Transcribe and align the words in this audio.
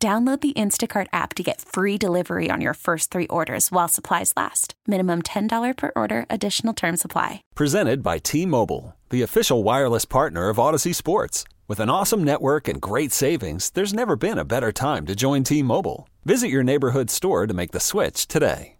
Download 0.00 0.40
the 0.40 0.52
Instacart 0.52 1.08
app 1.12 1.34
to 1.34 1.42
get 1.42 1.60
free 1.60 1.98
delivery 1.98 2.50
on 2.52 2.60
your 2.60 2.74
first 2.74 3.10
three 3.10 3.26
orders 3.26 3.72
while 3.72 3.88
supplies 3.88 4.32
last. 4.36 4.74
Minimum 4.86 5.22
$10 5.22 5.76
per 5.76 5.90
order, 5.96 6.24
additional 6.30 6.72
term 6.72 6.96
supply. 6.96 7.42
Presented 7.56 8.00
by 8.00 8.18
T 8.18 8.46
Mobile, 8.46 8.94
the 9.10 9.22
official 9.22 9.64
wireless 9.64 10.04
partner 10.04 10.50
of 10.50 10.58
Audacy 10.58 10.94
Sports. 10.94 11.42
With 11.66 11.80
an 11.80 11.90
awesome 11.90 12.22
network 12.22 12.68
and 12.68 12.80
great 12.80 13.10
savings, 13.10 13.70
there's 13.70 13.92
never 13.92 14.14
been 14.14 14.38
a 14.38 14.44
better 14.44 14.70
time 14.70 15.04
to 15.06 15.16
join 15.16 15.42
T 15.42 15.64
Mobile. 15.64 16.08
Visit 16.24 16.46
your 16.46 16.62
neighborhood 16.62 17.10
store 17.10 17.48
to 17.48 17.54
make 17.54 17.72
the 17.72 17.80
switch 17.80 18.28
today. 18.28 18.76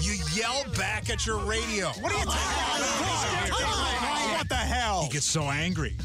You 0.00 0.14
yell 0.32 0.64
back 0.78 1.10
at 1.10 1.26
your 1.26 1.38
radio. 1.44 1.88
What 1.88 2.12
are 2.12 2.18
you 2.18 2.24
talking 2.24 3.58
about? 3.58 4.38
What 4.38 4.48
the 4.48 4.54
hell? 4.54 5.02
He 5.02 5.08
gets 5.08 5.26
so 5.26 5.42
angry. 5.42 5.96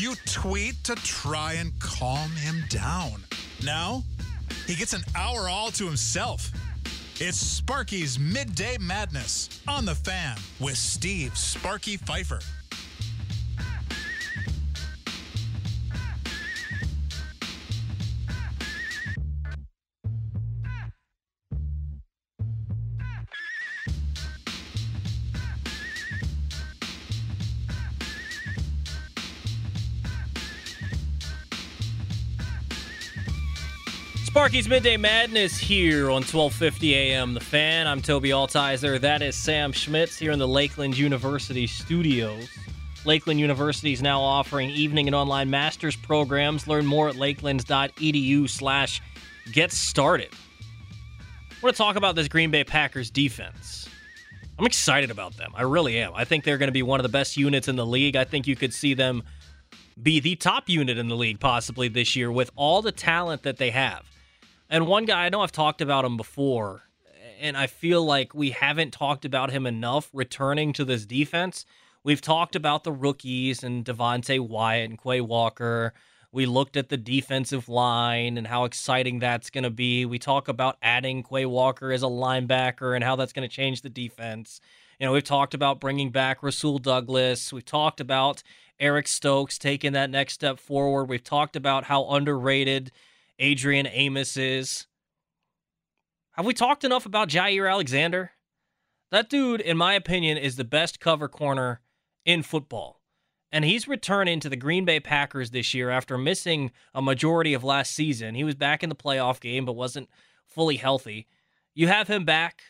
You 0.00 0.14
tweet 0.24 0.82
to 0.84 0.94
try 0.94 1.52
and 1.52 1.78
calm 1.78 2.30
him 2.30 2.64
down. 2.70 3.22
Now, 3.62 4.02
he 4.66 4.74
gets 4.74 4.94
an 4.94 5.02
hour 5.14 5.46
all 5.46 5.70
to 5.72 5.84
himself. 5.84 6.50
It's 7.16 7.36
Sparky's 7.36 8.18
Midday 8.18 8.78
Madness 8.80 9.60
on 9.68 9.84
the 9.84 9.94
fan 9.94 10.38
with 10.58 10.78
Steve 10.78 11.36
Sparky 11.36 11.98
Pfeiffer. 11.98 12.40
Sparky's 34.30 34.68
Midday 34.68 34.96
Madness 34.96 35.58
here 35.58 36.04
on 36.04 36.22
1250 36.22 36.94
AM 36.94 37.34
The 37.34 37.40
Fan. 37.40 37.88
I'm 37.88 38.00
Toby 38.00 38.28
Altizer. 38.28 39.00
That 39.00 39.22
is 39.22 39.34
Sam 39.34 39.72
Schmitz 39.72 40.16
here 40.16 40.30
in 40.30 40.38
the 40.38 40.46
Lakeland 40.46 40.96
University 40.96 41.66
studios. 41.66 42.48
Lakeland 43.04 43.40
University 43.40 43.92
is 43.92 44.00
now 44.00 44.20
offering 44.20 44.70
evening 44.70 45.08
and 45.08 45.16
online 45.16 45.50
master's 45.50 45.96
programs. 45.96 46.68
Learn 46.68 46.86
more 46.86 47.08
at 47.08 47.16
lakelands.edu 47.16 48.48
slash 48.48 49.02
get 49.50 49.72
started. 49.72 50.30
I 50.30 51.54
want 51.60 51.74
to 51.74 51.82
talk 51.82 51.96
about 51.96 52.14
this 52.14 52.28
Green 52.28 52.52
Bay 52.52 52.62
Packers 52.62 53.10
defense. 53.10 53.88
I'm 54.60 54.66
excited 54.66 55.10
about 55.10 55.36
them. 55.38 55.50
I 55.56 55.62
really 55.62 55.98
am. 55.98 56.12
I 56.14 56.24
think 56.24 56.44
they're 56.44 56.56
going 56.56 56.68
to 56.68 56.72
be 56.72 56.84
one 56.84 57.00
of 57.00 57.04
the 57.04 57.08
best 57.08 57.36
units 57.36 57.66
in 57.66 57.74
the 57.74 57.84
league. 57.84 58.14
I 58.14 58.22
think 58.22 58.46
you 58.46 58.54
could 58.54 58.72
see 58.72 58.94
them 58.94 59.24
be 60.00 60.20
the 60.20 60.36
top 60.36 60.68
unit 60.68 60.98
in 60.98 61.08
the 61.08 61.16
league 61.16 61.40
possibly 61.40 61.88
this 61.88 62.14
year 62.14 62.30
with 62.30 62.52
all 62.54 62.80
the 62.80 62.92
talent 62.92 63.42
that 63.42 63.56
they 63.56 63.70
have. 63.70 64.04
And 64.72 64.86
one 64.86 65.04
guy, 65.04 65.24
I 65.24 65.28
know 65.30 65.40
I've 65.40 65.50
talked 65.50 65.80
about 65.80 66.04
him 66.04 66.16
before, 66.16 66.82
and 67.40 67.56
I 67.56 67.66
feel 67.66 68.04
like 68.04 68.34
we 68.36 68.50
haven't 68.50 68.92
talked 68.92 69.24
about 69.24 69.50
him 69.50 69.66
enough 69.66 70.08
returning 70.12 70.72
to 70.74 70.84
this 70.84 71.04
defense. 71.04 71.66
We've 72.04 72.20
talked 72.20 72.54
about 72.54 72.84
the 72.84 72.92
rookies 72.92 73.64
and 73.64 73.84
Devonte 73.84 74.38
Wyatt 74.38 74.90
and 74.90 75.02
Quay 75.02 75.22
Walker. 75.22 75.92
We 76.30 76.46
looked 76.46 76.76
at 76.76 76.88
the 76.88 76.96
defensive 76.96 77.68
line 77.68 78.38
and 78.38 78.46
how 78.46 78.62
exciting 78.62 79.18
that's 79.18 79.50
going 79.50 79.64
to 79.64 79.70
be. 79.70 80.04
We 80.04 80.20
talk 80.20 80.46
about 80.46 80.78
adding 80.80 81.24
Quay 81.24 81.46
Walker 81.46 81.90
as 81.90 82.04
a 82.04 82.06
linebacker 82.06 82.94
and 82.94 83.02
how 83.02 83.16
that's 83.16 83.32
going 83.32 83.48
to 83.48 83.54
change 83.54 83.82
the 83.82 83.90
defense. 83.90 84.60
You 85.00 85.06
know, 85.06 85.12
we've 85.12 85.24
talked 85.24 85.52
about 85.52 85.80
bringing 85.80 86.10
back 86.10 86.44
Rasul 86.44 86.78
Douglas. 86.78 87.52
We've 87.52 87.64
talked 87.64 88.00
about 88.00 88.44
Eric 88.78 89.08
Stokes 89.08 89.58
taking 89.58 89.94
that 89.94 90.10
next 90.10 90.34
step 90.34 90.60
forward. 90.60 91.06
We've 91.06 91.24
talked 91.24 91.56
about 91.56 91.84
how 91.84 92.08
underrated 92.08 92.92
Adrian 93.40 93.86
Amos 93.86 94.36
is. 94.36 94.86
Have 96.32 96.44
we 96.44 96.52
talked 96.52 96.84
enough 96.84 97.06
about 97.06 97.30
Jaire 97.30 97.70
Alexander? 97.70 98.32
That 99.10 99.30
dude, 99.30 99.62
in 99.62 99.78
my 99.78 99.94
opinion, 99.94 100.36
is 100.36 100.56
the 100.56 100.64
best 100.64 101.00
cover 101.00 101.26
corner 101.26 101.80
in 102.26 102.42
football. 102.42 103.00
And 103.50 103.64
he's 103.64 103.88
returning 103.88 104.40
to 104.40 104.50
the 104.50 104.56
Green 104.56 104.84
Bay 104.84 105.00
Packers 105.00 105.50
this 105.50 105.72
year 105.72 105.88
after 105.88 106.18
missing 106.18 106.70
a 106.94 107.00
majority 107.00 107.54
of 107.54 107.64
last 107.64 107.92
season. 107.92 108.34
He 108.34 108.44
was 108.44 108.54
back 108.54 108.82
in 108.82 108.90
the 108.90 108.94
playoff 108.94 109.40
game, 109.40 109.64
but 109.64 109.72
wasn't 109.72 110.10
fully 110.46 110.76
healthy. 110.76 111.26
You 111.74 111.88
have 111.88 112.08
him 112.08 112.26
back, 112.26 112.62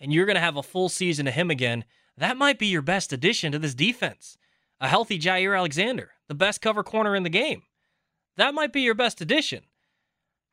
and 0.00 0.12
you're 0.12 0.26
going 0.26 0.34
to 0.34 0.40
have 0.40 0.56
a 0.56 0.62
full 0.62 0.88
season 0.88 1.28
of 1.28 1.34
him 1.34 1.50
again. 1.50 1.84
That 2.18 2.36
might 2.36 2.58
be 2.58 2.66
your 2.66 2.82
best 2.82 3.12
addition 3.12 3.52
to 3.52 3.60
this 3.60 3.74
defense. 3.74 4.36
A 4.80 4.88
healthy 4.88 5.20
Jaire 5.20 5.56
Alexander, 5.56 6.10
the 6.26 6.34
best 6.34 6.60
cover 6.60 6.82
corner 6.82 7.14
in 7.14 7.22
the 7.22 7.30
game. 7.30 7.62
That 8.36 8.54
might 8.54 8.72
be 8.72 8.80
your 8.80 8.94
best 8.94 9.20
addition. 9.20 9.62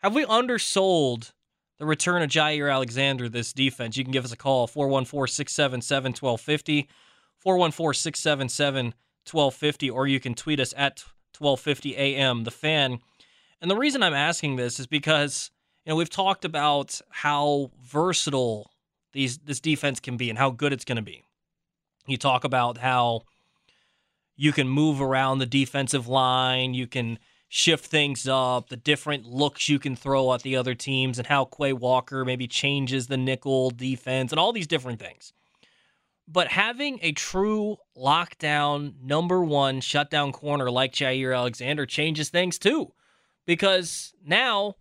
Have 0.01 0.15
we 0.15 0.25
undersold 0.25 1.31
the 1.77 1.85
return 1.85 2.23
of 2.23 2.29
Jaire 2.29 2.73
Alexander 2.73 3.29
this 3.29 3.53
defense? 3.53 3.97
You 3.97 4.03
can 4.03 4.11
give 4.11 4.25
us 4.25 4.31
a 4.31 4.37
call 4.37 4.65
414 4.65 5.31
677 5.31 6.13
1250, 6.19 6.89
414 7.37 7.93
677 7.93 8.85
1250, 9.29 9.89
or 9.91 10.07
you 10.07 10.19
can 10.19 10.33
tweet 10.33 10.59
us 10.59 10.73
at 10.75 11.03
1250 11.37 11.95
AM, 11.97 12.45
the 12.45 12.51
fan. 12.51 12.97
And 13.61 13.69
the 13.69 13.77
reason 13.77 14.01
I'm 14.01 14.15
asking 14.15 14.55
this 14.55 14.79
is 14.79 14.87
because, 14.87 15.51
you 15.85 15.91
know, 15.91 15.95
we've 15.95 16.09
talked 16.09 16.45
about 16.45 16.99
how 17.09 17.69
versatile 17.79 18.71
these 19.13 19.37
this 19.37 19.59
defense 19.59 19.99
can 19.99 20.17
be 20.17 20.31
and 20.31 20.39
how 20.39 20.49
good 20.49 20.73
it's 20.73 20.85
going 20.85 20.95
to 20.95 21.03
be. 21.03 21.21
You 22.07 22.17
talk 22.17 22.43
about 22.43 22.79
how 22.79 23.21
you 24.35 24.51
can 24.51 24.67
move 24.67 24.99
around 24.99 25.37
the 25.37 25.45
defensive 25.45 26.07
line, 26.07 26.73
you 26.73 26.87
can 26.87 27.19
shift 27.53 27.85
things 27.85 28.29
up, 28.29 28.69
the 28.69 28.77
different 28.77 29.25
looks 29.25 29.67
you 29.67 29.77
can 29.77 29.93
throw 29.93 30.33
at 30.33 30.41
the 30.41 30.55
other 30.55 30.73
teams, 30.73 31.17
and 31.17 31.27
how 31.27 31.43
Quay 31.43 31.73
Walker 31.73 32.23
maybe 32.23 32.47
changes 32.47 33.07
the 33.07 33.17
nickel 33.17 33.71
defense, 33.71 34.31
and 34.31 34.39
all 34.39 34.53
these 34.53 34.67
different 34.67 35.01
things. 35.01 35.33
But 36.29 36.47
having 36.47 36.99
a 37.01 37.11
true 37.11 37.75
lockdown 37.97 38.93
number 39.03 39.43
one 39.43 39.81
shutdown 39.81 40.31
corner 40.31 40.71
like 40.71 40.93
Jaire 40.93 41.35
Alexander 41.35 41.85
changes 41.85 42.29
things 42.29 42.57
too. 42.57 42.93
Because 43.45 44.13
now 44.25 44.75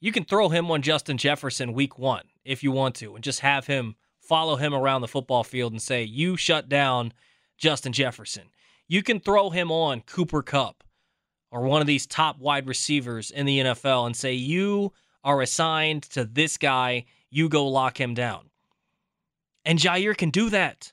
you 0.00 0.10
can 0.10 0.24
throw 0.24 0.48
him 0.48 0.68
on 0.72 0.82
Justin 0.82 1.18
Jefferson 1.18 1.72
week 1.72 2.00
one 2.00 2.24
if 2.44 2.64
you 2.64 2.72
want 2.72 2.96
to, 2.96 3.14
and 3.14 3.22
just 3.22 3.40
have 3.40 3.68
him 3.68 3.94
follow 4.20 4.56
him 4.56 4.74
around 4.74 5.02
the 5.02 5.08
football 5.08 5.44
field 5.44 5.70
and 5.70 5.80
say, 5.80 6.02
You 6.02 6.36
shut 6.36 6.68
down 6.68 7.12
Justin 7.58 7.92
Jefferson. 7.92 8.48
You 8.88 9.04
can 9.04 9.20
throw 9.20 9.50
him 9.50 9.70
on 9.70 10.00
Cooper 10.00 10.42
Kupp 10.42 10.82
or 11.50 11.62
one 11.62 11.80
of 11.80 11.86
these 11.86 12.06
top 12.06 12.38
wide 12.38 12.66
receivers 12.66 13.30
in 13.30 13.46
the 13.46 13.60
NFL 13.60 14.06
and 14.06 14.16
say, 14.16 14.32
You 14.32 14.92
are 15.24 15.40
assigned 15.42 16.04
to 16.04 16.24
this 16.24 16.56
guy, 16.56 17.04
you 17.30 17.48
go 17.48 17.66
lock 17.66 18.00
him 18.00 18.14
down. 18.14 18.50
And 19.64 19.78
Jaire 19.78 20.16
can 20.16 20.30
do 20.30 20.50
that. 20.50 20.92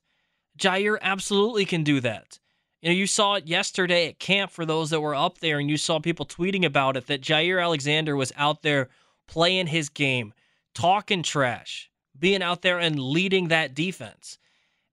Jaire 0.57 0.97
absolutely 1.01 1.65
can 1.65 1.83
do 1.83 1.99
that. 2.01 2.39
You 2.81 2.89
know, 2.89 2.95
you 2.95 3.07
saw 3.07 3.35
it 3.35 3.47
yesterday 3.47 4.07
at 4.07 4.19
camp 4.19 4.51
for 4.51 4.65
those 4.65 4.89
that 4.89 5.01
were 5.01 5.15
up 5.15 5.39
there, 5.39 5.59
and 5.59 5.69
you 5.69 5.77
saw 5.77 5.99
people 5.99 6.25
tweeting 6.25 6.65
about 6.65 6.97
it 6.97 7.07
that 7.07 7.21
Jaire 7.21 7.63
Alexander 7.63 8.15
was 8.15 8.31
out 8.35 8.61
there 8.61 8.89
playing 9.27 9.67
his 9.67 9.89
game, 9.89 10.33
talking 10.73 11.23
trash, 11.23 11.89
being 12.17 12.43
out 12.43 12.61
there 12.61 12.79
and 12.79 12.99
leading 12.99 13.47
that 13.47 13.73
defense. 13.73 14.37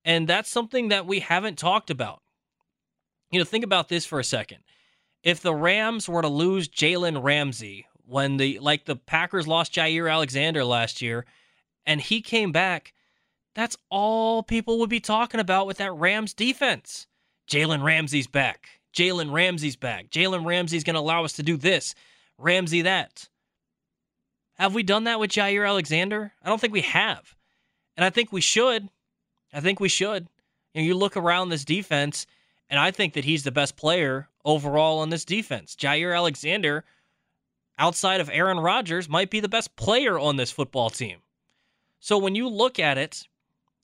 And 0.04 0.26
that's 0.26 0.50
something 0.50 0.88
that 0.88 1.06
we 1.06 1.20
haven't 1.20 1.58
talked 1.58 1.90
about. 1.90 2.22
You 3.30 3.38
know, 3.38 3.44
think 3.44 3.64
about 3.64 3.88
this 3.88 4.04
for 4.04 4.18
a 4.18 4.24
second 4.24 4.58
if 5.22 5.40
the 5.40 5.54
Rams 5.54 6.08
were 6.08 6.22
to 6.22 6.28
lose 6.28 6.68
Jalen 6.68 7.22
Ramsey 7.22 7.86
when 8.06 8.36
the 8.36 8.58
like 8.58 8.84
the 8.84 8.96
Packers 8.96 9.46
lost 9.46 9.72
Jaire 9.74 10.10
Alexander 10.10 10.64
last 10.64 11.00
year 11.00 11.24
and 11.86 12.00
he 12.00 12.20
came 12.20 12.52
back, 12.52 12.92
that's 13.54 13.76
all 13.90 14.42
people 14.42 14.78
would 14.78 14.90
be 14.90 15.00
talking 15.00 15.40
about 15.40 15.66
with 15.66 15.78
that 15.78 15.92
Rams 15.92 16.34
defense. 16.34 17.06
Jalen 17.48 17.82
Ramsey's 17.82 18.26
back. 18.26 18.80
Jalen 18.94 19.32
Ramsey's 19.32 19.76
back. 19.76 20.10
Jalen 20.10 20.44
Ramsey's 20.44 20.84
going 20.84 20.94
to 20.94 21.00
allow 21.00 21.24
us 21.24 21.34
to 21.34 21.42
do 21.42 21.56
this. 21.56 21.94
Ramsey 22.38 22.82
that. 22.82 23.28
Have 24.54 24.74
we 24.74 24.82
done 24.82 25.04
that 25.04 25.18
with 25.18 25.30
Jaire 25.30 25.66
Alexander? 25.66 26.32
I 26.42 26.48
don't 26.48 26.60
think 26.60 26.72
we 26.72 26.82
have. 26.82 27.34
And 27.96 28.04
I 28.04 28.10
think 28.10 28.32
we 28.32 28.40
should. 28.40 28.88
I 29.52 29.60
think 29.60 29.80
we 29.80 29.88
should. 29.88 30.28
You, 30.74 30.82
know, 30.82 30.86
you 30.86 30.94
look 30.94 31.16
around 31.16 31.48
this 31.48 31.64
defense, 31.64 32.26
and 32.70 32.80
I 32.80 32.90
think 32.90 33.14
that 33.14 33.24
he's 33.24 33.42
the 33.42 33.50
best 33.50 33.76
player 33.76 34.28
overall 34.44 35.00
on 35.00 35.10
this 35.10 35.24
defense. 35.24 35.76
Jaire 35.76 36.16
Alexander 36.16 36.84
outside 37.78 38.20
of 38.20 38.30
Aaron 38.32 38.60
Rodgers, 38.60 39.08
might 39.08 39.30
be 39.30 39.40
the 39.40 39.48
best 39.48 39.74
player 39.76 40.18
on 40.18 40.36
this 40.36 40.50
football 40.50 40.90
team. 40.90 41.18
So 42.00 42.18
when 42.18 42.34
you 42.34 42.48
look 42.48 42.78
at 42.78 42.98
it, 42.98 43.26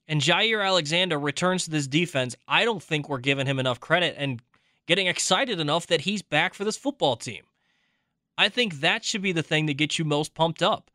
and 0.06 0.20
Jaire 0.20 0.64
Alexander 0.64 1.18
returns 1.18 1.64
to 1.64 1.70
this 1.70 1.86
defense, 1.86 2.36
I 2.46 2.64
don't 2.64 2.82
think 2.82 3.08
we're 3.08 3.18
giving 3.18 3.46
him 3.46 3.58
enough 3.58 3.80
credit 3.80 4.14
and 4.16 4.40
getting 4.86 5.06
excited 5.06 5.60
enough 5.60 5.86
that 5.88 6.02
he's 6.02 6.22
back 6.22 6.54
for 6.54 6.64
this 6.64 6.76
football 6.76 7.16
team. 7.16 7.42
I 8.38 8.48
think 8.48 8.80
that 8.80 9.04
should 9.04 9.20
be 9.20 9.32
the 9.32 9.42
thing 9.42 9.66
that 9.66 9.74
gets 9.74 9.98
you 9.98 10.04
most 10.04 10.32
pumped 10.32 10.62
up. 10.62 10.90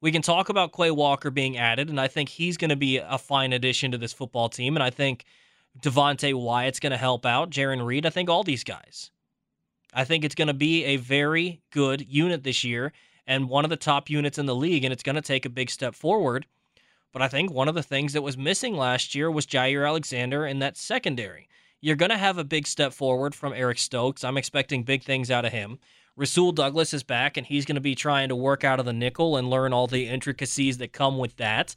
We 0.00 0.10
can 0.10 0.22
talk 0.22 0.48
about 0.48 0.72
Quay 0.72 0.90
Walker 0.90 1.30
being 1.30 1.58
added, 1.58 1.90
and 1.90 2.00
I 2.00 2.08
think 2.08 2.30
he's 2.30 2.56
going 2.56 2.70
to 2.70 2.76
be 2.76 2.96
a 2.96 3.18
fine 3.18 3.52
addition 3.52 3.92
to 3.92 3.98
this 3.98 4.12
football 4.12 4.48
team. 4.48 4.74
And 4.74 4.82
I 4.82 4.90
think 4.90 5.24
Devonte 5.80 6.34
Wyatt's 6.34 6.80
going 6.80 6.92
to 6.92 6.96
help 6.96 7.24
out, 7.24 7.50
Jarran 7.50 7.84
Reed. 7.84 8.06
I 8.06 8.10
think 8.10 8.28
all 8.28 8.42
these 8.42 8.64
guys. 8.64 9.10
I 9.94 10.04
think 10.04 10.24
it's 10.24 10.34
going 10.34 10.48
to 10.48 10.54
be 10.54 10.84
a 10.84 10.96
very 10.96 11.62
good 11.70 12.06
unit 12.06 12.42
this 12.42 12.64
year 12.64 12.92
and 13.26 13.48
one 13.48 13.64
of 13.64 13.70
the 13.70 13.76
top 13.76 14.08
units 14.10 14.38
in 14.38 14.46
the 14.46 14.54
league, 14.54 14.84
and 14.84 14.92
it's 14.92 15.02
going 15.02 15.16
to 15.16 15.22
take 15.22 15.44
a 15.44 15.50
big 15.50 15.70
step 15.70 15.94
forward. 15.94 16.46
But 17.12 17.22
I 17.22 17.28
think 17.28 17.50
one 17.50 17.68
of 17.68 17.74
the 17.74 17.82
things 17.82 18.12
that 18.12 18.22
was 18.22 18.36
missing 18.36 18.76
last 18.76 19.14
year 19.14 19.30
was 19.30 19.46
Jaire 19.46 19.86
Alexander 19.86 20.46
in 20.46 20.58
that 20.60 20.76
secondary. 20.76 21.48
You're 21.80 21.96
going 21.96 22.10
to 22.10 22.18
have 22.18 22.38
a 22.38 22.44
big 22.44 22.66
step 22.66 22.92
forward 22.92 23.34
from 23.34 23.52
Eric 23.52 23.78
Stokes. 23.78 24.24
I'm 24.24 24.36
expecting 24.36 24.82
big 24.82 25.04
things 25.04 25.30
out 25.30 25.44
of 25.44 25.52
him. 25.52 25.78
Rasul 26.16 26.52
Douglas 26.52 26.92
is 26.92 27.02
back, 27.04 27.36
and 27.36 27.46
he's 27.46 27.64
going 27.64 27.76
to 27.76 27.80
be 27.80 27.94
trying 27.94 28.28
to 28.30 28.36
work 28.36 28.64
out 28.64 28.80
of 28.80 28.86
the 28.86 28.92
nickel 28.92 29.36
and 29.36 29.48
learn 29.48 29.72
all 29.72 29.86
the 29.86 30.08
intricacies 30.08 30.78
that 30.78 30.92
come 30.92 31.18
with 31.18 31.36
that. 31.36 31.76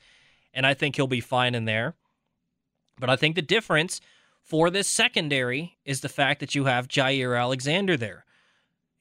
And 0.53 0.65
I 0.65 0.74
think 0.74 0.95
he'll 0.95 1.06
be 1.06 1.21
fine 1.21 1.53
in 1.53 1.65
there. 1.65 1.95
But 3.01 3.09
I 3.09 3.18
think 3.18 3.36
the 3.36 3.42
difference 3.42 4.00
for 4.42 4.69
this 4.69 4.88
secondary 4.88 5.77
is 5.83 6.00
the 6.00 6.07
fact 6.07 6.39
that 6.39 6.56
you 6.56 6.65
have 6.65 6.88
Jaire 6.88 7.38
Alexander 7.38 7.98
there. 7.98 8.25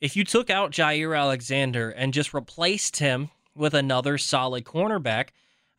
If 0.00 0.17
you 0.17 0.25
took 0.25 0.49
out 0.50 0.73
Jaire 0.73 1.17
Alexander 1.17 1.91
and 1.91 2.14
just 2.14 2.35
replaced 2.35 2.97
him 2.97 3.31
with 3.55 3.75
another 3.75 4.17
solid 4.17 4.64
cornerback, 4.64 5.29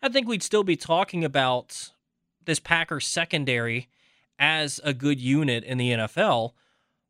I 0.01 0.09
think 0.09 0.27
we'd 0.27 0.43
still 0.43 0.63
be 0.63 0.75
talking 0.75 1.25
about 1.25 1.91
this 2.45 2.59
Packers 2.59 3.07
secondary 3.07 3.89
as 4.37 4.79
a 4.83 4.93
good 4.93 5.19
unit 5.19 5.63
in 5.63 5.77
the 5.79 5.91
NFL. 5.91 6.51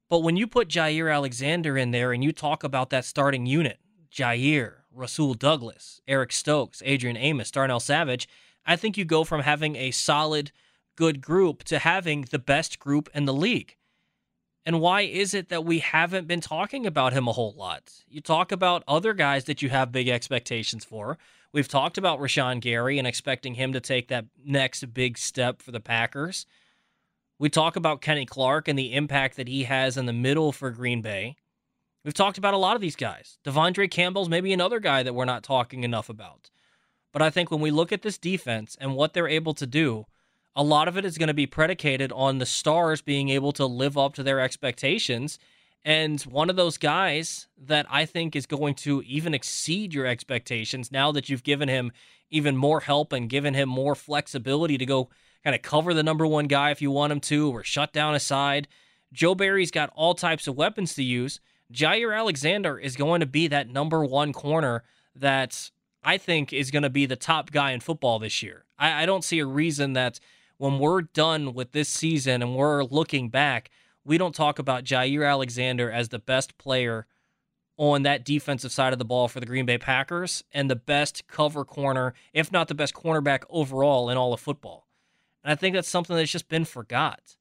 But 0.10 0.20
when 0.20 0.38
you 0.38 0.48
put 0.48 0.70
Jaire 0.70 1.14
Alexander 1.14 1.78
in 1.78 1.92
there 1.92 2.14
and 2.14 2.24
you 2.24 2.32
talk 2.32 2.64
about 2.64 2.90
that 2.90 3.06
starting 3.06 3.46
unit, 3.46 3.80
Jaire, 4.10 4.76
Rasul 4.94 5.34
Douglas, 5.34 6.02
Eric 6.08 6.32
Stokes, 6.32 6.82
Adrian 6.86 7.18
Amos, 7.18 7.52
Darnell 7.52 7.80
Savage, 7.82 8.30
I 8.66 8.76
think 8.76 8.98
you 8.98 9.06
go 9.06 9.24
from 9.24 9.42
having 9.42 9.76
a 9.76 9.92
solid 9.92 10.52
good 10.96 11.22
group 11.22 11.64
to 11.66 11.80
having 11.80 12.28
the 12.30 12.40
best 12.40 12.80
group 12.80 13.10
in 13.14 13.26
the 13.26 13.34
league. 13.34 13.76
And 14.66 14.80
why 14.80 15.02
is 15.02 15.34
it 15.34 15.50
that 15.50 15.66
we 15.66 15.80
haven't 15.80 16.28
been 16.28 16.42
talking 16.42 16.86
about 16.86 17.14
him 17.14 17.28
a 17.28 17.32
whole 17.32 17.54
lot? 17.58 17.92
You 18.08 18.22
talk 18.22 18.52
about 18.52 18.84
other 18.88 19.14
guys 19.14 19.46
that 19.46 19.62
you 19.62 19.70
have 19.70 19.92
big 19.92 20.08
expectations 20.08 20.86
for. 20.86 21.18
We've 21.52 21.68
talked 21.68 21.98
about 21.98 22.20
Rashan 22.20 22.62
Gary 22.62 23.00
and 23.00 23.08
expecting 23.08 23.56
him 23.56 23.74
to 23.74 23.80
take 23.80 24.08
that 24.10 24.26
next 24.46 24.94
big 24.94 25.18
step 25.18 25.62
for 25.62 25.72
the 25.72 25.80
Packers. 25.80 26.46
We 27.40 27.50
talk 27.50 27.76
about 27.76 28.02
Kenny 28.02 28.26
Clark 28.26 28.68
and 28.68 28.78
the 28.78 28.94
impact 28.94 29.36
that 29.38 29.48
he 29.48 29.64
has 29.64 29.98
in 29.98 30.06
the 30.06 30.14
middle 30.14 30.52
for 30.52 30.70
Green 30.70 31.02
Bay. 31.02 31.38
We've 32.06 32.14
talked 32.14 32.38
about 32.38 32.54
a 32.54 32.58
lot 32.58 32.76
of 32.76 32.82
these 32.82 32.96
guys. 32.96 33.40
De'Vondre 33.44 33.90
Campbell's 33.90 34.30
maybe 34.30 34.54
another 34.54 34.80
guy 34.80 35.02
that 35.04 35.14
we're 35.14 35.26
not 35.26 35.44
talking 35.44 35.84
enough 35.84 36.08
about. 36.08 36.52
But 37.12 37.22
I 37.22 37.30
think 37.30 37.52
when 37.52 37.60
we 37.60 37.72
look 37.72 37.92
at 37.92 38.04
this 38.04 38.18
defense 38.18 38.78
and 38.80 38.96
what 38.96 39.14
they're 39.14 39.28
able 39.28 39.54
to 39.56 39.66
do, 39.66 40.06
a 40.56 40.64
lot 40.64 40.88
of 40.88 40.98
it 40.98 41.06
is 41.06 41.18
going 41.18 41.28
to 41.28 41.34
be 41.34 41.48
predicated 41.48 42.12
on 42.12 42.38
the 42.38 42.46
stars 42.46 43.02
being 43.02 43.30
able 43.30 43.52
to 43.54 43.66
live 43.66 43.98
up 43.98 44.14
to 44.16 44.24
their 44.24 44.40
expectations. 44.40 45.40
And 45.84 46.22
one 46.24 46.50
of 46.50 46.56
those 46.56 46.78
guys 46.78 47.48
that 47.58 47.86
I 47.90 48.06
think 48.06 48.36
is 48.36 48.46
going 48.46 48.76
to 48.76 49.02
even 49.04 49.34
exceed 49.34 49.94
your 49.94 50.06
expectations 50.06 50.92
now 50.92 51.12
that 51.14 51.30
you've 51.30 51.44
given 51.44 51.70
him 51.70 51.92
even 52.30 52.56
more 52.56 52.82
help 52.82 53.14
and 53.14 53.30
given 53.30 53.54
him 53.54 53.70
more 53.70 53.96
flexibility 53.96 54.78
to 54.78 54.86
go 54.86 55.10
kind 55.44 55.56
of 55.56 55.62
cover 55.62 55.94
the 55.94 56.04
number 56.04 56.28
one 56.28 56.48
guy 56.48 56.72
if 56.72 56.82
you 56.82 56.92
want 56.92 57.12
him 57.12 57.20
to 57.20 57.50
or 57.52 57.64
shut 57.64 57.92
down 57.94 58.14
a 58.14 58.20
side. 58.20 58.68
Joe 59.12 59.36
Barry's 59.36 59.72
got 59.72 59.92
all 59.96 60.14
types 60.14 60.48
of 60.48 60.56
weapons 60.56 60.94
to 60.96 61.04
use. 61.04 61.40
Jaire 61.74 62.16
Alexander 62.16 62.78
is 62.78 62.96
going 62.96 63.22
to 63.22 63.26
be 63.26 63.48
that 63.48 63.70
number 63.70 64.06
one 64.06 64.34
corner 64.34 64.84
that 65.16 65.72
I 66.04 66.18
think 66.18 66.54
is 66.54 66.72
going 66.72 66.84
to 66.84 66.90
be 66.90 67.06
the 67.06 67.16
top 67.16 67.52
guy 67.52 67.72
in 67.72 67.80
football 67.80 68.20
this 68.20 68.44
year. 68.44 68.66
I, 68.78 69.04
I 69.04 69.06
don't 69.06 69.24
see 69.24 69.40
a 69.40 69.46
reason 69.46 69.94
that 69.94 70.20
when 70.62 70.78
we're 70.78 71.02
done 71.02 71.56
with 71.56 71.72
this 71.72 71.90
season 71.90 72.44
and 72.44 72.56
we're 72.56 72.84
looking 72.84 73.30
back, 73.30 73.72
we 74.06 74.16
don't 74.20 74.36
talk 74.36 74.60
about 74.60 74.84
Jaire 74.84 75.28
Alexander 75.28 75.90
as 75.90 76.10
the 76.10 76.20
best 76.20 76.56
player 76.60 77.08
on 77.78 78.04
that 78.04 78.24
defensive 78.24 78.72
side 78.72 78.94
of 78.94 79.00
the 79.00 79.06
ball 79.06 79.28
for 79.28 79.40
the 79.40 79.48
Green 79.48 79.66
Bay 79.66 79.80
Packers 79.80 80.44
and 80.52 80.70
the 80.70 80.76
best 80.76 81.26
cover 81.26 81.66
corner, 81.66 82.14
if 82.32 82.52
not 82.52 82.68
the 82.68 82.76
best 82.76 82.94
cornerback 82.94 83.42
overall 83.50 84.08
in 84.12 84.20
all 84.20 84.36
of 84.36 84.40
football. 84.40 84.86
And 85.44 85.52
I 85.52 85.56
think 85.56 85.74
that's 85.74 85.90
something 85.90 86.16
that's 86.16 86.32
just 86.32 86.48
been 86.48 86.66
forgot. 86.66 87.38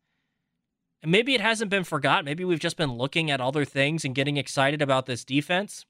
And 1.03 1.13
maybe 1.13 1.35
it 1.35 1.43
hasn't 1.43 1.71
been 1.71 1.85
forgot. 1.85 2.25
Maybe 2.25 2.47
we've 2.47 2.59
just 2.59 2.79
been 2.79 2.95
looking 2.95 3.31
at 3.31 3.39
other 3.39 3.67
things 3.67 4.03
and 4.03 4.15
getting 4.15 4.39
excited 4.39 4.81
about 4.81 5.05
this 5.05 5.27
defense. 5.27 5.85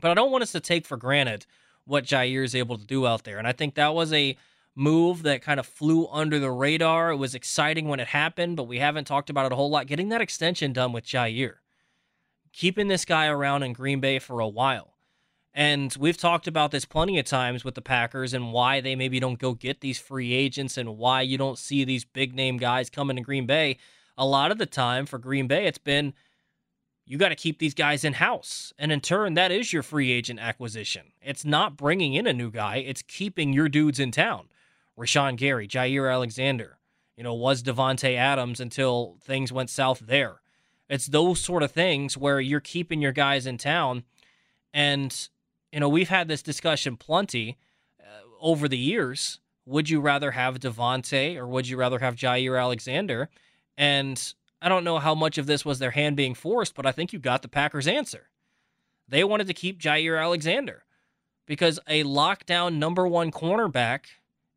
But 0.00 0.12
I 0.12 0.14
don't 0.14 0.30
want 0.30 0.42
us 0.42 0.52
to 0.52 0.60
take 0.60 0.86
for 0.86 0.96
granted 0.96 1.46
what 1.84 2.04
Jaire 2.04 2.44
is 2.44 2.54
able 2.54 2.78
to 2.78 2.86
do 2.86 3.08
out 3.08 3.24
there. 3.24 3.38
And 3.38 3.48
I 3.48 3.52
think 3.52 3.74
that 3.74 3.92
was 3.92 4.12
a 4.12 4.36
move 4.74 5.22
that 5.22 5.42
kind 5.42 5.60
of 5.60 5.66
flew 5.66 6.06
under 6.08 6.38
the 6.38 6.50
radar. 6.50 7.10
It 7.12 7.16
was 7.16 7.34
exciting 7.34 7.88
when 7.88 8.00
it 8.00 8.08
happened, 8.08 8.56
but 8.56 8.64
we 8.64 8.78
haven't 8.78 9.06
talked 9.06 9.30
about 9.30 9.46
it 9.46 9.52
a 9.52 9.56
whole 9.56 9.70
lot. 9.70 9.86
Getting 9.86 10.08
that 10.08 10.20
extension 10.20 10.72
done 10.72 10.92
with 10.92 11.04
Jaire, 11.04 11.56
keeping 12.52 12.88
this 12.88 13.04
guy 13.04 13.26
around 13.26 13.62
in 13.62 13.72
Green 13.72 14.00
Bay 14.00 14.18
for 14.18 14.40
a 14.40 14.48
while. 14.48 14.94
And 15.56 15.94
we've 16.00 16.16
talked 16.16 16.48
about 16.48 16.72
this 16.72 16.84
plenty 16.84 17.16
of 17.20 17.26
times 17.26 17.64
with 17.64 17.76
the 17.76 17.80
Packers 17.80 18.34
and 18.34 18.52
why 18.52 18.80
they 18.80 18.96
maybe 18.96 19.20
don't 19.20 19.38
go 19.38 19.54
get 19.54 19.80
these 19.80 20.00
free 20.00 20.32
agents 20.32 20.76
and 20.76 20.98
why 20.98 21.22
you 21.22 21.38
don't 21.38 21.58
see 21.58 21.84
these 21.84 22.04
big 22.04 22.34
name 22.34 22.56
guys 22.56 22.90
coming 22.90 23.14
to 23.14 23.22
Green 23.22 23.46
Bay. 23.46 23.76
A 24.18 24.26
lot 24.26 24.50
of 24.50 24.58
the 24.58 24.66
time 24.66 25.06
for 25.06 25.18
Green 25.18 25.46
Bay, 25.46 25.66
it's 25.66 25.78
been 25.78 26.12
you 27.06 27.18
got 27.18 27.28
to 27.28 27.36
keep 27.36 27.58
these 27.58 27.74
guys 27.74 28.02
in 28.02 28.14
house. 28.14 28.72
And 28.78 28.90
in 28.90 29.00
turn, 29.00 29.34
that 29.34 29.52
is 29.52 29.72
your 29.72 29.82
free 29.82 30.10
agent 30.10 30.40
acquisition. 30.40 31.12
It's 31.22 31.44
not 31.44 31.76
bringing 31.76 32.14
in 32.14 32.26
a 32.26 32.32
new 32.32 32.50
guy, 32.50 32.76
it's 32.76 33.02
keeping 33.02 33.52
your 33.52 33.68
dudes 33.68 34.00
in 34.00 34.10
town. 34.10 34.48
Rashan 34.98 35.36
Gary, 35.36 35.66
Jaire 35.66 36.12
Alexander, 36.12 36.78
you 37.16 37.24
know, 37.24 37.34
was 37.34 37.62
Davante 37.62 38.16
Adams 38.16 38.60
until 38.60 39.16
things 39.22 39.52
went 39.52 39.70
south 39.70 40.00
there. 40.00 40.40
It's 40.88 41.06
those 41.06 41.40
sort 41.40 41.62
of 41.62 41.72
things 41.72 42.16
where 42.16 42.40
you're 42.40 42.60
keeping 42.60 43.00
your 43.00 43.12
guys 43.12 43.46
in 43.46 43.58
town. 43.58 44.04
And, 44.72 45.28
you 45.72 45.80
know, 45.80 45.88
we've 45.88 46.08
had 46.08 46.28
this 46.28 46.42
discussion 46.42 46.96
plenty 46.96 47.58
uh, 48.00 48.04
over 48.40 48.68
the 48.68 48.78
years. 48.78 49.40
Would 49.66 49.88
you 49.88 50.00
rather 50.00 50.32
have 50.32 50.60
Devonte 50.60 51.36
or 51.36 51.46
would 51.46 51.68
you 51.68 51.76
rather 51.76 52.00
have 52.00 52.16
Jaire 52.16 52.60
Alexander? 52.60 53.30
And 53.78 54.34
I 54.60 54.68
don't 54.68 54.84
know 54.84 54.98
how 54.98 55.14
much 55.14 55.38
of 55.38 55.46
this 55.46 55.64
was 55.64 55.78
their 55.78 55.92
hand 55.92 56.16
being 56.16 56.34
forced, 56.34 56.74
but 56.74 56.86
I 56.86 56.92
think 56.92 57.12
you 57.12 57.18
got 57.18 57.42
the 57.42 57.48
Packers' 57.48 57.88
answer. 57.88 58.28
They 59.08 59.24
wanted 59.24 59.46
to 59.46 59.54
keep 59.54 59.80
Jaire 59.80 60.22
Alexander 60.22 60.84
because 61.46 61.78
a 61.86 62.04
lockdown 62.04 62.76
number 62.76 63.06
one 63.06 63.30
cornerback 63.30 64.04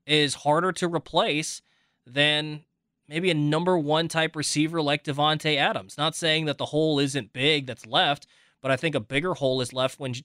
is 0.08 0.36
harder 0.36 0.72
to 0.72 0.88
replace 0.88 1.62
than 2.06 2.64
maybe 3.08 3.30
a 3.30 3.36
number 3.36 3.78
one 3.78 4.08
type 4.08 4.36
receiver 4.36 4.82
like 4.82 5.04
Davante 5.04 5.58
Adams. 5.58 5.98
Not 5.98 6.16
saying 6.16 6.46
that 6.46 6.58
the 6.58 6.68
hole 6.68 7.00
isn't 7.00 7.34
big 7.34 7.68
that's 7.68 7.86
left, 7.86 8.26
but 8.62 8.72
I 8.72 8.78
think 8.78 8.96
a 8.96 9.00
bigger 9.00 9.36
hole 9.36 9.62
is 9.62 9.74
left 9.74 10.00
when 10.00 10.16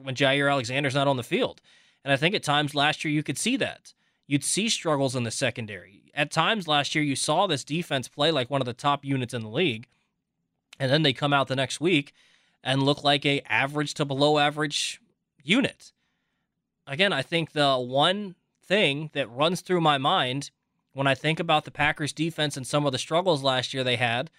when 0.00 0.14
Jaire 0.14 0.50
Alexander's 0.50 0.94
not 0.94 1.08
on 1.08 1.16
the 1.16 1.22
field. 1.22 1.60
And 2.04 2.12
I 2.12 2.16
think 2.16 2.34
at 2.34 2.42
times 2.44 2.74
last 2.74 3.04
year 3.04 3.12
you 3.12 3.24
could 3.24 3.38
see 3.38 3.56
that. 3.56 3.92
You'd 4.28 4.44
see 4.44 4.68
struggles 4.68 5.16
in 5.16 5.24
the 5.24 5.30
secondary. 5.30 6.12
At 6.14 6.30
times 6.30 6.68
last 6.68 6.94
year 6.94 7.02
you 7.02 7.16
saw 7.16 7.46
this 7.46 7.64
defense 7.64 8.06
play 8.06 8.30
like 8.30 8.48
one 8.48 8.62
of 8.62 8.66
the 8.66 8.72
top 8.72 9.04
units 9.04 9.34
in 9.34 9.42
the 9.42 9.48
league. 9.48 9.88
And 10.78 10.90
then 10.92 11.02
they 11.02 11.12
come 11.12 11.32
out 11.32 11.48
the 11.48 11.56
next 11.56 11.80
week 11.80 12.12
and 12.62 12.82
look 12.82 13.02
like 13.02 13.26
a 13.26 13.40
average 13.48 13.94
to 13.94 14.04
below 14.04 14.38
average 14.38 15.00
unit. 15.42 15.92
Again, 16.86 17.12
I 17.12 17.22
think 17.22 17.52
the 17.52 17.76
one 17.76 18.36
thing 18.68 19.10
that 19.14 19.30
runs 19.30 19.60
through 19.60 19.80
my 19.80 19.98
mind 19.98 20.50
when 20.92 21.06
I 21.06 21.14
think 21.14 21.40
about 21.40 21.64
the 21.64 21.70
Packers 21.70 22.12
defense 22.12 22.56
and 22.56 22.66
some 22.66 22.86
of 22.86 22.92
the 22.92 22.98
struggles 22.98 23.42
last 23.42 23.72
year 23.74 23.82
they 23.82 23.96
had 23.96 24.30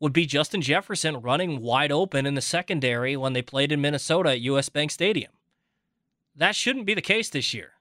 would 0.00 0.12
be 0.12 0.26
Justin 0.26 0.60
Jefferson 0.60 1.20
running 1.20 1.62
wide 1.62 1.92
open 1.92 2.26
in 2.26 2.34
the 2.34 2.40
secondary 2.40 3.16
when 3.16 3.32
they 3.32 3.42
played 3.42 3.72
in 3.72 3.80
Minnesota 3.80 4.30
at 4.30 4.40
US 4.40 4.68
Bank 4.68 4.90
Stadium. 4.90 5.32
That 6.34 6.56
shouldn't 6.56 6.86
be 6.86 6.94
the 6.94 7.00
case 7.00 7.30
this 7.30 7.54
year 7.54 7.72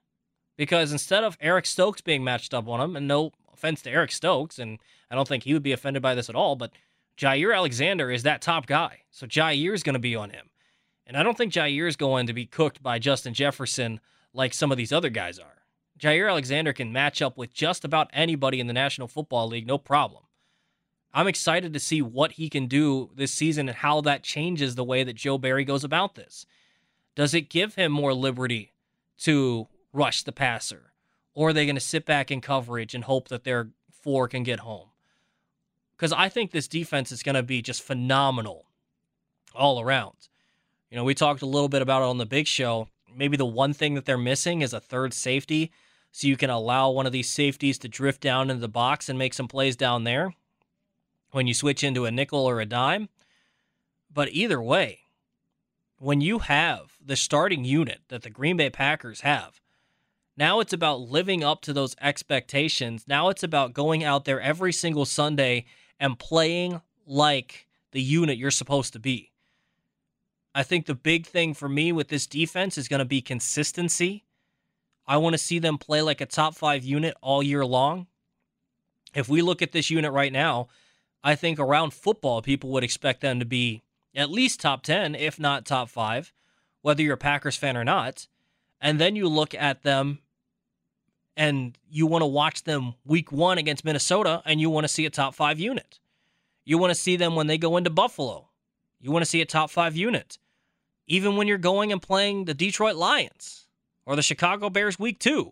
because 0.55 0.91
instead 0.91 1.23
of 1.23 1.37
Eric 1.41 1.65
Stokes 1.65 2.01
being 2.01 2.23
matched 2.23 2.53
up 2.53 2.67
on 2.67 2.79
him, 2.79 2.95
and 2.95 3.07
no 3.07 3.31
offense 3.51 3.81
to 3.81 3.89
Eric 3.89 4.11
Stokes, 4.11 4.59
and 4.59 4.79
I 5.09 5.15
don't 5.15 5.27
think 5.27 5.43
he 5.43 5.53
would 5.53 5.63
be 5.63 5.71
offended 5.71 6.01
by 6.01 6.15
this 6.15 6.29
at 6.29 6.35
all, 6.35 6.55
but 6.55 6.71
Jaire 7.17 7.55
Alexander 7.55 8.11
is 8.11 8.23
that 8.23 8.41
top 8.41 8.67
guy. 8.67 9.01
So 9.11 9.25
Jaire 9.25 9.73
is 9.73 9.83
going 9.83 9.93
to 9.93 9.99
be 9.99 10.15
on 10.15 10.29
him. 10.29 10.49
And 11.05 11.17
I 11.17 11.23
don't 11.23 11.37
think 11.37 11.53
Jaire 11.53 11.87
is 11.87 11.95
going 11.95 12.27
to 12.27 12.33
be 12.33 12.45
cooked 12.45 12.81
by 12.81 12.99
Justin 12.99 13.33
Jefferson 13.33 13.99
like 14.33 14.53
some 14.53 14.71
of 14.71 14.77
these 14.77 14.91
other 14.91 15.09
guys 15.09 15.39
are. 15.39 15.63
Jaire 15.99 16.29
Alexander 16.29 16.73
can 16.73 16.91
match 16.91 17.21
up 17.21 17.37
with 17.37 17.53
just 17.53 17.85
about 17.85 18.09
anybody 18.13 18.59
in 18.59 18.67
the 18.67 18.73
National 18.73 19.07
Football 19.07 19.47
League, 19.47 19.67
no 19.67 19.77
problem. 19.77 20.23
I'm 21.13 21.27
excited 21.27 21.73
to 21.73 21.79
see 21.79 22.01
what 22.01 22.33
he 22.33 22.49
can 22.49 22.65
do 22.65 23.11
this 23.15 23.31
season 23.31 23.69
and 23.69 23.77
how 23.77 24.01
that 24.01 24.23
changes 24.23 24.73
the 24.73 24.83
way 24.83 25.03
that 25.03 25.15
Joe 25.15 25.37
Barry 25.37 25.63
goes 25.63 25.83
about 25.83 26.15
this. 26.15 26.47
Does 27.15 27.35
it 27.35 27.49
give 27.49 27.75
him 27.75 27.91
more 27.91 28.13
liberty 28.13 28.73
to 29.19 29.67
rush 29.93 30.23
the 30.23 30.31
passer? 30.31 30.93
Or 31.35 31.49
are 31.49 31.53
they 31.53 31.65
going 31.65 31.75
to 31.75 31.81
sit 31.81 32.05
back 32.05 32.31
in 32.31 32.41
coverage 32.41 32.95
and 32.95 33.03
hope 33.03 33.27
that 33.27 33.43
their 33.43 33.69
four 33.91 34.27
can 34.27 34.43
get 34.43 34.61
home? 34.61 34.89
Because 35.95 36.11
I 36.11 36.29
think 36.29 36.51
this 36.51 36.67
defense 36.67 37.11
is 37.11 37.23
going 37.23 37.35
to 37.35 37.43
be 37.43 37.61
just 37.61 37.83
phenomenal 37.83 38.65
all 39.53 39.79
around. 39.79 40.29
You 40.89 40.97
know, 40.97 41.03
we 41.03 41.13
talked 41.13 41.43
a 41.43 41.47
little 41.47 41.69
bit 41.69 41.81
about 41.81 42.01
it 42.01 42.05
on 42.05 42.17
the 42.17 42.25
big 42.25 42.47
show. 42.47 42.87
Maybe 43.15 43.37
the 43.37 43.45
one 43.45 43.73
thing 43.73 43.93
that 43.95 44.05
they're 44.05 44.17
missing 44.17 44.61
is 44.61 44.73
a 44.73 44.79
third 44.79 45.13
safety. 45.13 45.71
So 46.11 46.27
you 46.27 46.37
can 46.37 46.51
allow 46.51 46.91
one 46.91 47.07
of 47.07 47.11
these 47.11 47.29
safeties 47.29 47.79
to 47.79 47.87
drift 47.87 48.21
down 48.21 48.49
into 48.49 48.61
the 48.61 48.67
box 48.67 49.09
and 49.09 49.17
make 49.17 49.33
some 49.33 49.47
plays 49.47 49.75
down 49.75 50.03
there 50.03 50.33
when 51.31 51.47
you 51.47 51.55
switch 51.55 51.83
into 51.83 52.05
a 52.05 52.11
nickel 52.11 52.45
or 52.45 52.61
a 52.61 52.65
dime. 52.65 53.09
But 54.13 54.29
either 54.31 54.61
way, 54.61 54.99
when 55.97 56.21
you 56.21 56.39
have 56.39 56.97
the 57.03 57.15
starting 57.15 57.65
unit 57.65 58.01
that 58.09 58.21
the 58.21 58.29
Green 58.29 58.57
Bay 58.57 58.69
Packers 58.69 59.21
have, 59.21 59.59
now 60.37 60.59
it's 60.59 60.73
about 60.73 61.01
living 61.01 61.43
up 61.43 61.61
to 61.61 61.73
those 61.73 61.95
expectations. 61.99 63.05
Now 63.07 63.29
it's 63.29 63.43
about 63.43 63.73
going 63.73 64.03
out 64.03 64.25
there 64.25 64.39
every 64.39 64.73
single 64.73 65.05
Sunday 65.05 65.65
and 65.99 66.19
playing 66.19 66.81
like 67.07 67.67
the 67.91 68.01
unit 68.01 68.37
you're 68.37 68.51
supposed 68.51 68.93
to 68.93 68.99
be. 68.99 69.32
I 70.55 70.63
think 70.63 70.85
the 70.85 70.95
big 70.95 71.25
thing 71.25 71.53
for 71.53 71.67
me 71.67 71.91
with 71.91 72.09
this 72.09 72.27
defense 72.27 72.77
is 72.77 72.87
going 72.87 72.99
to 72.99 73.05
be 73.05 73.21
consistency. 73.21 74.23
I 75.07 75.17
want 75.17 75.33
to 75.33 75.39
see 75.39 75.59
them 75.59 75.77
play 75.77 76.01
like 76.01 76.21
a 76.21 76.25
top 76.25 76.55
five 76.55 76.83
unit 76.83 77.15
all 77.21 77.41
year 77.41 77.65
long. 77.65 78.07
If 79.15 79.27
we 79.27 79.41
look 79.41 79.61
at 79.61 79.71
this 79.71 79.89
unit 79.89 80.11
right 80.11 80.31
now, 80.31 80.67
I 81.23 81.35
think 81.35 81.59
around 81.59 81.93
football, 81.93 82.41
people 82.41 82.69
would 82.71 82.83
expect 82.83 83.21
them 83.21 83.39
to 83.39 83.45
be 83.45 83.81
at 84.15 84.29
least 84.29 84.59
top 84.59 84.83
10, 84.83 85.15
if 85.15 85.39
not 85.39 85.65
top 85.65 85.89
five, 85.89 86.33
whether 86.81 87.01
you're 87.01 87.15
a 87.15 87.17
Packers 87.17 87.55
fan 87.55 87.77
or 87.77 87.83
not. 87.83 88.27
And 88.79 88.99
then 88.99 89.15
you 89.15 89.27
look 89.27 89.55
at 89.55 89.83
them 89.83 90.19
and 91.35 91.77
you 91.89 92.05
want 92.05 92.21
to 92.21 92.27
watch 92.27 92.63
them 92.63 92.93
week 93.05 93.31
one 93.31 93.57
against 93.57 93.85
Minnesota 93.85 94.41
and 94.45 94.61
you 94.61 94.69
want 94.69 94.83
to 94.83 94.89
see 94.89 95.05
a 95.05 95.09
top 95.09 95.33
five 95.33 95.59
unit. 95.59 95.99
You 96.65 96.77
want 96.77 96.91
to 96.91 96.99
see 96.99 97.15
them 97.15 97.35
when 97.35 97.47
they 97.47 97.57
go 97.57 97.77
into 97.77 97.89
Buffalo. 97.89 98.49
You 98.99 99.11
want 99.11 99.23
to 99.23 99.29
see 99.29 99.41
a 99.41 99.45
top 99.45 99.69
five 99.69 99.95
unit. 99.95 100.37
Even 101.07 101.35
when 101.35 101.47
you're 101.47 101.57
going 101.57 101.91
and 101.91 102.01
playing 102.01 102.45
the 102.45 102.53
Detroit 102.53 102.95
Lions 102.95 103.67
or 104.05 104.15
the 104.15 104.21
Chicago 104.21 104.69
Bears 104.69 104.97
week 104.97 105.19
two, 105.19 105.51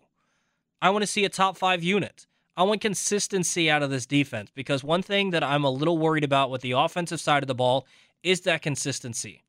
I 0.80 0.90
want 0.90 1.02
to 1.02 1.06
see 1.06 1.24
a 1.24 1.28
top 1.28 1.56
five 1.56 1.82
unit. 1.82 2.26
I 2.56 2.64
want 2.64 2.80
consistency 2.80 3.70
out 3.70 3.82
of 3.82 3.90
this 3.90 4.06
defense 4.06 4.50
because 4.54 4.84
one 4.84 5.02
thing 5.02 5.30
that 5.30 5.42
I'm 5.42 5.64
a 5.64 5.70
little 5.70 5.98
worried 5.98 6.24
about 6.24 6.50
with 6.50 6.60
the 6.60 6.72
offensive 6.72 7.20
side 7.20 7.42
of 7.42 7.46
the 7.46 7.54
ball 7.54 7.86
is 8.22 8.42
that 8.42 8.62
consistency. 8.62 9.42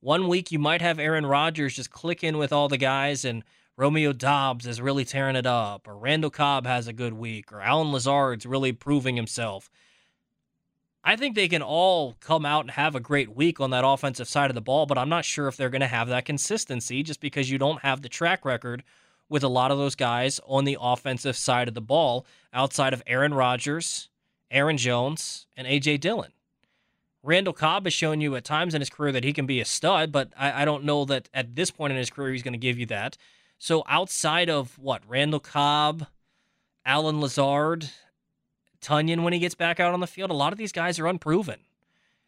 One 0.00 0.28
week 0.28 0.52
you 0.52 0.58
might 0.58 0.80
have 0.80 0.98
Aaron 0.98 1.26
Rodgers 1.26 1.74
just 1.74 1.90
click 1.90 2.22
in 2.22 2.38
with 2.38 2.52
all 2.52 2.68
the 2.68 2.76
guys 2.76 3.24
and 3.24 3.42
Romeo 3.76 4.12
Doubs 4.12 4.66
is 4.66 4.80
really 4.80 5.04
tearing 5.04 5.36
it 5.36 5.46
up, 5.46 5.86
or 5.86 5.96
Randall 5.96 6.30
Cobb 6.30 6.66
has 6.66 6.88
a 6.88 6.92
good 6.92 7.12
week, 7.12 7.52
or 7.52 7.60
Allen 7.60 7.92
Lazard's 7.92 8.44
really 8.44 8.72
proving 8.72 9.14
himself. 9.14 9.70
I 11.04 11.16
think 11.16 11.34
they 11.34 11.48
can 11.48 11.62
all 11.62 12.16
come 12.20 12.44
out 12.44 12.62
and 12.64 12.72
have 12.72 12.94
a 12.94 13.00
great 13.00 13.34
week 13.34 13.60
on 13.60 13.70
that 13.70 13.84
offensive 13.86 14.28
side 14.28 14.50
of 14.50 14.54
the 14.54 14.60
ball, 14.60 14.86
but 14.86 14.98
I'm 14.98 15.08
not 15.08 15.24
sure 15.24 15.48
if 15.48 15.56
they're 15.56 15.70
going 15.70 15.80
to 15.80 15.86
have 15.86 16.08
that 16.08 16.24
consistency 16.24 17.02
just 17.02 17.20
because 17.20 17.50
you 17.50 17.58
don't 17.58 17.82
have 17.82 18.02
the 18.02 18.08
track 18.08 18.44
record 18.44 18.82
with 19.28 19.42
a 19.42 19.48
lot 19.48 19.70
of 19.70 19.78
those 19.78 19.94
guys 19.94 20.40
on 20.46 20.64
the 20.64 20.76
offensive 20.80 21.36
side 21.36 21.68
of 21.68 21.74
the 21.74 21.80
ball 21.80 22.26
outside 22.52 22.92
of 22.92 23.02
Aaron 23.06 23.32
Rodgers, 23.32 24.08
Aaron 24.50 24.76
Jones, 24.76 25.46
and 25.56 25.66
A.J. 25.66 25.98
Dillon. 25.98 26.32
Randall 27.22 27.52
Cobb 27.52 27.84
has 27.84 27.92
shown 27.92 28.20
you 28.20 28.36
at 28.36 28.44
times 28.44 28.74
in 28.74 28.80
his 28.80 28.90
career 28.90 29.12
that 29.12 29.24
he 29.24 29.32
can 29.32 29.46
be 29.46 29.60
a 29.60 29.64
stud, 29.64 30.12
but 30.12 30.32
I, 30.36 30.62
I 30.62 30.64
don't 30.64 30.84
know 30.84 31.04
that 31.04 31.28
at 31.34 31.54
this 31.54 31.70
point 31.70 31.92
in 31.92 31.98
his 31.98 32.10
career 32.10 32.32
he's 32.32 32.42
going 32.42 32.52
to 32.52 32.58
give 32.58 32.78
you 32.78 32.86
that. 32.86 33.16
So 33.58 33.82
outside 33.86 34.48
of 34.48 34.78
what, 34.78 35.02
Randall 35.06 35.40
Cobb, 35.40 36.06
Allen 36.86 37.20
Lazard, 37.20 37.90
Tonyan 38.82 39.22
when 39.22 39.32
he 39.32 39.38
gets 39.38 39.54
back 39.54 39.80
out 39.80 39.94
on 39.94 40.00
the 40.00 40.06
field, 40.06 40.30
a 40.30 40.34
lot 40.34 40.52
of 40.52 40.58
these 40.58 40.72
guys 40.72 40.98
are 40.98 41.06
unproven. 41.06 41.60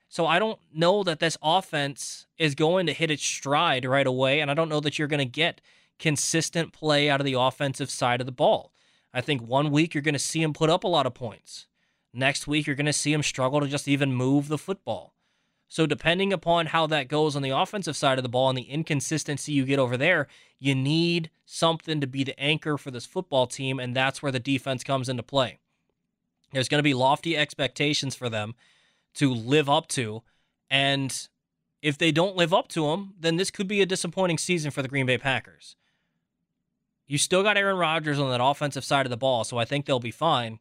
So 0.08 0.26
I 0.26 0.38
don't 0.38 0.58
know 0.74 1.04
that 1.04 1.20
this 1.20 1.38
offense 1.40 2.26
is 2.36 2.54
going 2.56 2.86
to 2.86 2.92
hit 2.92 3.10
its 3.10 3.22
stride 3.22 3.84
right 3.84 4.06
away, 4.06 4.40
and 4.40 4.50
I 4.50 4.54
don't 4.54 4.68
know 4.68 4.80
that 4.80 4.98
you're 4.98 5.06
going 5.06 5.18
to 5.18 5.24
get 5.24 5.60
consistent 6.00 6.72
play 6.72 7.08
out 7.08 7.20
of 7.20 7.24
the 7.24 7.34
offensive 7.34 7.90
side 7.90 8.20
of 8.20 8.26
the 8.26 8.32
ball. 8.32 8.72
I 9.14 9.20
think 9.20 9.42
one 9.42 9.70
week 9.70 9.94
you're 9.94 10.02
going 10.02 10.14
to 10.14 10.18
see 10.18 10.42
him 10.42 10.52
put 10.52 10.70
up 10.70 10.82
a 10.82 10.88
lot 10.88 11.06
of 11.06 11.14
points. 11.14 11.66
Next 12.12 12.48
week 12.48 12.66
you're 12.66 12.76
going 12.76 12.86
to 12.86 12.92
see 12.92 13.12
him 13.12 13.22
struggle 13.22 13.60
to 13.60 13.68
just 13.68 13.86
even 13.86 14.12
move 14.12 14.48
the 14.48 14.58
football. 14.58 15.14
So 15.68 15.86
depending 15.86 16.32
upon 16.32 16.66
how 16.66 16.88
that 16.88 17.06
goes 17.06 17.36
on 17.36 17.42
the 17.42 17.50
offensive 17.50 17.96
side 17.96 18.18
of 18.18 18.24
the 18.24 18.28
ball 18.28 18.48
and 18.48 18.58
the 18.58 18.62
inconsistency 18.62 19.52
you 19.52 19.64
get 19.64 19.78
over 19.78 19.96
there, 19.96 20.26
you 20.58 20.74
need 20.74 21.30
something 21.46 22.00
to 22.00 22.08
be 22.08 22.24
the 22.24 22.38
anchor 22.40 22.76
for 22.76 22.90
this 22.90 23.06
football 23.06 23.46
team, 23.46 23.78
and 23.78 23.94
that's 23.94 24.20
where 24.20 24.32
the 24.32 24.40
defense 24.40 24.82
comes 24.82 25.08
into 25.08 25.22
play. 25.22 25.60
There's 26.52 26.68
going 26.68 26.78
to 26.78 26.82
be 26.82 26.94
lofty 26.94 27.36
expectations 27.36 28.14
for 28.14 28.28
them 28.28 28.54
to 29.14 29.32
live 29.32 29.68
up 29.68 29.88
to, 29.88 30.22
and 30.70 31.28
if 31.82 31.96
they 31.96 32.12
don't 32.12 32.36
live 32.36 32.52
up 32.52 32.68
to 32.68 32.86
them, 32.86 33.14
then 33.18 33.36
this 33.36 33.50
could 33.50 33.66
be 33.66 33.80
a 33.80 33.86
disappointing 33.86 34.38
season 34.38 34.70
for 34.70 34.82
the 34.82 34.88
Green 34.88 35.06
Bay 35.06 35.18
Packers. 35.18 35.76
You 37.06 37.18
still 37.18 37.42
got 37.42 37.56
Aaron 37.56 37.76
Rodgers 37.76 38.18
on 38.18 38.30
that 38.30 38.44
offensive 38.44 38.84
side 38.84 39.06
of 39.06 39.10
the 39.10 39.16
ball, 39.16 39.44
so 39.44 39.58
I 39.58 39.64
think 39.64 39.84
they'll 39.84 39.98
be 39.98 40.10
fine. 40.10 40.60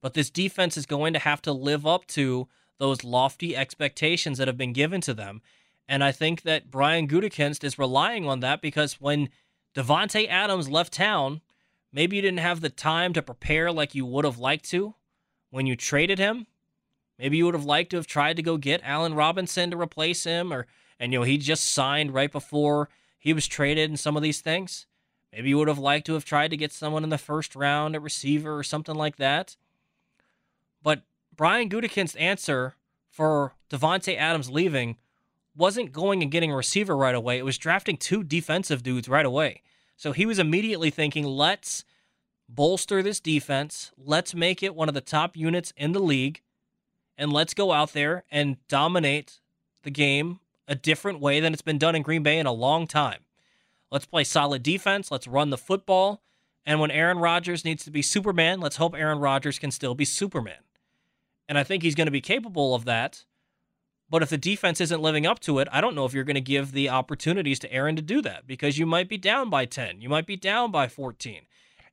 But 0.00 0.14
this 0.14 0.30
defense 0.30 0.76
is 0.76 0.86
going 0.86 1.12
to 1.12 1.18
have 1.18 1.42
to 1.42 1.52
live 1.52 1.86
up 1.86 2.06
to 2.08 2.48
those 2.78 3.04
lofty 3.04 3.56
expectations 3.56 4.38
that 4.38 4.48
have 4.48 4.56
been 4.56 4.72
given 4.72 5.00
to 5.02 5.14
them. 5.14 5.42
And 5.88 6.02
I 6.02 6.12
think 6.12 6.42
that 6.42 6.70
Brian 6.70 7.06
Gutekunst 7.06 7.64
is 7.64 7.78
relying 7.78 8.26
on 8.26 8.40
that 8.40 8.62
because 8.62 9.00
when 9.00 9.28
Davante 9.74 10.28
Adams 10.28 10.70
left 10.70 10.92
town, 10.92 11.40
maybe 11.92 12.16
you 12.16 12.22
didn't 12.22 12.38
have 12.38 12.60
the 12.60 12.70
time 12.70 13.12
to 13.12 13.22
prepare 13.22 13.70
like 13.70 13.94
you 13.94 14.06
would 14.06 14.24
have 14.24 14.38
liked 14.38 14.68
to 14.70 14.94
when 15.54 15.66
you 15.66 15.76
traded 15.76 16.18
him. 16.18 16.48
Maybe 17.16 17.36
you 17.36 17.44
would 17.44 17.54
have 17.54 17.64
liked 17.64 17.90
to 17.90 17.96
have 17.96 18.08
tried 18.08 18.34
to 18.38 18.42
go 18.42 18.56
get 18.56 18.80
Allen 18.82 19.14
Robinson 19.14 19.70
to 19.70 19.80
replace 19.80 20.24
him, 20.24 20.52
or 20.52 20.66
and 20.98 21.12
you 21.12 21.20
know 21.20 21.24
he 21.24 21.38
just 21.38 21.70
signed 21.70 22.12
right 22.12 22.32
before 22.32 22.88
he 23.20 23.32
was 23.32 23.46
traded 23.46 23.88
and 23.88 24.00
some 24.00 24.16
of 24.16 24.22
these 24.24 24.40
things. 24.40 24.86
Maybe 25.32 25.50
you 25.50 25.58
would 25.58 25.68
have 25.68 25.78
liked 25.78 26.06
to 26.06 26.14
have 26.14 26.24
tried 26.24 26.50
to 26.50 26.56
get 26.56 26.72
someone 26.72 27.04
in 27.04 27.10
the 27.10 27.18
first 27.18 27.54
round, 27.54 27.94
a 27.94 28.00
receiver 28.00 28.58
or 28.58 28.64
something 28.64 28.96
like 28.96 29.14
that. 29.16 29.56
But 30.82 31.02
Brian 31.36 31.70
Gutekunst's 31.70 32.16
answer 32.16 32.74
for 33.08 33.54
Davante 33.70 34.18
Adams 34.18 34.50
leaving 34.50 34.96
wasn't 35.54 35.92
going 35.92 36.20
and 36.20 36.32
getting 36.32 36.50
a 36.50 36.56
receiver 36.56 36.96
right 36.96 37.14
away. 37.14 37.38
It 37.38 37.44
was 37.44 37.58
drafting 37.58 37.96
two 37.96 38.24
defensive 38.24 38.82
dudes 38.82 39.08
right 39.08 39.24
away. 39.24 39.62
So 39.96 40.10
he 40.10 40.26
was 40.26 40.40
immediately 40.40 40.90
thinking, 40.90 41.24
let's 41.24 41.84
bolster 42.48 43.02
this 43.02 43.20
defense. 43.20 43.92
Let's 43.96 44.34
make 44.34 44.62
it 44.62 44.74
one 44.74 44.88
of 44.88 44.94
the 44.94 45.00
top 45.00 45.36
units 45.36 45.72
in 45.76 45.92
the 45.92 46.00
league. 46.00 46.40
And 47.16 47.32
let's 47.32 47.54
go 47.54 47.72
out 47.72 47.92
there 47.92 48.24
and 48.30 48.56
dominate 48.68 49.40
the 49.82 49.90
game 49.90 50.40
a 50.66 50.74
different 50.74 51.20
way 51.20 51.40
than 51.40 51.52
it's 51.52 51.62
been 51.62 51.78
done 51.78 51.94
in 51.94 52.02
Green 52.02 52.22
Bay 52.22 52.38
in 52.38 52.46
a 52.46 52.52
long 52.52 52.86
time. 52.86 53.20
Let's 53.90 54.06
play 54.06 54.24
solid 54.24 54.62
defense. 54.62 55.10
Let's 55.10 55.28
run 55.28 55.50
the 55.50 55.58
football. 55.58 56.22
And 56.66 56.80
when 56.80 56.90
Aaron 56.90 57.18
Rodgers 57.18 57.64
needs 57.64 57.84
to 57.84 57.90
be 57.90 58.02
Superman, 58.02 58.60
let's 58.60 58.76
hope 58.76 58.94
Aaron 58.94 59.18
Rodgers 59.18 59.58
can 59.58 59.70
still 59.70 59.94
be 59.94 60.04
Superman. 60.04 60.64
And 61.48 61.58
I 61.58 61.62
think 61.62 61.82
he's 61.82 61.94
going 61.94 62.06
to 62.06 62.10
be 62.10 62.22
capable 62.22 62.74
of 62.74 62.86
that. 62.86 63.24
But 64.10 64.22
if 64.22 64.30
the 64.30 64.38
defense 64.38 64.80
isn't 64.80 65.02
living 65.02 65.26
up 65.26 65.40
to 65.40 65.58
it, 65.58 65.68
I 65.70 65.80
don't 65.80 65.94
know 65.94 66.04
if 66.04 66.14
you're 66.14 66.24
going 66.24 66.34
to 66.34 66.40
give 66.40 66.72
the 66.72 66.88
opportunities 66.88 67.58
to 67.60 67.72
Aaron 67.72 67.96
to 67.96 68.02
do 68.02 68.22
that 68.22 68.46
because 68.46 68.78
you 68.78 68.86
might 68.86 69.08
be 69.08 69.18
down 69.18 69.50
by 69.50 69.66
10. 69.66 70.00
You 70.00 70.08
might 70.08 70.26
be 70.26 70.36
down 70.36 70.70
by 70.70 70.88
14 70.88 71.42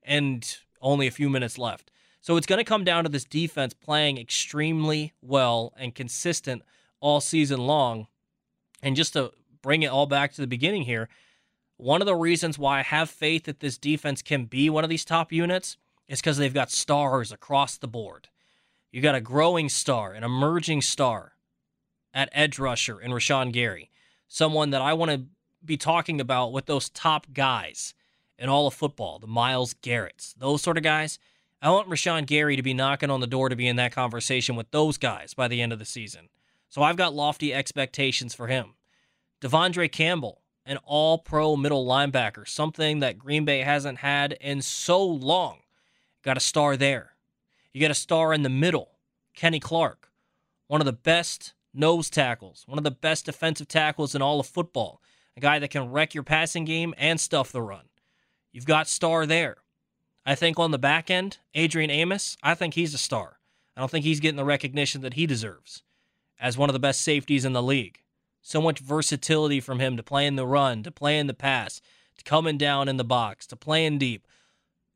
and 0.03 0.58
only 0.81 1.08
a 1.08 1.12
few 1.12 1.29
minutes 1.29 1.58
left. 1.58 1.91
So 2.22 2.38
it's 2.38 2.48
going 2.48 2.60
to 2.60 2.63
come 2.63 2.84
down 2.84 3.03
to 3.03 3.10
this 3.10 3.24
defense 3.24 3.74
playing 3.74 4.17
extremely 4.17 5.13
well 5.22 5.74
and 5.77 5.96
consistent 5.96 6.62
all 7.00 7.20
season 7.20 7.60
long. 7.65 8.08
And 8.84 8.96
just 8.96 9.13
to 9.13 9.31
bring 9.62 9.84
it 9.84 9.88
all 9.88 10.05
back 10.05 10.34
to 10.34 10.41
the 10.41 10.48
beginning 10.48 10.84
here, 10.84 11.10
one 11.77 12.01
of 12.01 12.05
the 12.05 12.15
reasons 12.15 12.60
why 12.60 12.79
I 12.79 12.84
have 12.84 13.10
faith 13.10 13.46
that 13.46 13.60
this 13.60 13.77
defense 13.77 14.22
can 14.22 14.46
be 14.46 14.70
one 14.70 14.84
of 14.84 14.89
these 14.89 15.05
top 15.05 15.31
units 15.31 15.77
is 16.08 16.22
because 16.22 16.38
they've 16.38 16.53
got 16.53 16.70
stars 16.70 17.31
across 17.31 17.77
the 17.77 17.88
board. 17.88 18.29
You 18.91 19.01
got 19.01 19.15
a 19.15 19.22
growing 19.22 19.67
star, 19.70 20.13
an 20.13 20.24
emerging 20.24 20.81
star 20.81 21.34
at 22.13 22.29
edge 22.34 22.60
rusher 22.60 23.00
in 23.00 23.12
Rashan 23.12 23.51
Gary, 23.51 23.89
someone 24.27 24.70
that 24.72 24.81
I 24.81 24.93
want 24.93 25.12
to 25.12 25.25
be 25.63 25.77
talking 25.77 26.22
about 26.22 26.51
with 26.51 26.65
those 26.65 26.89
top 26.89 27.27
guys 27.34 27.93
in 28.41 28.50
all 28.50 28.65
of 28.65 28.74
football, 28.74 29.19
the 29.19 29.27
Myles 29.27 29.75
Garrett's, 29.81 30.33
those 30.33 30.63
sort 30.63 30.77
of 30.77 30.83
guys. 30.83 31.19
I 31.62 31.69
want 31.69 31.89
Rashan 31.89 32.25
Gary 32.25 32.55
to 32.55 32.63
be 32.63 32.74
knocking 32.74 33.12
on 33.12 33.19
the 33.19 33.27
door 33.27 33.50
to 33.50 33.55
be 33.55 33.67
in 33.67 33.75
that 33.75 33.91
conversation 33.91 34.55
with 34.55 34.71
those 34.71 34.98
guys 34.98 35.36
by 35.36 35.48
the 35.48 35.62
end 35.62 35.71
of 35.71 35.77
the 35.77 35.86
season. 35.86 36.29
So 36.67 36.81
I've 36.81 36.98
got 36.98 37.13
lofty 37.13 37.53
expectations 37.53 38.33
for 38.33 38.48
him. 38.48 38.74
De'Vondre 39.41 39.91
Campbell, 39.91 40.41
an 40.65 40.77
all 40.83 41.19
pro 41.19 41.55
middle 41.55 41.86
linebacker, 41.86 42.48
something 42.48 43.00
that 43.00 43.19
Green 43.19 43.45
Bay 43.45 43.60
hasn't 43.60 44.00
had 44.00 44.33
in 44.41 44.63
so 44.63 45.05
long. 45.05 45.60
Got 46.24 46.38
a 46.38 46.41
star 46.41 46.75
there. 46.75 47.12
You 47.74 47.79
got 47.79 47.91
a 47.91 47.95
star 47.95 48.33
in 48.33 48.41
the 48.41 48.50
middle, 48.50 48.89
Kenny 49.36 49.60
Clark, 49.60 50.10
one 50.65 50.81
of 50.81 50.86
the 50.86 50.93
best 50.93 51.53
nose 51.75 52.10
tackles, 52.10 52.63
one 52.65 52.79
of 52.79 52.83
the 52.83 52.91
best 52.91 53.25
defensive 53.25 53.67
tackles 53.67 54.15
in 54.15 54.21
all 54.24 54.39
of 54.39 54.48
football, 54.48 55.00
a 55.38 55.39
guy 55.39 55.60
that 55.60 55.69
can 55.69 55.91
wreck 55.91 56.15
your 56.15 56.24
passing 56.24 56.65
game 56.65 56.95
and 56.98 57.19
stuff 57.19 57.51
the 57.51 57.62
run. 57.62 57.83
You've 58.51 58.65
got 58.65 58.88
star 58.88 59.25
there. 59.25 59.58
I 60.25 60.36
think 60.36 60.60
on 60.60 60.72
the 60.72 60.77
back 60.77 61.10
end, 61.10 61.39
Adrian 61.55 61.89
Amos, 61.89 62.38
I 62.43 62.53
think 62.53 62.74
he's 62.74 62.93
a 62.93 63.00
star. 63.00 63.39
I 63.75 63.81
don't 63.81 63.89
think 63.89 64.05
he's 64.05 64.20
getting 64.20 64.38
the 64.38 64.46
recognition 64.46 65.01
that 65.01 65.15
he 65.15 65.25
deserves 65.25 65.84
as 66.39 66.58
one 66.58 66.70
of 66.70 66.74
the 66.74 66.79
best 66.79 67.01
safeties 67.01 67.46
in 67.46 67.53
the 67.53 67.63
league. 67.63 68.00
So 68.41 68.62
much 68.62 68.79
versatility 68.79 69.60
from 69.60 69.79
him 69.79 69.96
to 69.98 70.03
play 70.03 70.25
in 70.25 70.36
the 70.36 70.48
run, 70.48 70.84
to 70.84 70.91
play 70.91 71.17
in 71.20 71.27
the 71.27 71.34
pass, 71.34 71.81
to 72.17 72.24
coming 72.24 72.58
down 72.58 72.88
in 72.88 72.98
the 72.98 73.03
box, 73.03 73.46
to 73.48 73.55
playing 73.55 74.00
deep. 74.00 74.27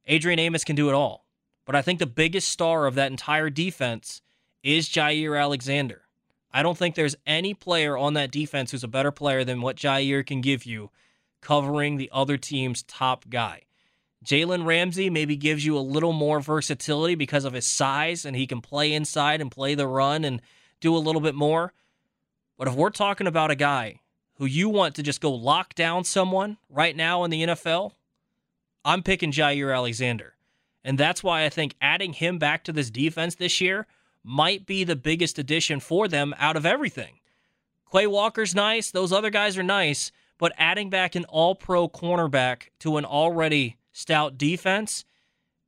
Adrian 0.08 0.40
Amos 0.40 0.64
can 0.64 0.76
do 0.76 0.90
it 0.90 0.96
all. 0.96 1.26
But 1.66 1.76
I 1.76 1.82
think 1.82 2.00
the 2.00 2.06
biggest 2.06 2.50
star 2.50 2.86
of 2.86 2.96
that 2.96 3.12
entire 3.12 3.50
defense 3.50 4.22
is 4.64 4.90
Jaire 4.90 5.40
Alexander. 5.40 6.04
I 6.52 6.64
don't 6.64 6.78
think 6.78 6.96
there's 6.96 7.16
any 7.26 7.54
player 7.54 7.98
on 7.98 8.14
that 8.14 8.32
defense 8.32 8.72
who's 8.72 8.84
a 8.84 8.88
better 8.88 9.12
player 9.12 9.44
than 9.44 9.62
what 9.62 9.76
Jaire 9.76 10.26
can 10.26 10.42
give 10.42 10.66
you 10.66 10.90
covering 11.46 11.98
the 11.98 12.10
other 12.12 12.38
team's 12.38 12.82
top 12.82 13.30
guy. 13.30 13.62
Jalen 14.26 14.66
Ramsey 14.66 15.12
maybe 15.12 15.36
gives 15.36 15.64
you 15.64 15.78
a 15.78 15.80
little 15.80 16.12
more 16.12 16.40
versatility 16.40 17.14
because 17.14 17.46
of 17.46 17.54
his 17.54 17.68
size 17.68 18.26
and 18.26 18.36
he 18.36 18.48
can 18.48 18.62
play 18.62 18.92
inside 18.92 19.42
and 19.42 19.52
play 19.52 19.76
the 19.76 19.86
run 19.86 20.26
and 20.26 20.42
do 20.82 20.96
a 20.96 20.98
little 20.98 21.22
bit 21.22 21.36
more. 21.36 21.72
But 22.58 22.68
if 22.68 22.74
we're 22.74 22.90
talking 22.90 23.28
about 23.28 23.52
a 23.52 23.56
guy 23.56 24.00
who 24.38 24.46
you 24.48 24.70
want 24.70 24.96
to 24.96 25.04
just 25.04 25.22
go 25.22 25.32
lock 25.32 25.76
down 25.76 26.04
someone 26.04 26.58
right 26.68 26.96
now 26.96 27.24
in 27.24 27.30
the 27.30 27.44
NFL, 27.44 27.92
I'm 28.84 29.04
picking 29.04 29.32
Jaire 29.32 29.76
Alexander. 29.76 30.34
And 30.84 30.98
that's 30.98 31.24
why 31.24 31.46
I 31.46 31.50
think 31.50 31.76
adding 31.80 32.14
him 32.14 32.40
back 32.40 32.64
to 32.64 32.74
this 32.74 32.90
defense 32.90 33.36
this 33.36 33.62
year 33.62 33.86
might 34.24 34.66
be 34.66 34.84
the 34.84 34.96
biggest 34.96 35.38
addition 35.38 35.80
for 35.80 36.08
them 36.08 36.34
out 36.40 36.58
of 36.58 36.66
everything. 36.66 37.20
Quay 37.92 38.08
Walker's 38.08 38.56
nice, 38.56 38.90
those 38.90 39.14
other 39.14 39.30
guys 39.30 39.60
are 39.60 39.64
nice, 39.64 40.12
but 40.38 40.54
adding 40.58 40.90
back 40.90 41.16
an 41.16 41.26
all 41.26 41.56
pro 41.56 41.88
cornerback 41.88 42.70
to 42.80 42.98
an 42.98 43.06
already 43.06 43.78
stout 43.92 44.38
defense 44.38 45.06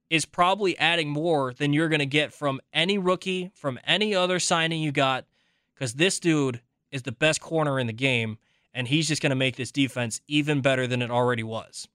is 0.09 0.25
probably 0.25 0.77
adding 0.77 1.09
more 1.09 1.53
than 1.53 1.74
you're 1.74 1.89
going 1.89 2.00
to 2.00 2.05
get 2.05 2.33
from 2.33 2.62
any 2.74 2.97
rookie, 2.97 3.51
from 3.53 3.79
any 3.86 4.15
other 4.15 4.39
signing 4.39 4.81
you 4.81 4.91
got, 4.91 5.25
because 5.74 5.93
this 5.93 6.19
dude 6.19 6.62
is 6.91 7.03
the 7.03 7.12
best 7.12 7.41
corner 7.41 7.79
in 7.79 7.88
the 7.88 7.93
game, 7.93 8.38
and 8.74 8.88
he's 8.88 9.07
just 9.07 9.21
going 9.21 9.31
to 9.31 9.36
make 9.36 9.55
this 9.55 9.71
defense 9.71 10.21
even 10.27 10.62
better 10.62 10.88
than 10.88 11.01
it 11.01 11.12
already 11.12 11.43
was. 11.43 11.88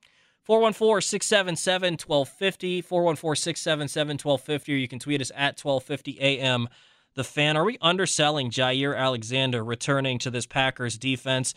414 0.44 1.00
677 1.00 1.92
1250, 1.92 2.82
414 2.82 3.36
677 3.40 4.14
1250, 4.14 4.72
or 4.72 4.76
you 4.76 4.88
can 4.88 4.98
tweet 4.98 5.20
us 5.20 5.30
at 5.30 5.58
1250 5.62 6.20
AM. 6.20 6.68
The 7.14 7.24
fan, 7.24 7.56
are 7.56 7.64
we 7.64 7.78
underselling 7.80 8.50
Jaire 8.50 8.96
Alexander 8.96 9.62
returning 9.62 10.18
to 10.20 10.30
this 10.30 10.46
Packers 10.46 10.98
defense? 10.98 11.54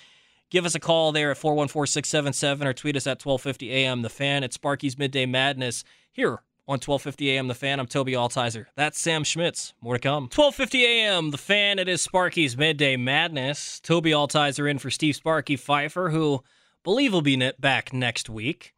Give 0.52 0.66
us 0.66 0.76
a 0.76 0.80
call 0.80 1.12
there 1.12 1.32
at 1.32 1.38
414 1.38 1.92
677 1.92 2.68
or 2.68 2.74
tweet 2.74 2.96
us 2.96 3.08
at 3.08 3.24
1250 3.24 3.72
AM. 3.72 4.04
The 4.04 4.10
fan 4.10 4.44
at 4.44 4.54
Sparky's 4.54 4.98
Midday 4.98 5.26
Madness 5.26 5.84
here 6.12 6.44
on 6.68 6.80
1250 6.80 7.32
AM 7.32 7.48
The 7.48 7.54
Fan. 7.54 7.80
I'm 7.80 7.88
Toby 7.88 8.14
Altizer. 8.14 8.66
That's 8.76 9.00
Sam 9.00 9.24
Schmitz. 9.24 9.74
More 9.82 9.96
to 9.96 10.00
come. 10.00 10.24
1250 10.24 10.86
AM 10.86 11.32
The 11.32 11.38
Fan. 11.38 11.80
It 11.80 11.88
is 11.88 12.02
Sparky's 12.02 12.58
Midday 12.58 12.96
Madness. 12.96 13.80
Toby 13.80 14.12
Altizer 14.12 14.70
in 14.70 14.80
for 14.80 14.90
Steve 14.90 15.16
Sparky 15.16 15.58
Pfeiffer, 15.58 16.10
who 16.10 16.44
believe 16.84 17.14
will 17.14 17.22
be 17.22 17.52
back 17.60 17.94
next 17.94 18.30
week. 18.30 18.74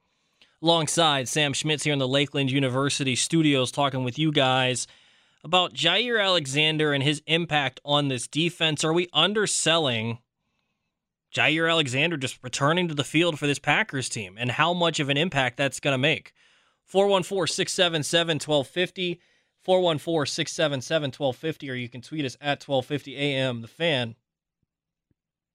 Alongside 0.61 1.27
Sam 1.27 1.53
Schmitz 1.53 1.83
here 1.83 1.93
in 1.93 1.99
the 1.99 2.07
Lakeland 2.07 2.51
University 2.51 3.15
studios, 3.15 3.71
talking 3.71 4.03
with 4.03 4.17
you 4.17 4.31
guys 4.31 4.87
about 5.43 5.73
Jaire 5.73 6.21
Alexander 6.21 6.93
and 6.93 7.03
his 7.03 7.21
impact 7.27 7.79
on 7.85 8.07
this 8.07 8.27
defense. 8.27 8.83
Are 8.83 8.93
we 8.93 9.07
underselling 9.13 10.19
Jaire 11.35 11.69
Alexander 11.69 12.17
just 12.17 12.39
returning 12.41 12.87
to 12.87 12.93
the 12.93 13.03
field 13.03 13.37
for 13.37 13.47
this 13.47 13.59
Packers 13.59 14.09
team 14.09 14.35
and 14.37 14.51
how 14.51 14.73
much 14.73 14.99
of 14.99 15.09
an 15.09 15.17
impact 15.17 15.57
that's 15.57 15.79
going 15.79 15.93
to 15.93 15.97
make? 15.97 16.33
414 16.85 17.53
677 17.53 18.35
1250. 18.35 19.19
414 19.67 20.31
677 20.31 21.07
1250, 21.07 21.69
or 21.69 21.73
you 21.73 21.89
can 21.89 22.01
tweet 22.01 22.23
us 22.23 22.37
at 22.39 22.63
1250 22.63 23.17
AM, 23.17 23.61
the 23.61 23.67
fan. 23.67 24.15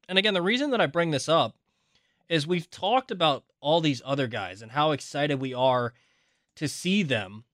And 0.07 0.19
again, 0.19 0.35
the 0.35 0.43
reason 0.43 0.71
that 0.73 0.83
I 0.83 0.87
bring 0.87 1.13
this 1.13 1.31
up 1.31 1.57
is 2.29 2.47
we've 2.47 2.71
talked 2.71 3.11
about 3.11 3.45
all 3.63 3.81
these 3.81 4.03
other 4.05 4.27
guys 4.27 4.61
and 4.61 4.73
how 4.73 4.91
excited 4.91 5.41
we 5.41 5.55
are 5.55 5.95
to 6.57 6.69
see 6.69 7.03
them. 7.03 7.45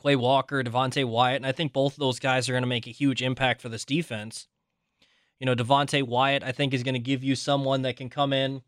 Quay 0.00 0.14
Walker, 0.14 0.62
Devonte 0.62 1.04
Wyatt, 1.04 1.36
and 1.36 1.46
I 1.46 1.50
think 1.50 1.72
both 1.72 1.94
of 1.94 1.98
those 1.98 2.20
guys 2.20 2.48
are 2.48 2.52
going 2.52 2.62
to 2.62 2.68
make 2.68 2.86
a 2.86 2.90
huge 2.90 3.20
impact 3.20 3.60
for 3.60 3.68
this 3.68 3.84
defense. 3.84 4.46
You 5.38 5.46
know, 5.46 5.54
Devonte 5.54 6.02
Wyatt, 6.02 6.42
I 6.42 6.52
think, 6.52 6.72
is 6.72 6.82
going 6.82 6.94
to 6.94 7.00
give 7.00 7.22
you 7.22 7.34
someone 7.34 7.82
that 7.82 7.96
can 7.96 8.08
come 8.08 8.32
in 8.32 8.62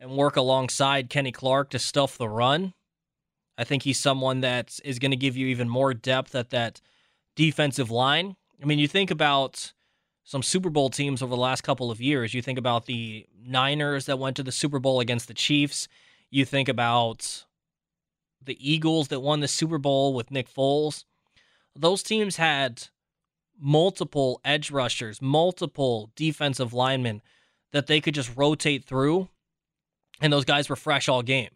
and 0.00 0.16
work 0.16 0.36
alongside 0.36 1.08
Kenny 1.08 1.32
Clark 1.32 1.70
to 1.70 1.78
stuff 1.78 2.18
the 2.18 2.28
run. 2.28 2.74
I 3.56 3.64
think 3.64 3.84
he's 3.84 4.00
someone 4.00 4.40
that 4.40 4.78
is 4.84 4.98
going 4.98 5.12
to 5.12 5.16
give 5.16 5.36
you 5.36 5.46
even 5.46 5.68
more 5.68 5.94
depth 5.94 6.34
at 6.34 6.50
that 6.50 6.80
defensive 7.36 7.90
line. 7.90 8.36
I 8.60 8.66
mean, 8.66 8.78
you 8.78 8.88
think 8.88 9.10
about 9.10 9.72
some 10.24 10.42
Super 10.42 10.70
Bowl 10.70 10.90
teams 10.90 11.22
over 11.22 11.30
the 11.30 11.40
last 11.40 11.62
couple 11.62 11.90
of 11.90 12.00
years. 12.00 12.34
You 12.34 12.42
think 12.42 12.58
about 12.58 12.86
the 12.86 13.26
Niners 13.46 14.06
that 14.06 14.18
went 14.18 14.36
to 14.36 14.42
the 14.42 14.52
Super 14.52 14.78
Bowl 14.78 15.00
against 15.00 15.28
the 15.28 15.34
Chiefs. 15.34 15.86
You 16.30 16.44
think 16.44 16.68
about 16.68 17.44
the 18.42 18.58
Eagles 18.58 19.08
that 19.08 19.20
won 19.20 19.40
the 19.40 19.48
Super 19.48 19.78
Bowl 19.78 20.14
with 20.14 20.30
Nick 20.30 20.52
Foles. 20.52 21.04
Those 21.76 22.02
teams 22.02 22.36
had 22.36 22.88
multiple 23.64 24.42
edge 24.44 24.70
rushers, 24.70 25.22
multiple 25.22 26.10
defensive 26.14 26.74
linemen 26.74 27.22
that 27.72 27.86
they 27.86 28.00
could 28.00 28.14
just 28.14 28.36
rotate 28.36 28.84
through, 28.84 29.28
and 30.20 30.30
those 30.32 30.44
guys 30.44 30.68
were 30.68 30.76
fresh 30.76 31.08
all 31.08 31.22
game. 31.22 31.50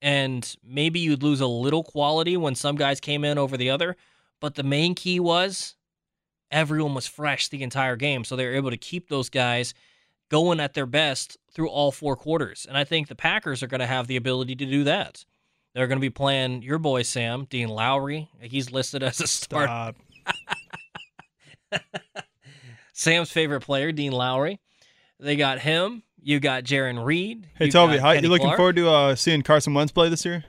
And 0.00 0.56
maybe 0.64 0.98
you'd 0.98 1.22
lose 1.22 1.40
a 1.40 1.46
little 1.46 1.84
quality 1.84 2.36
when 2.36 2.54
some 2.54 2.76
guys 2.76 3.00
came 3.00 3.24
in 3.24 3.36
over 3.36 3.56
the 3.56 3.70
other, 3.70 3.96
but 4.40 4.54
the 4.54 4.62
main 4.62 4.94
key 4.94 5.20
was 5.20 5.76
everyone 6.50 6.94
was 6.94 7.06
fresh 7.06 7.48
the 7.48 7.62
entire 7.62 7.96
game. 7.96 8.24
So 8.24 8.34
they 8.34 8.46
were 8.46 8.54
able 8.54 8.70
to 8.70 8.76
keep 8.76 9.08
those 9.08 9.28
guys 9.28 9.74
going 10.30 10.58
at 10.58 10.74
their 10.74 10.86
best 10.86 11.36
through 11.52 11.68
all 11.68 11.92
four 11.92 12.16
quarters. 12.16 12.66
And 12.66 12.78
I 12.78 12.84
think 12.84 13.08
the 13.08 13.14
Packers 13.14 13.62
are 13.62 13.68
going 13.68 13.80
to 13.80 13.86
have 13.86 14.06
the 14.06 14.16
ability 14.16 14.56
to 14.56 14.66
do 14.66 14.84
that. 14.84 15.24
They're 15.74 15.86
going 15.86 15.98
to 15.98 16.00
be 16.00 16.10
playing 16.10 16.62
your 16.62 16.78
boy 16.78 17.02
Sam, 17.02 17.44
Dean 17.44 17.68
Lowry. 17.68 18.30
He's 18.40 18.72
listed 18.72 19.02
as 19.02 19.20
a 19.20 19.26
start. 19.26 19.96
Sam's 22.92 23.30
favorite 23.30 23.60
player, 23.60 23.92
Dean 23.92 24.12
Lowry. 24.12 24.60
They 25.18 25.36
got 25.36 25.58
him. 25.60 26.02
You 26.22 26.40
got 26.40 26.64
Jarran 26.64 27.04
Reed. 27.04 27.48
Hey, 27.54 27.70
Toby, 27.70 27.98
how 27.98 28.10
you 28.10 28.28
looking 28.28 28.46
Clark. 28.46 28.56
forward 28.56 28.76
to 28.76 28.88
uh, 28.90 29.14
seeing 29.14 29.42
Carson 29.42 29.74
Wentz 29.74 29.92
play 29.92 30.08
this 30.08 30.24
year? 30.24 30.44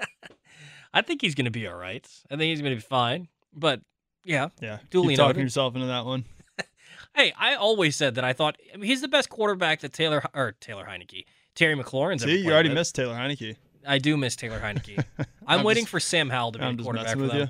I 0.92 1.02
think 1.02 1.20
he's 1.20 1.34
going 1.34 1.44
to 1.44 1.50
be 1.50 1.66
all 1.68 1.76
right. 1.76 2.06
I 2.30 2.36
think 2.36 2.50
he's 2.50 2.60
going 2.60 2.72
to 2.72 2.76
be 2.76 2.82
fine. 2.82 3.28
But 3.54 3.80
yeah. 4.24 4.48
Yeah. 4.60 4.78
Duly 4.90 5.10
Keep 5.10 5.18
talking 5.18 5.28
noted. 5.36 5.42
yourself 5.42 5.74
into 5.74 5.86
that 5.86 6.04
one. 6.04 6.24
hey, 7.14 7.32
I 7.38 7.54
always 7.54 7.96
said 7.96 8.16
that 8.16 8.24
I 8.24 8.32
thought 8.32 8.56
I 8.72 8.76
mean, 8.76 8.86
he's 8.86 9.00
the 9.00 9.08
best 9.08 9.28
quarterback 9.28 9.80
that 9.80 9.92
Taylor 9.92 10.22
or 10.34 10.56
Taylor 10.60 10.84
Heinicke, 10.84 11.24
Terry 11.54 11.76
McLaurin's 11.76 12.22
See, 12.22 12.38
you 12.38 12.50
already 12.50 12.68
with. 12.70 12.78
missed 12.78 12.94
Taylor 12.94 13.14
Heinicke. 13.14 13.56
I 13.86 13.98
do 13.98 14.16
miss 14.16 14.36
Taylor 14.36 14.60
Heinicke. 14.60 15.02
I'm, 15.18 15.26
I'm 15.46 15.64
waiting 15.64 15.84
just, 15.84 15.90
for 15.90 16.00
Sam 16.00 16.28
Howell 16.28 16.52
to 16.52 16.58
be 16.58 16.76
the 16.76 16.82
quarterback 16.82 17.16
for 17.16 17.26
them. 17.26 17.36
You. 17.36 17.46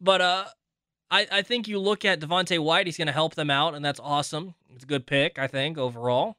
But 0.00 0.20
uh, 0.20 0.44
I, 1.10 1.26
I 1.30 1.42
think 1.42 1.68
you 1.68 1.78
look 1.78 2.04
at 2.04 2.20
Devonte 2.20 2.58
Wyatt, 2.58 2.86
he's 2.86 2.98
going 2.98 3.06
to 3.06 3.12
help 3.12 3.34
them 3.34 3.50
out, 3.50 3.74
and 3.74 3.84
that's 3.84 4.00
awesome. 4.00 4.54
It's 4.74 4.84
a 4.84 4.86
good 4.86 5.06
pick, 5.06 5.38
I 5.38 5.46
think, 5.46 5.78
overall. 5.78 6.36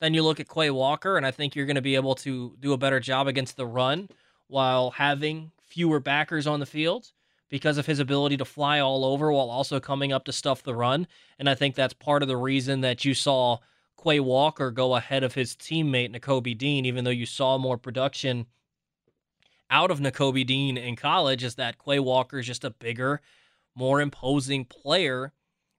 Then 0.00 0.14
you 0.14 0.22
look 0.22 0.38
at 0.38 0.48
Quay 0.48 0.70
Walker, 0.70 1.16
and 1.16 1.26
I 1.26 1.32
think 1.32 1.56
you're 1.56 1.66
going 1.66 1.74
to 1.76 1.82
be 1.82 1.96
able 1.96 2.14
to 2.16 2.54
do 2.60 2.72
a 2.72 2.78
better 2.78 3.00
job 3.00 3.26
against 3.26 3.56
the 3.56 3.66
run 3.66 4.08
while 4.46 4.92
having 4.92 5.50
fewer 5.62 6.00
backers 6.00 6.46
on 6.46 6.60
the 6.60 6.66
field 6.66 7.10
because 7.48 7.78
of 7.78 7.86
his 7.86 7.98
ability 7.98 8.36
to 8.36 8.44
fly 8.44 8.78
all 8.78 9.04
over 9.04 9.32
while 9.32 9.50
also 9.50 9.80
coming 9.80 10.12
up 10.12 10.24
to 10.24 10.32
stuff 10.32 10.62
the 10.62 10.74
run. 10.74 11.06
And 11.38 11.48
I 11.48 11.54
think 11.54 11.74
that's 11.74 11.94
part 11.94 12.22
of 12.22 12.28
the 12.28 12.36
reason 12.36 12.82
that 12.82 13.04
you 13.04 13.14
saw 13.14 13.58
Quay 14.02 14.20
Walker 14.20 14.70
go 14.70 14.94
ahead 14.94 15.24
of 15.24 15.34
his 15.34 15.56
teammate 15.56 16.14
Nakobe 16.14 16.56
Dean, 16.56 16.84
even 16.84 17.04
though 17.04 17.10
you 17.10 17.26
saw 17.26 17.58
more 17.58 17.78
production 17.78 18.46
out 19.70 19.90
of 19.90 19.98
Nakobe 19.98 20.46
Dean 20.46 20.76
in 20.76 20.94
college, 20.94 21.42
is 21.42 21.56
that 21.56 21.82
Quay 21.82 21.98
Walker 21.98 22.38
is 22.38 22.46
just 22.46 22.64
a 22.64 22.70
bigger, 22.70 23.20
more 23.78 24.00
imposing 24.00 24.64
player 24.64 25.32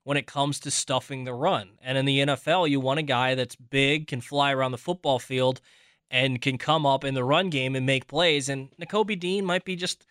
when 0.03 0.17
it 0.17 0.25
comes 0.25 0.59
to 0.61 0.71
stuffing 0.71 1.25
the 1.25 1.33
run. 1.33 1.71
And 1.81 1.97
in 1.97 2.05
the 2.05 2.19
NFL, 2.19 2.69
you 2.69 2.79
want 2.79 2.99
a 2.99 3.03
guy 3.03 3.35
that's 3.35 3.55
big, 3.55 4.07
can 4.07 4.21
fly 4.21 4.53
around 4.53 4.71
the 4.71 4.77
football 4.77 5.19
field, 5.19 5.61
and 6.09 6.41
can 6.41 6.57
come 6.57 6.85
up 6.85 7.03
in 7.03 7.13
the 7.13 7.23
run 7.23 7.49
game 7.49 7.75
and 7.75 7.85
make 7.85 8.07
plays. 8.07 8.49
And 8.49 8.69
Nakobe 8.81 9.19
Dean 9.19 9.45
might 9.45 9.65
be 9.65 9.75
just 9.75 10.05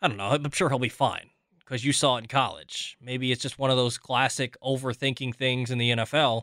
I 0.00 0.08
don't 0.08 0.16
know. 0.16 0.30
I'm 0.30 0.50
sure 0.50 0.68
he'll 0.68 0.80
be 0.80 0.88
fine 0.88 1.30
because 1.60 1.84
you 1.84 1.92
saw 1.92 2.16
it 2.16 2.22
in 2.22 2.26
college. 2.26 2.96
Maybe 3.00 3.30
it's 3.30 3.42
just 3.42 3.58
one 3.58 3.70
of 3.70 3.76
those 3.76 3.98
classic 3.98 4.56
overthinking 4.62 5.34
things 5.36 5.70
in 5.70 5.78
the 5.78 5.90
NFL, 5.90 6.42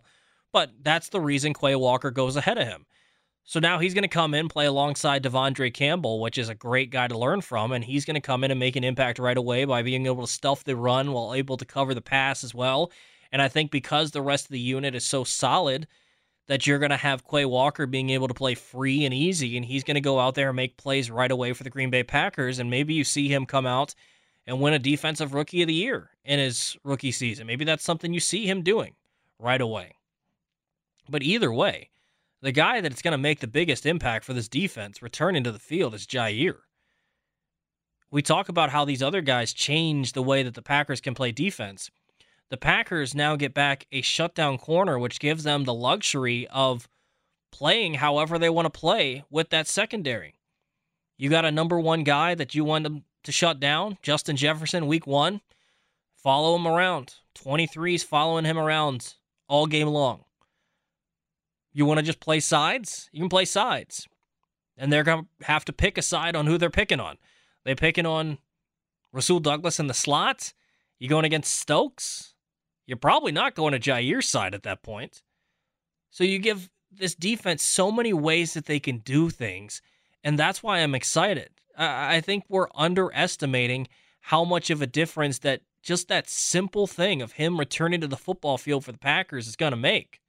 but 0.53 0.71
that's 0.81 1.09
the 1.09 1.19
reason 1.19 1.53
Quay 1.53 1.75
Walker 1.75 2.09
goes 2.09 2.37
ahead 2.37 2.57
of 2.57 2.67
him. 2.67 2.85
So 3.45 3.59
now 3.59 3.79
he's 3.79 3.95
going 3.95 4.03
to 4.03 4.07
come 4.07 4.33
in, 4.35 4.47
play 4.47 4.67
alongside 4.67 5.23
De'Vondre 5.23 5.73
Campbell, 5.73 6.21
which 6.21 6.37
is 6.37 6.49
a 6.49 6.55
great 6.55 6.91
guy 6.91 7.07
to 7.07 7.17
learn 7.17 7.41
from, 7.41 7.71
and 7.71 7.83
he's 7.83 8.05
going 8.05 8.15
to 8.15 8.21
come 8.21 8.43
in 8.43 8.51
and 8.51 8.59
make 8.59 8.75
an 8.75 8.83
impact 8.83 9.17
right 9.17 9.37
away 9.37 9.65
by 9.65 9.81
being 9.81 10.05
able 10.05 10.25
to 10.25 10.31
stuff 10.31 10.63
the 10.63 10.75
run 10.75 11.11
while 11.11 11.33
able 11.33 11.57
to 11.57 11.65
cover 11.65 11.95
the 11.95 12.01
pass 12.01 12.43
as 12.43 12.53
well. 12.53 12.91
And 13.31 13.41
I 13.41 13.47
think 13.47 13.71
because 13.71 14.11
the 14.11 14.21
rest 14.21 14.45
of 14.45 14.51
the 14.51 14.59
unit 14.59 14.93
is 14.93 15.03
so 15.03 15.23
solid, 15.23 15.87
that 16.49 16.65
you're 16.65 16.79
going 16.79 16.89
to 16.89 16.97
have 16.97 17.27
Quay 17.27 17.45
Walker 17.45 17.85
being 17.85 18.09
able 18.09 18.27
to 18.27 18.33
play 18.33 18.55
free 18.55 19.05
and 19.05 19.13
easy, 19.13 19.55
and 19.55 19.63
he's 19.63 19.83
going 19.83 19.95
to 19.95 20.01
go 20.01 20.19
out 20.19 20.33
there 20.33 20.49
and 20.49 20.55
make 20.55 20.77
plays 20.77 21.11
right 21.11 21.29
away 21.29 21.53
for 21.53 21.63
the 21.63 21.69
Green 21.69 21.91
Bay 21.91 22.01
Packers. 22.01 22.57
And 22.57 22.71
maybe 22.71 22.95
you 22.95 23.03
see 23.03 23.27
him 23.27 23.45
come 23.45 23.67
out 23.67 23.93
and 24.47 24.59
win 24.59 24.73
a 24.73 24.79
Defensive 24.79 25.35
Rookie 25.35 25.61
of 25.61 25.67
the 25.67 25.75
Year 25.75 26.09
in 26.25 26.39
his 26.39 26.75
rookie 26.83 27.11
season. 27.11 27.45
Maybe 27.45 27.65
that's 27.65 27.83
something 27.83 28.15
you 28.15 28.19
see 28.19 28.49
him 28.49 28.63
doing 28.63 28.95
right 29.37 29.61
away. 29.61 29.93
But 31.07 31.21
either 31.21 31.53
way, 31.53 31.91
the 32.41 32.51
guy 32.51 32.81
that's 32.81 33.01
going 33.01 33.11
to 33.11 33.17
make 33.17 33.39
the 33.39 33.47
biggest 33.47 33.85
impact 33.85 34.25
for 34.25 34.33
this 34.33 34.47
defense 34.47 35.01
returning 35.01 35.43
to 35.43 35.51
the 35.51 35.59
field 35.59 35.93
is 35.93 36.07
Jaire. 36.07 36.59
We 38.11 38.21
talk 38.21 38.49
about 38.49 38.71
how 38.71 38.85
these 38.85 39.03
other 39.03 39.21
guys 39.21 39.53
change 39.53 40.13
the 40.13 40.23
way 40.23 40.41
that 40.43 40.55
the 40.55 40.61
Packers 40.61 41.01
can 41.01 41.13
play 41.13 41.31
defense 41.31 41.91
the 42.49 42.57
Packers 42.57 43.13
now 43.13 43.35
get 43.35 43.53
back 43.53 43.85
a 43.91 44.01
shutdown 44.01 44.57
corner, 44.57 44.97
which 44.97 45.19
gives 45.19 45.43
them 45.43 45.63
the 45.63 45.73
luxury 45.73 46.47
of 46.47 46.89
playing 47.51 47.95
however 47.95 48.37
they 48.37 48.49
want 48.49 48.65
to 48.65 48.79
play 48.79 49.23
with 49.29 49.49
that 49.49 49.67
secondary. 49.67 50.35
You 51.17 51.29
got 51.29 51.45
a 51.45 51.51
number 51.51 51.79
one 51.79 52.03
guy 52.03 52.33
that 52.35 52.55
you 52.55 52.63
want 52.63 52.83
them 52.83 53.03
to 53.23 53.31
shut 53.31 53.59
down, 53.59 53.97
Justin 54.01 54.35
Jefferson, 54.35 54.87
week 54.87 55.05
one. 55.05 55.41
Follow 56.15 56.55
him 56.55 56.67
around. 56.67 57.15
23's 57.35 58.03
following 58.03 58.45
him 58.45 58.57
around 58.57 59.13
all 59.47 59.67
game 59.67 59.87
long. 59.87 60.23
You 61.73 61.85
want 61.85 61.99
to 61.99 62.05
just 62.05 62.19
play 62.19 62.39
sides? 62.39 63.09
You 63.11 63.21
can 63.21 63.29
play 63.29 63.45
sides. 63.45 64.07
And 64.77 64.91
they're 64.91 65.03
going 65.03 65.27
to 65.39 65.45
have 65.45 65.65
to 65.65 65.73
pick 65.73 65.97
a 65.97 66.01
side 66.01 66.35
on 66.35 66.47
who 66.47 66.57
they're 66.57 66.69
picking 66.69 66.99
on. 66.99 67.17
They're 67.65 67.75
picking 67.75 68.05
on 68.05 68.37
Rasul 69.11 69.39
Douglas 69.39 69.79
in 69.79 69.87
the 69.87 69.93
slot? 69.93 70.53
You 70.99 71.09
going 71.09 71.25
against 71.25 71.53
Stokes? 71.53 72.33
You're 72.85 72.97
probably 72.97 73.31
not 73.31 73.55
going 73.55 73.73
to 73.73 73.79
Jaire's 73.79 74.27
side 74.27 74.53
at 74.53 74.63
that 74.63 74.83
point. 74.83 75.21
So 76.09 76.23
you 76.23 76.39
give 76.39 76.69
this 76.91 77.15
defense 77.15 77.63
so 77.63 77.91
many 77.91 78.13
ways 78.13 78.53
that 78.53 78.65
they 78.65 78.79
can 78.79 78.99
do 78.99 79.29
things. 79.29 79.81
And 80.23 80.37
that's 80.37 80.63
why 80.63 80.79
I'm 80.79 80.95
excited. 80.95 81.49
I 81.77 82.19
think 82.19 82.43
we're 82.49 82.67
underestimating 82.75 83.87
how 84.21 84.43
much 84.43 84.69
of 84.69 84.81
a 84.81 84.87
difference 84.87 85.39
that 85.39 85.61
just 85.81 86.07
that 86.09 86.29
simple 86.29 86.87
thing 86.87 87.21
of 87.21 87.33
him 87.33 87.59
returning 87.59 88.01
to 88.01 88.07
the 88.07 88.17
football 88.17 88.57
field 88.57 88.83
for 88.83 88.91
the 88.91 88.97
Packers 88.97 89.47
is 89.47 89.55
going 89.55 89.71
to 89.71 89.77
make. 89.77 90.19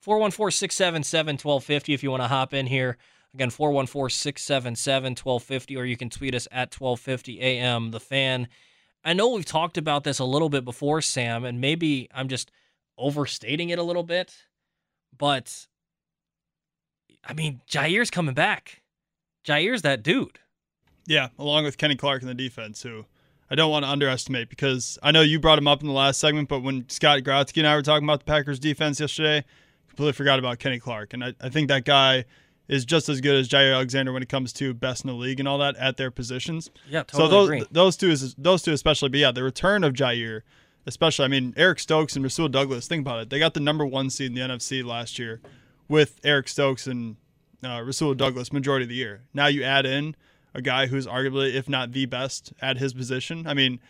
414 0.00 0.56
677 0.56 1.34
1250 1.34 1.94
if 1.94 2.02
you 2.02 2.10
want 2.10 2.22
to 2.22 2.28
hop 2.28 2.54
in 2.54 2.66
here. 2.66 2.96
Again, 3.34 3.50
414 3.50 4.14
677 4.14 5.10
1250, 5.12 5.76
or 5.76 5.84
you 5.84 5.96
can 5.96 6.10
tweet 6.10 6.34
us 6.34 6.48
at 6.50 6.74
1250 6.74 7.40
AM. 7.40 7.90
The 7.90 8.00
fan 8.00 8.48
I 9.04 9.12
know 9.12 9.28
we've 9.28 9.44
talked 9.44 9.78
about 9.78 10.04
this 10.04 10.18
a 10.18 10.24
little 10.24 10.48
bit 10.48 10.64
before, 10.64 11.00
Sam, 11.00 11.44
and 11.44 11.60
maybe 11.60 12.08
I'm 12.12 12.28
just 12.28 12.50
overstating 12.96 13.70
it 13.70 13.78
a 13.78 13.82
little 13.82 14.02
bit, 14.02 14.34
but 15.16 15.66
I 17.24 17.32
mean, 17.32 17.60
Jaire's 17.66 18.10
coming 18.10 18.34
back. 18.34 18.82
Jaire's 19.44 19.82
that 19.82 20.02
dude. 20.02 20.38
Yeah, 21.06 21.28
along 21.38 21.64
with 21.64 21.78
Kenny 21.78 21.96
Clark 21.96 22.22
in 22.22 22.28
the 22.28 22.34
defense, 22.34 22.82
who 22.82 23.06
I 23.50 23.54
don't 23.54 23.70
want 23.70 23.84
to 23.84 23.90
underestimate 23.90 24.50
because 24.50 24.98
I 25.02 25.10
know 25.10 25.22
you 25.22 25.40
brought 25.40 25.58
him 25.58 25.68
up 25.68 25.80
in 25.80 25.86
the 25.86 25.94
last 25.94 26.20
segment, 26.20 26.48
but 26.48 26.62
when 26.62 26.88
Scott 26.88 27.20
Grotzky 27.20 27.58
and 27.58 27.66
I 27.66 27.76
were 27.76 27.82
talking 27.82 28.04
about 28.04 28.20
the 28.20 28.26
Packers 28.26 28.58
defense 28.58 29.00
yesterday, 29.00 29.44
completely 29.88 30.12
forgot 30.12 30.38
about 30.38 30.58
Kenny 30.58 30.78
Clark. 30.78 31.14
And 31.14 31.24
I, 31.24 31.34
I 31.40 31.48
think 31.48 31.68
that 31.68 31.84
guy– 31.84 32.24
is 32.68 32.84
just 32.84 33.08
as 33.08 33.20
good 33.20 33.34
as 33.34 33.48
Jaire 33.48 33.74
Alexander 33.74 34.12
when 34.12 34.22
it 34.22 34.28
comes 34.28 34.52
to 34.54 34.74
best 34.74 35.04
in 35.04 35.08
the 35.08 35.14
league 35.14 35.40
and 35.40 35.48
all 35.48 35.58
that 35.58 35.74
at 35.76 35.96
their 35.96 36.10
positions. 36.10 36.70
Yeah, 36.88 37.02
totally 37.02 37.24
so 37.24 37.30
those 37.30 37.48
agree. 37.48 37.66
those 37.70 37.96
two 37.96 38.10
is 38.10 38.34
those 38.36 38.62
two 38.62 38.72
especially. 38.72 39.08
But 39.08 39.20
yeah, 39.20 39.32
the 39.32 39.42
return 39.42 39.82
of 39.82 39.94
Jaire, 39.94 40.42
especially. 40.86 41.24
I 41.24 41.28
mean, 41.28 41.54
Eric 41.56 41.80
Stokes 41.80 42.14
and 42.14 42.22
Rasul 42.22 42.48
Douglas. 42.48 42.86
Think 42.86 43.00
about 43.00 43.20
it. 43.20 43.30
They 43.30 43.38
got 43.38 43.54
the 43.54 43.60
number 43.60 43.86
one 43.86 44.10
seed 44.10 44.30
in 44.30 44.34
the 44.34 44.54
NFC 44.54 44.84
last 44.84 45.18
year 45.18 45.40
with 45.88 46.20
Eric 46.22 46.48
Stokes 46.48 46.86
and 46.86 47.16
uh, 47.64 47.82
Rasul 47.84 48.14
Douglas 48.14 48.52
majority 48.52 48.84
of 48.84 48.90
the 48.90 48.96
year. 48.96 49.22
Now 49.32 49.46
you 49.46 49.64
add 49.64 49.86
in 49.86 50.14
a 50.54 50.60
guy 50.60 50.86
who's 50.86 51.06
arguably, 51.06 51.54
if 51.54 51.68
not 51.68 51.92
the 51.92 52.06
best 52.06 52.52
at 52.60 52.76
his 52.76 52.92
position. 52.92 53.46
I 53.46 53.54
mean, 53.54 53.80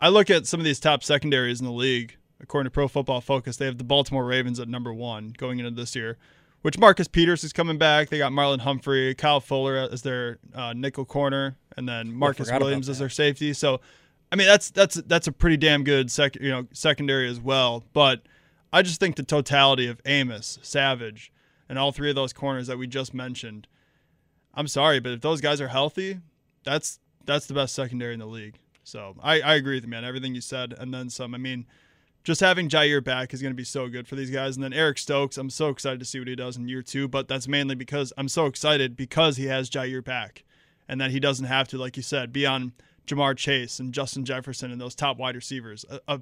I 0.00 0.08
look 0.08 0.28
at 0.28 0.46
some 0.46 0.58
of 0.58 0.64
these 0.64 0.80
top 0.80 1.04
secondaries 1.04 1.60
in 1.60 1.66
the 1.66 1.72
league. 1.72 2.16
According 2.40 2.66
to 2.66 2.70
Pro 2.70 2.88
Football 2.88 3.20
Focus, 3.20 3.56
they 3.56 3.66
have 3.66 3.78
the 3.78 3.84
Baltimore 3.84 4.24
Ravens 4.24 4.60
at 4.60 4.68
number 4.68 4.94
one 4.94 5.34
going 5.36 5.58
into 5.58 5.70
this 5.70 5.96
year 5.96 6.18
which 6.62 6.78
Marcus 6.78 7.08
Peters 7.08 7.44
is 7.44 7.52
coming 7.52 7.78
back. 7.78 8.08
They 8.08 8.18
got 8.18 8.32
Marlon 8.32 8.60
Humphrey, 8.60 9.14
Kyle 9.14 9.40
Fuller 9.40 9.76
as 9.76 10.02
their 10.02 10.38
uh, 10.54 10.72
nickel 10.72 11.04
corner, 11.04 11.56
and 11.76 11.88
then 11.88 12.12
Marcus 12.12 12.50
Williams 12.50 12.88
as 12.88 12.98
their 12.98 13.08
safety. 13.08 13.52
So, 13.52 13.80
I 14.32 14.36
mean, 14.36 14.46
that's 14.46 14.70
that's 14.70 14.96
that's 14.96 15.26
a 15.26 15.32
pretty 15.32 15.56
damn 15.56 15.84
good 15.84 16.10
sec, 16.10 16.36
you 16.36 16.50
know 16.50 16.66
secondary 16.72 17.28
as 17.28 17.40
well. 17.40 17.84
But 17.92 18.22
I 18.72 18.82
just 18.82 19.00
think 19.00 19.16
the 19.16 19.22
totality 19.22 19.86
of 19.86 20.00
Amos, 20.04 20.58
Savage, 20.62 21.32
and 21.68 21.78
all 21.78 21.92
three 21.92 22.10
of 22.10 22.16
those 22.16 22.32
corners 22.32 22.66
that 22.66 22.78
we 22.78 22.86
just 22.86 23.14
mentioned. 23.14 23.68
I'm 24.54 24.68
sorry, 24.68 24.98
but 24.98 25.12
if 25.12 25.20
those 25.20 25.40
guys 25.40 25.60
are 25.60 25.68
healthy, 25.68 26.18
that's 26.64 26.98
that's 27.24 27.46
the 27.46 27.54
best 27.54 27.74
secondary 27.74 28.14
in 28.14 28.20
the 28.20 28.26
league. 28.26 28.58
So 28.82 29.14
I, 29.22 29.40
I 29.40 29.54
agree 29.54 29.76
with 29.76 29.84
you, 29.84 29.90
man. 29.90 30.04
Everything 30.04 30.34
you 30.34 30.40
said, 30.40 30.74
and 30.76 30.92
then 30.92 31.08
some. 31.10 31.34
I 31.34 31.38
mean, 31.38 31.66
just 32.24 32.40
having 32.40 32.68
Jaire 32.68 33.02
back 33.02 33.32
is 33.32 33.40
going 33.40 33.52
to 33.52 33.56
be 33.56 33.64
so 33.64 33.88
good 33.88 34.06
for 34.06 34.16
these 34.16 34.30
guys. 34.30 34.56
And 34.56 34.62
then 34.62 34.72
Eric 34.72 34.98
Stokes, 34.98 35.38
I'm 35.38 35.50
so 35.50 35.68
excited 35.68 35.98
to 36.00 36.04
see 36.04 36.18
what 36.18 36.28
he 36.28 36.36
does 36.36 36.56
in 36.56 36.68
year 36.68 36.82
two, 36.82 37.08
but 37.08 37.28
that's 37.28 37.48
mainly 37.48 37.74
because 37.74 38.12
I'm 38.18 38.28
so 38.28 38.46
excited 38.46 38.96
because 38.96 39.36
he 39.36 39.46
has 39.46 39.70
Jaire 39.70 40.04
back 40.04 40.44
and 40.88 41.00
that 41.00 41.10
he 41.10 41.20
doesn't 41.20 41.46
have 41.46 41.68
to, 41.68 41.78
like 41.78 41.96
you 41.96 42.02
said, 42.02 42.32
be 42.32 42.46
on 42.46 42.72
Ja'Marr 43.06 43.36
Chase 43.36 43.78
and 43.80 43.92
Justin 43.92 44.24
Jefferson 44.24 44.70
and 44.70 44.80
those 44.80 44.94
top 44.94 45.18
wide 45.18 45.36
receivers. 45.36 45.84
Uh, 45.90 45.98
uh, 46.06 46.18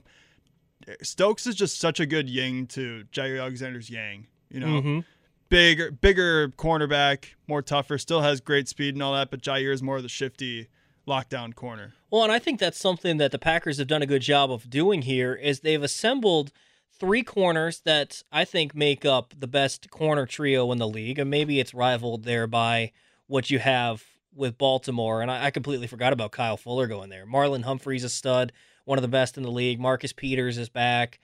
Stokes 1.02 1.46
is 1.46 1.54
just 1.54 1.80
such 1.80 2.00
a 2.00 2.06
good 2.06 2.28
yang 2.28 2.66
to 2.68 3.04
Jaire 3.12 3.40
Alexander's 3.40 3.90
yang, 3.90 4.26
you 4.50 4.60
know. 4.60 4.80
Mm-hmm. 4.80 5.00
Bigger, 5.48 5.92
bigger 5.92 6.48
cornerback, 6.48 7.26
more 7.46 7.62
tougher, 7.62 7.98
still 7.98 8.20
has 8.20 8.40
great 8.40 8.66
speed 8.68 8.94
and 8.94 9.02
all 9.02 9.14
that, 9.14 9.30
but 9.30 9.40
Jaire 9.40 9.72
is 9.72 9.82
more 9.82 9.96
of 9.96 10.02
the 10.02 10.08
shifty, 10.08 10.68
lockdown 11.06 11.54
corner. 11.54 11.94
Well, 12.10 12.22
and 12.22 12.32
I 12.32 12.38
think 12.38 12.60
that's 12.60 12.78
something 12.78 13.16
that 13.18 13.32
the 13.32 13.38
Packers 13.38 13.78
have 13.78 13.86
done 13.86 14.02
a 14.02 14.06
good 14.06 14.22
job 14.22 14.50
of 14.50 14.68
doing 14.68 15.02
here 15.02 15.34
is 15.34 15.60
they've 15.60 15.82
assembled 15.82 16.52
three 16.98 17.22
corners 17.22 17.80
that 17.80 18.22
I 18.32 18.44
think 18.44 18.74
make 18.74 19.04
up 19.04 19.34
the 19.38 19.46
best 19.46 19.90
corner 19.90 20.26
trio 20.26 20.70
in 20.72 20.78
the 20.78 20.88
league, 20.88 21.18
and 21.18 21.30
maybe 21.30 21.60
it's 21.60 21.74
rivaled 21.74 22.24
there 22.24 22.46
by 22.46 22.92
what 23.26 23.50
you 23.50 23.58
have 23.58 24.04
with 24.34 24.58
Baltimore. 24.58 25.22
And 25.22 25.30
I, 25.30 25.46
I 25.46 25.50
completely 25.50 25.86
forgot 25.86 26.12
about 26.12 26.32
Kyle 26.32 26.56
Fuller 26.56 26.86
going 26.86 27.10
there. 27.10 27.26
Marlon 27.26 27.64
Humphrey's 27.64 28.04
a 28.04 28.08
stud, 28.08 28.52
one 28.84 28.98
of 28.98 29.02
the 29.02 29.08
best 29.08 29.36
in 29.36 29.42
the 29.42 29.50
league. 29.50 29.80
Marcus 29.80 30.12
Peters 30.12 30.58
is 30.58 30.68
back, 30.68 31.20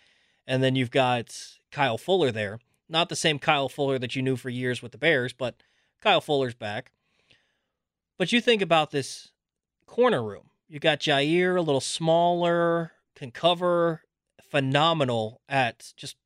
and 0.47 0.63
then 0.63 0.77
you've 0.77 0.91
got 0.91 1.37
Kyle 1.71 1.99
Fuller 1.99 2.31
there. 2.31 2.59
Not 2.89 3.09
the 3.09 3.17
same 3.17 3.39
Kyle 3.39 3.69
Fuller 3.69 3.99
that 3.99 4.15
you 4.15 4.23
knew 4.23 4.37
for 4.37 4.51
years 4.51 4.83
with 4.83 4.93
the 4.93 4.99
Bears, 4.99 5.33
but 5.33 5.63
Kyle 6.01 6.21
Fuller's 6.21 6.55
back. 6.55 6.93
But 8.19 8.33
you 8.33 8.41
think 8.41 8.61
about 8.61 8.91
this 8.91 9.32
corner 9.93 10.25
room. 10.25 10.49
You 10.71 10.79
got 10.79 11.01
Jaire, 11.01 11.59
a 11.59 11.61
little 11.61 11.79
smaller, 11.79 12.93
can 13.15 13.31
cover, 13.31 14.01
phenomenal 14.51 15.43
at 15.51 15.93
just 15.99 16.17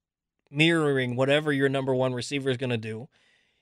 mirroring 0.53 1.17
whatever 1.17 1.53
your 1.53 1.69
number 1.69 1.93
one 1.93 2.15
receiver 2.15 2.49
is 2.49 2.57
going 2.57 2.71
to 2.71 2.77
do. 2.77 3.09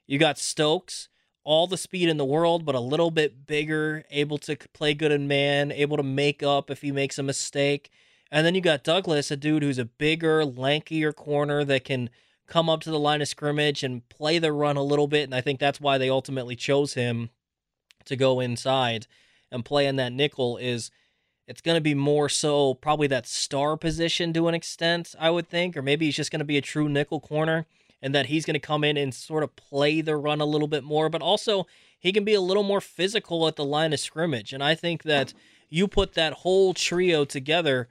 You 0.06 0.18
got 0.18 0.36
Stokes, 0.36 1.08
all 1.42 1.66
the 1.66 1.78
speed 1.78 2.10
in 2.10 2.18
the 2.18 2.24
world, 2.26 2.66
but 2.66 2.74
a 2.74 2.80
little 2.80 3.10
bit 3.10 3.46
bigger, 3.46 4.04
able 4.10 4.36
to 4.38 4.56
play 4.74 4.92
good 4.92 5.10
in 5.10 5.26
man, 5.26 5.72
able 5.72 5.96
to 5.96 6.02
make 6.02 6.42
up 6.42 6.70
if 6.70 6.82
he 6.82 6.92
makes 6.92 7.18
a 7.18 7.22
mistake. 7.22 7.90
And 8.30 8.44
then 8.44 8.54
you 8.54 8.60
got 8.60 8.84
Douglas, 8.84 9.30
a 9.30 9.38
dude 9.38 9.62
who's 9.62 9.78
a 9.78 9.86
bigger, 9.86 10.44
lankier 10.44 11.14
corner 11.14 11.64
that 11.64 11.84
can 11.84 12.10
come 12.46 12.68
up 12.68 12.82
to 12.82 12.90
the 12.90 12.98
line 12.98 13.22
of 13.22 13.28
scrimmage 13.28 13.82
and 13.82 14.06
play 14.10 14.38
the 14.38 14.52
run 14.52 14.76
a 14.76 14.82
little 14.82 15.08
bit. 15.08 15.24
And 15.24 15.34
I 15.34 15.40
think 15.40 15.60
that's 15.60 15.80
why 15.80 15.96
they 15.96 16.10
ultimately 16.10 16.56
chose 16.56 16.92
him 16.92 17.30
to 18.04 18.16
go 18.16 18.40
inside 18.40 19.06
and 19.54 19.64
playing 19.64 19.96
that 19.96 20.12
nickel 20.12 20.58
is 20.58 20.90
it's 21.46 21.60
going 21.60 21.76
to 21.76 21.80
be 21.80 21.94
more 21.94 22.28
so 22.28 22.74
probably 22.74 23.06
that 23.06 23.26
star 23.26 23.76
position 23.76 24.32
to 24.32 24.48
an 24.48 24.54
extent, 24.54 25.14
I 25.18 25.30
would 25.30 25.48
think, 25.48 25.76
or 25.76 25.82
maybe 25.82 26.06
he's 26.06 26.16
just 26.16 26.30
going 26.30 26.40
to 26.40 26.44
be 26.44 26.56
a 26.56 26.62
true 26.62 26.88
nickel 26.88 27.20
corner 27.20 27.66
and 28.02 28.14
that 28.14 28.26
he's 28.26 28.44
going 28.44 28.54
to 28.54 28.60
come 28.60 28.84
in 28.84 28.96
and 28.96 29.14
sort 29.14 29.42
of 29.42 29.56
play 29.56 30.00
the 30.00 30.16
run 30.16 30.40
a 30.40 30.46
little 30.46 30.68
bit 30.68 30.84
more, 30.84 31.08
but 31.08 31.22
also 31.22 31.66
he 31.98 32.12
can 32.12 32.24
be 32.24 32.34
a 32.34 32.40
little 32.40 32.62
more 32.62 32.80
physical 32.80 33.46
at 33.46 33.56
the 33.56 33.64
line 33.64 33.92
of 33.92 34.00
scrimmage. 34.00 34.52
And 34.52 34.62
I 34.62 34.74
think 34.74 35.04
that 35.04 35.32
you 35.68 35.88
put 35.88 36.14
that 36.14 36.34
whole 36.34 36.74
trio 36.74 37.24
together 37.24 37.88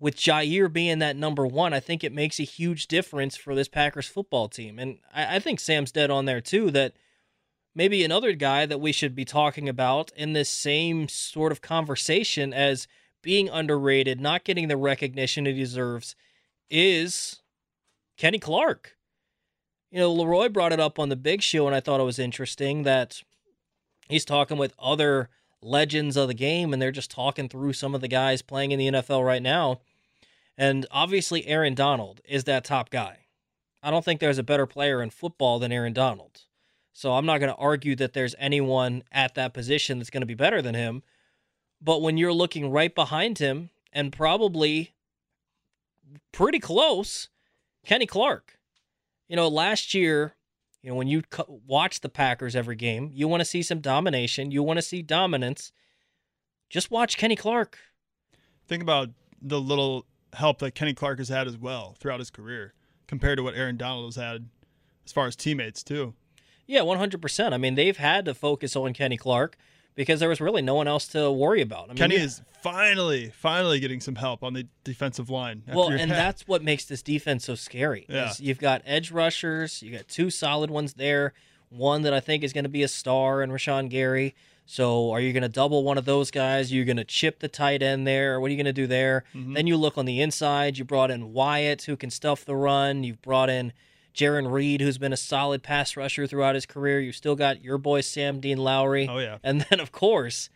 with 0.00 0.16
Jaire 0.16 0.70
being 0.70 0.98
that 0.98 1.16
number 1.16 1.46
one, 1.46 1.72
I 1.72 1.80
think 1.80 2.04
it 2.04 2.12
makes 2.12 2.38
a 2.38 2.44
huge 2.44 2.86
difference 2.88 3.36
for 3.36 3.54
this 3.54 3.68
Packers 3.68 4.06
football 4.06 4.48
team. 4.48 4.78
And 4.78 4.98
I, 5.14 5.36
I 5.36 5.38
think 5.38 5.60
Sam's 5.60 5.92
dead 5.92 6.10
on 6.10 6.26
there 6.26 6.40
too 6.40 6.70
that 6.72 6.94
maybe 7.74 8.04
another 8.04 8.32
guy 8.32 8.66
that 8.66 8.80
we 8.80 8.92
should 8.92 9.14
be 9.14 9.24
talking 9.24 9.68
about 9.68 10.12
in 10.16 10.32
this 10.32 10.48
same 10.48 11.08
sort 11.08 11.52
of 11.52 11.60
conversation 11.60 12.52
as 12.52 12.86
being 13.22 13.48
underrated, 13.48 14.20
not 14.20 14.44
getting 14.44 14.68
the 14.68 14.76
recognition 14.76 15.46
he 15.46 15.52
deserves, 15.52 16.14
is 16.70 17.40
Kenny 18.16 18.38
Clark. 18.38 18.96
you 19.90 19.98
know, 20.00 20.12
Leroy 20.12 20.48
brought 20.48 20.72
it 20.72 20.80
up 20.80 20.98
on 20.98 21.08
the 21.08 21.16
big 21.16 21.40
show, 21.40 21.66
and 21.66 21.74
I 21.74 21.80
thought 21.80 22.00
it 22.00 22.04
was 22.04 22.18
interesting 22.18 22.82
that 22.82 23.22
he's 24.08 24.24
talking 24.24 24.58
with 24.58 24.74
other 24.78 25.30
legends 25.62 26.16
of 26.16 26.28
the 26.28 26.34
game, 26.34 26.72
and 26.72 26.82
they're 26.82 26.90
just 26.90 27.10
talking 27.10 27.48
through 27.48 27.72
some 27.72 27.94
of 27.94 28.00
the 28.00 28.08
guys 28.08 28.42
playing 28.42 28.72
in 28.72 28.78
the 28.78 28.88
NFL 28.88 29.24
right 29.24 29.42
now. 29.42 29.80
And 30.58 30.86
obviously, 30.90 31.46
Aaron 31.46 31.74
Donald 31.74 32.20
is 32.24 32.44
that 32.44 32.64
top 32.64 32.90
guy. 32.90 33.20
I 33.82 33.90
don't 33.90 34.04
think 34.04 34.20
there's 34.20 34.38
a 34.38 34.42
better 34.42 34.66
player 34.66 35.02
in 35.02 35.10
football 35.10 35.58
than 35.58 35.72
Aaron 35.72 35.92
Donald. 35.92 36.42
So 36.94 37.12
I'm 37.12 37.26
not 37.26 37.38
going 37.38 37.52
to 37.52 37.58
argue 37.58 37.96
that 37.96 38.12
there's 38.12 38.36
anyone 38.38 39.02
at 39.10 39.34
that 39.34 39.52
position 39.52 39.98
that's 39.98 40.10
going 40.10 40.22
to 40.22 40.26
be 40.26 40.34
better 40.34 40.62
than 40.62 40.76
him. 40.76 41.02
But 41.82 42.00
when 42.00 42.16
you're 42.16 42.32
looking 42.32 42.70
right 42.70 42.94
behind 42.94 43.38
him 43.38 43.70
and 43.92 44.12
probably 44.12 44.94
pretty 46.32 46.60
close, 46.60 47.28
Kenny 47.84 48.06
Clark. 48.06 48.58
You 49.28 49.34
know, 49.34 49.48
last 49.48 49.92
year, 49.92 50.36
you 50.82 50.90
know, 50.90 50.94
when 50.94 51.08
you 51.08 51.22
watch 51.66 52.00
the 52.00 52.08
Packers 52.08 52.54
every 52.54 52.76
game, 52.76 53.10
you 53.12 53.26
want 53.26 53.40
to 53.40 53.44
see 53.44 53.62
some 53.62 53.80
domination, 53.80 54.52
you 54.52 54.62
want 54.62 54.78
to 54.78 54.82
see 54.82 55.02
dominance. 55.02 55.72
Just 56.70 56.92
watch 56.92 57.16
Kenny 57.16 57.36
Clark. 57.36 57.76
Think 58.68 58.84
about 58.84 59.08
the 59.42 59.60
little 59.60 60.06
help 60.32 60.60
that 60.60 60.76
Kenny 60.76 60.94
Clark 60.94 61.18
has 61.18 61.28
had 61.28 61.48
as 61.48 61.56
well 61.56 61.96
throughout 61.98 62.20
his 62.20 62.30
career 62.30 62.72
compared 63.08 63.38
to 63.38 63.42
what 63.42 63.54
Aaron 63.54 63.76
Donald 63.76 64.06
has 64.06 64.16
had 64.16 64.48
as 65.04 65.12
far 65.12 65.26
as 65.26 65.34
teammates, 65.34 65.82
too. 65.82 66.14
Yeah, 66.66 66.80
100%. 66.80 67.52
I 67.52 67.56
mean, 67.58 67.74
they've 67.74 67.96
had 67.96 68.24
to 68.24 68.34
focus 68.34 68.74
on 68.76 68.94
Kenny 68.94 69.16
Clark 69.16 69.56
because 69.94 70.20
there 70.20 70.28
was 70.28 70.40
really 70.40 70.62
no 70.62 70.74
one 70.74 70.88
else 70.88 71.06
to 71.08 71.30
worry 71.30 71.60
about. 71.60 71.84
I 71.84 71.88
mean, 71.88 71.96
Kenny 71.96 72.16
is 72.16 72.42
finally, 72.62 73.30
finally 73.30 73.80
getting 73.80 74.00
some 74.00 74.16
help 74.16 74.42
on 74.42 74.54
the 74.54 74.66
defensive 74.82 75.30
line. 75.30 75.62
Well, 75.72 75.88
and 75.88 76.10
that's 76.10 76.48
what 76.48 76.62
makes 76.62 76.84
this 76.84 77.02
defense 77.02 77.44
so 77.44 77.54
scary. 77.54 78.06
Yeah. 78.08 78.32
You've 78.38 78.58
got 78.58 78.82
edge 78.84 79.10
rushers, 79.10 79.82
you 79.82 79.92
got 79.92 80.08
two 80.08 80.30
solid 80.30 80.70
ones 80.70 80.94
there, 80.94 81.32
one 81.68 82.02
that 82.02 82.14
I 82.14 82.20
think 82.20 82.42
is 82.42 82.52
going 82.52 82.64
to 82.64 82.70
be 82.70 82.82
a 82.82 82.88
star 82.88 83.42
in 83.42 83.50
Rashan 83.50 83.88
Gary. 83.88 84.34
So 84.66 85.10
are 85.10 85.20
you 85.20 85.34
going 85.34 85.42
to 85.42 85.48
double 85.48 85.84
one 85.84 85.98
of 85.98 86.06
those 86.06 86.30
guys? 86.30 86.72
You're 86.72 86.86
going 86.86 86.96
to 86.96 87.04
chip 87.04 87.40
the 87.40 87.48
tight 87.48 87.82
end 87.82 88.06
there. 88.06 88.40
What 88.40 88.46
are 88.46 88.50
you 88.50 88.56
going 88.56 88.64
to 88.64 88.72
do 88.72 88.86
there? 88.86 89.24
Mm-hmm. 89.34 89.52
Then 89.52 89.66
you 89.66 89.76
look 89.76 89.98
on 89.98 90.06
the 90.06 90.22
inside. 90.22 90.78
You 90.78 90.84
brought 90.84 91.10
in 91.10 91.34
Wyatt, 91.34 91.82
who 91.82 91.96
can 91.96 92.10
stuff 92.10 92.46
the 92.46 92.56
run. 92.56 93.04
You've 93.04 93.20
brought 93.20 93.50
in 93.50 93.74
Jarran 94.14 94.50
Reed, 94.50 94.80
who's 94.80 94.98
been 94.98 95.12
a 95.12 95.16
solid 95.16 95.62
pass 95.62 95.96
rusher 95.96 96.26
throughout 96.26 96.54
his 96.54 96.66
career. 96.66 97.00
You've 97.00 97.16
still 97.16 97.36
got 97.36 97.62
your 97.62 97.78
boy 97.78 98.00
Sam 98.00 98.40
Dean 98.40 98.58
Lowry. 98.58 99.08
Oh 99.08 99.18
yeah, 99.18 99.38
and 99.42 99.66
then 99.70 99.80
of 99.80 99.92
course 99.92 100.48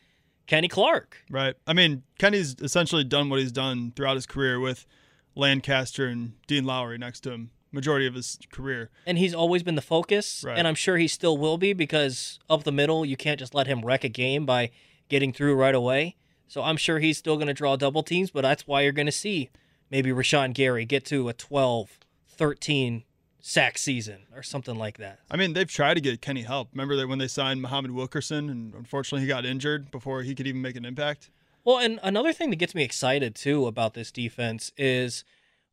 Kenny 0.47 0.68
Clark. 0.68 1.18
Right. 1.31 1.55
I 1.66 1.73
mean, 1.73 2.03
Kenny's 2.18 2.57
essentially 2.61 3.05
done 3.05 3.29
what 3.29 3.38
he's 3.38 3.53
done 3.53 3.92
throughout 3.94 4.16
his 4.16 4.27
career 4.27 4.59
with 4.59 4.87
Lancaster 5.35 6.07
and 6.07 6.33
Dean 6.47 6.64
Lowry 6.64 6.99
next 6.99 7.21
to 7.21 7.33
him 7.33 7.51
majority 7.73 8.07
of 8.07 8.14
his 8.14 8.38
career. 8.51 8.90
And 9.07 9.18
he's 9.18 9.35
always 9.35 9.62
been 9.62 9.75
the 9.75 9.83
focus, 9.83 10.44
right. 10.47 10.59
and 10.59 10.66
I'm 10.66 10.75
sure 10.75 10.97
he 10.97 11.09
still 11.09 11.37
will 11.37 11.59
be 11.59 11.73
because 11.73 12.38
up 12.49 12.64
the 12.64 12.73
middle, 12.73 13.05
you 13.05 13.16
can't 13.16 13.38
just 13.38 13.55
let 13.55 13.66
him 13.66 13.85
wreck 13.85 14.05
a 14.05 14.09
game 14.09 14.47
by 14.47 14.71
getting 15.09 15.33
through 15.33 15.55
right 15.55 15.75
away. 15.75 16.16
So 16.47 16.62
I'm 16.62 16.77
sure 16.77 16.99
he's 16.99 17.18
still 17.18 17.37
going 17.37 17.49
to 17.49 17.55
draw 17.55 17.77
double 17.77 18.03
teams, 18.03 18.31
but 18.31 18.42
that's 18.42 18.66
why 18.66 18.83
you're 18.83 18.92
going 18.92 19.07
to 19.07 19.12
see 19.12 19.51
maybe 19.90 20.11
Rashan 20.11 20.55
Gary 20.55 20.85
get 20.87 21.05
to 21.07 21.29
a 21.29 21.35
12, 21.35 21.99
13 22.27 23.05
sack 23.40 23.79
season 23.79 24.27
or 24.35 24.42
something 24.42 24.77
like 24.77 24.98
that. 24.98 25.20
I 25.31 25.37
mean, 25.37 25.53
they've 25.53 25.70
tried 25.70 25.94
to 25.94 26.01
get 26.01 26.20
Kenny 26.20 26.42
help. 26.42 26.68
Remember 26.72 26.96
that 26.96 27.09
when 27.09 27.18
they 27.18 27.29
signed 27.29 27.62
Muhammad 27.62 27.92
Wilkerson 27.92 28.51
and 28.51 28.74
unfortunately 28.74 29.22
he 29.22 29.29
got 29.29 29.46
injured 29.46 29.90
before 29.90 30.22
he 30.22 30.35
could 30.35 30.46
even 30.46 30.62
make 30.62 30.77
an 30.77 30.85
impact? 30.85 31.31
Well, 31.64 31.79
and 31.79 32.01
another 32.03 32.33
thing 32.33 32.51
that 32.51 32.57
gets 32.57 32.74
me 32.74 32.83
excited 32.83 33.35
too 33.35 33.66
about 33.66 33.94
this 33.94 34.11
defense 34.11 34.72
is 34.77 35.24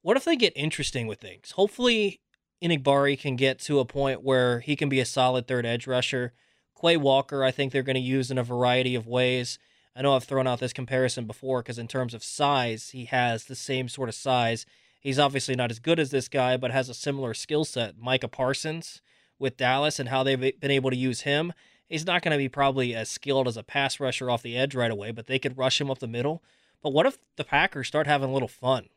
what 0.02 0.18
if 0.18 0.26
they 0.26 0.36
get 0.36 0.54
interesting 0.56 1.08
with 1.08 1.20
things? 1.20 1.52
Hopefully, 1.52 2.20
Enagbare 2.62 3.20
can 3.20 3.36
get 3.36 3.60
to 3.60 3.80
a 3.80 3.86
point 3.86 4.24
where 4.24 4.60
he 4.60 4.76
can 4.76 4.90
be 4.90 5.00
a 5.00 5.06
solid 5.06 5.48
third 5.48 5.66
edge 5.66 5.88
rusher. 5.88 6.34
Quay 6.80 6.98
Walker, 6.98 7.44
I 7.44 7.52
think 7.52 7.72
they're 7.72 7.84
going 7.84 7.96
to 7.96 8.02
use 8.02 8.30
in 8.30 8.38
a 8.38 8.44
variety 8.44 8.96
of 8.96 9.08
ways. 9.08 9.58
I 9.96 10.02
know 10.02 10.16
I've 10.16 10.26
thrown 10.26 10.46
out 10.46 10.60
this 10.60 10.74
comparison 10.74 11.26
before 11.26 11.62
because, 11.62 11.80
in 11.80 11.88
terms 11.88 12.14
of 12.14 12.24
size, 12.24 12.90
he 12.90 13.06
has 13.06 13.46
the 13.46 13.56
same 13.56 13.88
sort 13.88 14.10
of 14.10 14.16
size 14.16 14.66
He's 15.06 15.20
obviously 15.20 15.56
not 15.56 15.70
as 15.70 15.78
good 15.78 16.00
as 16.00 16.10
this 16.10 16.28
guy, 16.28 16.58
but 16.58 16.72
has 16.72 16.90
a 16.90 16.94
similar 16.96 17.36
skill 17.36 17.64
set. 17.64 17.96
Micah 17.96 18.28
Parsons 18.28 19.04
with 19.38 19.56
Dallas 19.56 20.00
and 20.00 20.10
how 20.10 20.24
they've 20.24 20.60
been 20.60 20.72
able 20.72 20.90
to 20.90 20.96
use 20.96 21.22
him. 21.22 21.54
He's 21.88 22.08
not 22.08 22.24
going 22.24 22.32
to 22.32 22.40
be 22.40 22.50
probably 22.50 22.96
as 22.96 23.08
skilled 23.08 23.48
as 23.48 23.56
a 23.56 23.62
pass 23.62 24.00
rusher 24.00 24.32
off 24.32 24.42
the 24.42 24.58
edge 24.58 24.74
right 24.74 24.90
away, 24.90 25.12
but 25.12 25.28
they 25.28 25.38
could 25.38 25.60
rush 25.60 25.80
him 25.80 25.92
up 25.92 26.00
the 26.00 26.08
middle. 26.08 26.42
But 26.82 26.92
what 26.92 27.06
if 27.06 27.20
the 27.36 27.44
Packers 27.44 27.88
start 27.88 28.08
having 28.08 28.32
a 28.32 28.34
little 28.34 28.48
fun? 28.48 28.88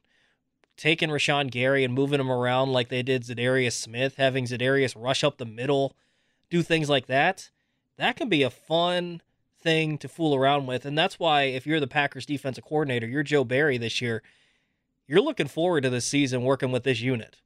Taking 0.79 1.11
Rashan 1.11 1.51
Gary 1.51 1.85
and 1.85 1.93
moving 1.93 2.21
him 2.21 2.31
around 2.31 2.73
like 2.73 2.89
they 2.89 3.03
did 3.03 3.25
Za'Darius 3.25 3.73
Smith, 3.73 4.15
having 4.17 4.47
Za'Darius 4.47 4.95
rush 4.97 5.23
up 5.23 5.37
the 5.37 5.45
middle, 5.45 5.95
do 6.49 6.63
things 6.63 6.89
like 6.89 7.05
that. 7.05 7.51
That 7.99 8.17
can 8.17 8.31
be 8.31 8.43
a 8.43 8.49
fun 8.49 9.21
thing 9.61 9.99
to 9.99 10.09
fool 10.09 10.35
around 10.35 10.65
with. 10.65 10.87
And 10.87 10.97
that's 10.97 11.19
why, 11.19 11.43
if 11.43 11.67
you're 11.67 11.81
the 11.81 11.87
Packers 11.87 12.25
defensive 12.25 12.65
coordinator, 12.65 13.07
you're 13.07 13.23
Joe 13.23 13.45
Barry 13.45 13.77
this 13.77 14.01
year, 14.01 14.23
you're 15.09 15.23
looking 15.23 15.49
forward 15.49 15.83
to 15.83 15.91
this 15.91 16.05
season 16.05 16.43
working 16.43 16.71
with 16.71 16.85
this 16.85 17.01
unit. 17.01 17.41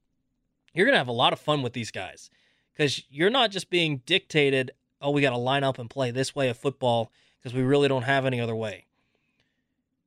You're 0.75 0.85
going 0.85 0.95
to 0.95 0.99
have 0.99 1.09
a 1.09 1.13
lot 1.13 1.33
of 1.33 1.41
fun 1.41 1.63
with 1.63 1.73
these 1.73 1.91
guys 1.91 2.29
because 2.75 3.05
you're 3.09 3.31
not 3.31 3.51
just 3.51 3.71
being 3.71 4.03
dictated, 4.05 4.73
oh, 5.01 5.11
we 5.11 5.23
got 5.23 5.31
to 5.31 5.37
line 5.37 5.65
up 5.65 5.79
and 5.79 5.89
play 5.89 6.11
this 6.11 6.35
way 6.35 6.49
of 6.49 6.59
football 6.59 7.13
because 7.39 7.55
we 7.55 7.63
really 7.63 7.89
don't 7.89 8.03
have 8.03 8.27
any 8.27 8.41
other 8.41 8.57
way. 8.57 8.87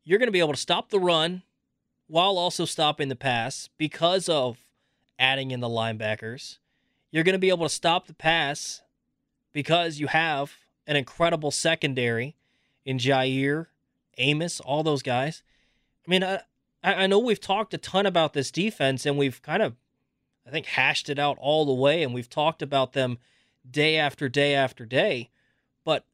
You're 0.04 0.20
going 0.20 0.28
to 0.28 0.34
be 0.34 0.39
able 0.39 0.54
to 0.54 0.60
stop 0.60 0.89
the 0.89 1.00
run 1.00 1.44
while 2.08 2.38
also 2.38 2.65
stopping 2.65 3.08
the 3.08 3.15
pass 3.15 3.70
because 3.78 4.28
of 4.28 4.58
adding 5.18 5.52
in 5.52 5.62
the 5.62 5.70
linebackers. 5.70 6.58
You're 7.10 7.24
going 7.24 7.34
to 7.34 7.39
be 7.39 7.50
able 7.50 7.65
to 7.65 7.74
stop 7.74 8.08
the 8.08 8.13
pass 8.13 8.82
because 9.54 10.00
you 10.00 10.08
have 10.08 10.54
an 10.86 10.96
incredible 10.96 11.52
secondary 11.52 12.36
in 12.84 12.98
Jaire, 12.98 13.68
Amos, 14.18 14.60
all 14.60 14.84
those 14.84 15.02
guys. 15.02 15.41
I 16.06 16.12
mean, 16.12 16.24
I, 16.24 16.41
I, 16.86 16.93
I 17.04 17.08
know 17.08 17.19
we've 17.19 17.41
talked 17.41 17.74
a 17.74 17.78
ton 17.78 18.06
about 18.06 18.34
this 18.34 18.52
defense 18.52 19.06
and 19.06 19.17
we've 19.17 19.41
kind 19.41 19.63
of, 19.63 19.76
I 20.48 20.52
think, 20.52 20.67
hashed 20.67 21.10
it 21.10 21.19
out 21.19 21.38
all 21.41 21.65
the 21.65 21.74
way 21.74 22.04
and 22.04 22.13
we've 22.13 22.30
talked 22.30 22.62
about 22.62 22.93
them 22.93 23.17
day 23.69 23.98
after 23.98 24.30
day 24.30 24.54
after 24.54 24.86
day, 24.86 25.32
but 25.84 26.06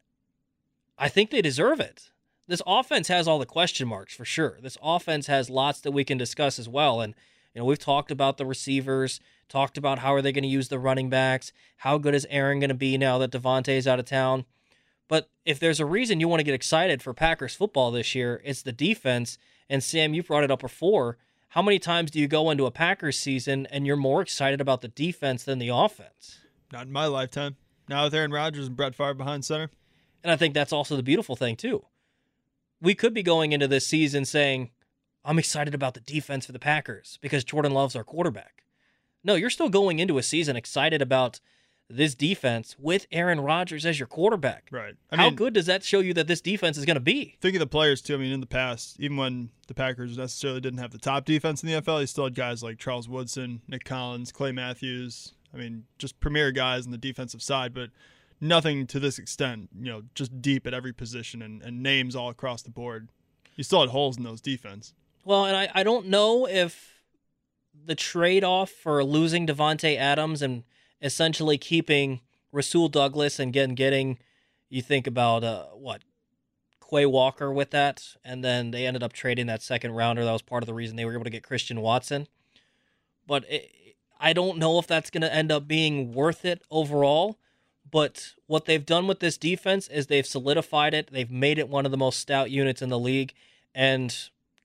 I 0.97 1.09
think 1.09 1.29
they 1.29 1.41
deserve 1.41 1.79
it. 1.81 2.11
This 2.47 2.61
offense 2.65 3.09
has 3.09 3.27
all 3.27 3.39
the 3.39 3.45
question 3.45 3.87
marks 3.87 4.15
for 4.15 4.25
sure. 4.25 4.57
This 4.61 4.77
offense 4.81 5.27
has 5.27 5.49
lots 5.49 5.81
that 5.81 5.91
we 5.91 6.03
can 6.03 6.17
discuss 6.17 6.57
as 6.57 6.67
well. 6.67 7.01
And, 7.01 7.13
you 7.53 7.59
know, 7.59 7.65
we've 7.65 7.79
talked 7.79 8.11
about 8.11 8.37
the 8.37 8.45
receivers, 8.45 9.19
talked 9.49 9.77
about 9.77 9.99
how 9.99 10.13
are 10.13 10.21
they 10.21 10.31
going 10.31 10.43
to 10.43 10.49
use 10.49 10.69
the 10.69 10.79
running 10.79 11.09
backs, 11.09 11.51
how 11.77 11.97
good 11.97 12.15
is 12.15 12.27
Aaron 12.29 12.59
going 12.59 12.69
to 12.69 12.75
be 12.75 12.97
now 12.97 13.17
that 13.19 13.31
Davante's 13.31 13.87
out 13.87 13.99
of 13.99 14.05
town. 14.05 14.45
But 15.07 15.29
if 15.45 15.59
there's 15.59 15.81
a 15.81 15.85
reason 15.85 16.19
you 16.19 16.29
want 16.29 16.39
to 16.39 16.45
get 16.45 16.55
excited 16.55 17.01
for 17.01 17.13
Packers 17.13 17.55
football 17.55 17.91
this 17.91 18.15
year, 18.15 18.41
it's 18.45 18.61
the 18.61 18.71
defense 18.71 19.37
and 19.71 19.81
Sam, 19.81 20.13
you 20.13 20.21
brought 20.21 20.43
it 20.43 20.51
up 20.51 20.59
before. 20.59 21.17
How 21.47 21.61
many 21.61 21.79
times 21.79 22.11
do 22.11 22.19
you 22.19 22.27
go 22.27 22.51
into 22.51 22.65
a 22.65 22.71
Packers 22.71 23.17
season 23.17 23.65
and 23.67 23.87
you're 23.87 23.95
more 23.95 24.21
excited 24.21 24.59
about 24.59 24.81
the 24.81 24.89
defense 24.89 25.45
than 25.45 25.59
the 25.59 25.69
offense? 25.69 26.39
Not 26.73 26.87
in 26.87 26.91
my 26.91 27.05
lifetime. 27.05 27.55
Now 27.87 28.03
with 28.03 28.13
Aaron 28.13 28.31
Rodgers 28.31 28.67
and 28.67 28.75
Brett 28.75 28.95
Favre 28.95 29.13
behind 29.13 29.45
center. 29.45 29.69
And 30.23 30.31
I 30.31 30.35
think 30.35 30.53
that's 30.53 30.73
also 30.73 30.97
the 30.97 31.03
beautiful 31.03 31.37
thing 31.37 31.55
too. 31.55 31.85
We 32.81 32.95
could 32.95 33.13
be 33.13 33.23
going 33.23 33.53
into 33.53 33.67
this 33.67 33.87
season 33.87 34.25
saying, 34.25 34.71
I'm 35.23 35.39
excited 35.39 35.73
about 35.73 35.93
the 35.93 36.01
defense 36.01 36.47
for 36.47 36.51
the 36.51 36.59
Packers 36.59 37.17
because 37.21 37.45
Jordan 37.45 37.71
Love's 37.71 37.95
our 37.95 38.03
quarterback. 38.03 38.65
No, 39.23 39.35
you're 39.35 39.49
still 39.49 39.69
going 39.69 39.99
into 39.99 40.17
a 40.17 40.23
season 40.23 40.57
excited 40.57 41.01
about 41.01 41.39
this 41.95 42.15
defense 42.15 42.75
with 42.79 43.07
Aaron 43.11 43.39
Rodgers 43.41 43.85
as 43.85 43.99
your 43.99 44.07
quarterback. 44.07 44.67
Right. 44.71 44.95
I 45.11 45.15
How 45.17 45.25
mean, 45.25 45.35
good 45.35 45.53
does 45.53 45.65
that 45.65 45.83
show 45.83 45.99
you 45.99 46.13
that 46.15 46.27
this 46.27 46.41
defense 46.41 46.77
is 46.77 46.85
going 46.85 46.95
to 46.95 47.01
be? 47.01 47.37
Think 47.41 47.55
of 47.55 47.59
the 47.59 47.67
players 47.67 48.01
too. 48.01 48.15
I 48.15 48.17
mean, 48.17 48.31
in 48.31 48.39
the 48.39 48.47
past, 48.47 48.99
even 48.99 49.17
when 49.17 49.49
the 49.67 49.73
Packers 49.73 50.17
necessarily 50.17 50.61
didn't 50.61 50.79
have 50.79 50.91
the 50.91 50.97
top 50.97 51.25
defense 51.25 51.63
in 51.63 51.69
the 51.69 51.81
NFL, 51.81 52.01
you 52.01 52.07
still 52.07 52.25
had 52.25 52.35
guys 52.35 52.63
like 52.63 52.77
Charles 52.77 53.07
Woodson, 53.07 53.61
Nick 53.67 53.83
Collins, 53.83 54.31
Clay 54.31 54.51
Matthews. 54.51 55.33
I 55.53 55.57
mean, 55.57 55.85
just 55.97 56.19
premier 56.19 56.51
guys 56.51 56.85
on 56.85 56.91
the 56.91 56.97
defensive 56.97 57.41
side, 57.41 57.73
but 57.73 57.89
nothing 58.39 58.87
to 58.87 58.99
this 58.99 59.19
extent. 59.19 59.69
You 59.77 59.91
know, 59.91 60.03
just 60.15 60.41
deep 60.41 60.65
at 60.65 60.73
every 60.73 60.93
position 60.93 61.41
and, 61.41 61.61
and 61.61 61.83
names 61.83 62.15
all 62.15 62.29
across 62.29 62.61
the 62.61 62.71
board. 62.71 63.09
You 63.55 63.63
still 63.63 63.81
had 63.81 63.89
holes 63.89 64.17
in 64.17 64.23
those 64.23 64.41
defense. 64.41 64.93
Well, 65.25 65.45
and 65.45 65.55
I, 65.55 65.69
I 65.73 65.83
don't 65.83 66.07
know 66.07 66.47
if 66.47 67.01
the 67.85 67.95
trade 67.95 68.43
off 68.43 68.69
for 68.69 69.03
losing 69.03 69.47
Davante 69.47 69.97
Adams 69.97 70.41
and 70.41 70.63
essentially 71.01 71.57
keeping 71.57 72.21
Rasul 72.51 72.89
Douglas 72.89 73.39
and 73.39 73.53
getting 73.53 73.75
getting 73.75 74.19
you 74.69 74.81
think 74.81 75.07
about 75.07 75.43
uh, 75.43 75.65
what 75.67 76.03
Quay 76.89 77.05
Walker 77.05 77.51
with 77.51 77.71
that, 77.71 78.15
and 78.23 78.43
then 78.43 78.71
they 78.71 78.85
ended 78.85 79.03
up 79.03 79.13
trading 79.13 79.47
that 79.47 79.61
second 79.61 79.93
rounder. 79.93 80.23
That 80.23 80.31
was 80.31 80.41
part 80.41 80.63
of 80.63 80.67
the 80.67 80.73
reason 80.73 80.95
they 80.95 81.05
were 81.05 81.13
able 81.13 81.23
to 81.23 81.29
get 81.29 81.43
Christian 81.43 81.81
Watson. 81.81 82.27
But 83.25 83.45
it, 83.49 83.71
I 84.19 84.33
don't 84.33 84.57
know 84.57 84.77
if 84.77 84.87
that's 84.87 85.09
going 85.09 85.21
to 85.21 85.33
end 85.33 85.51
up 85.51 85.67
being 85.67 86.13
worth 86.13 86.45
it 86.45 86.61
overall. 86.69 87.37
But 87.89 88.35
what 88.47 88.65
they've 88.65 88.85
done 88.85 89.07
with 89.07 89.19
this 89.19 89.37
defense 89.37 89.87
is 89.87 90.07
they've 90.07 90.25
solidified 90.25 90.93
it. 90.93 91.11
They've 91.11 91.29
made 91.29 91.59
it 91.59 91.67
one 91.67 91.85
of 91.85 91.91
the 91.91 91.97
most 91.97 92.19
stout 92.19 92.51
units 92.51 92.81
in 92.81 92.89
the 92.89 92.99
league. 92.99 93.33
And 93.75 94.15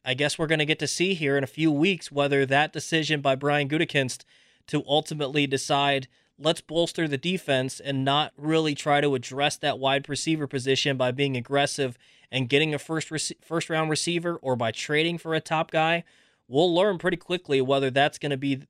I 0.05 0.15
guess 0.15 0.39
we're 0.39 0.47
going 0.47 0.61
to 0.61 0.65
get 0.65 0.79
to 0.81 0.87
see 0.87 1.15
here 1.15 1.37
in 1.37 1.43
a 1.43 1.49
few 1.49 1.73
weeks 1.73 2.13
whether 2.13 2.47
that 2.47 2.73
decision 2.73 3.21
by 3.21 3.35
Brian 3.35 3.69
Gutekunst 3.69 4.25
to 4.69 4.85
ultimately 4.87 5.47
decide 5.47 6.07
let's 6.39 6.61
bolster 6.61 7.09
the 7.09 7.19
defense 7.19 7.81
and 7.81 8.05
not 8.05 8.33
really 8.37 8.75
try 8.75 9.01
to 9.01 9.15
address 9.15 9.57
that 9.57 9.79
wide 9.79 10.09
receiver 10.09 10.47
position 10.47 10.97
by 10.97 11.11
being 11.11 11.37
aggressive 11.37 11.97
and 12.31 12.49
getting 12.49 12.75
a 12.75 12.79
first 12.79 13.11
rec- 13.11 13.43
first 13.43 13.71
round 13.71 13.91
receiver 13.91 14.37
or 14.37 14.57
by 14.57 14.71
trading 14.71 15.19
for 15.19 15.35
a 15.35 15.41
top 15.41 15.71
guy, 15.71 16.05
we'll 16.49 16.75
learn 16.75 16.99
pretty 16.99 17.17
quickly 17.17 17.61
whether 17.61 17.91
that's 17.91 18.19
going 18.19 18.31
to 18.31 18.37
be 18.37 18.63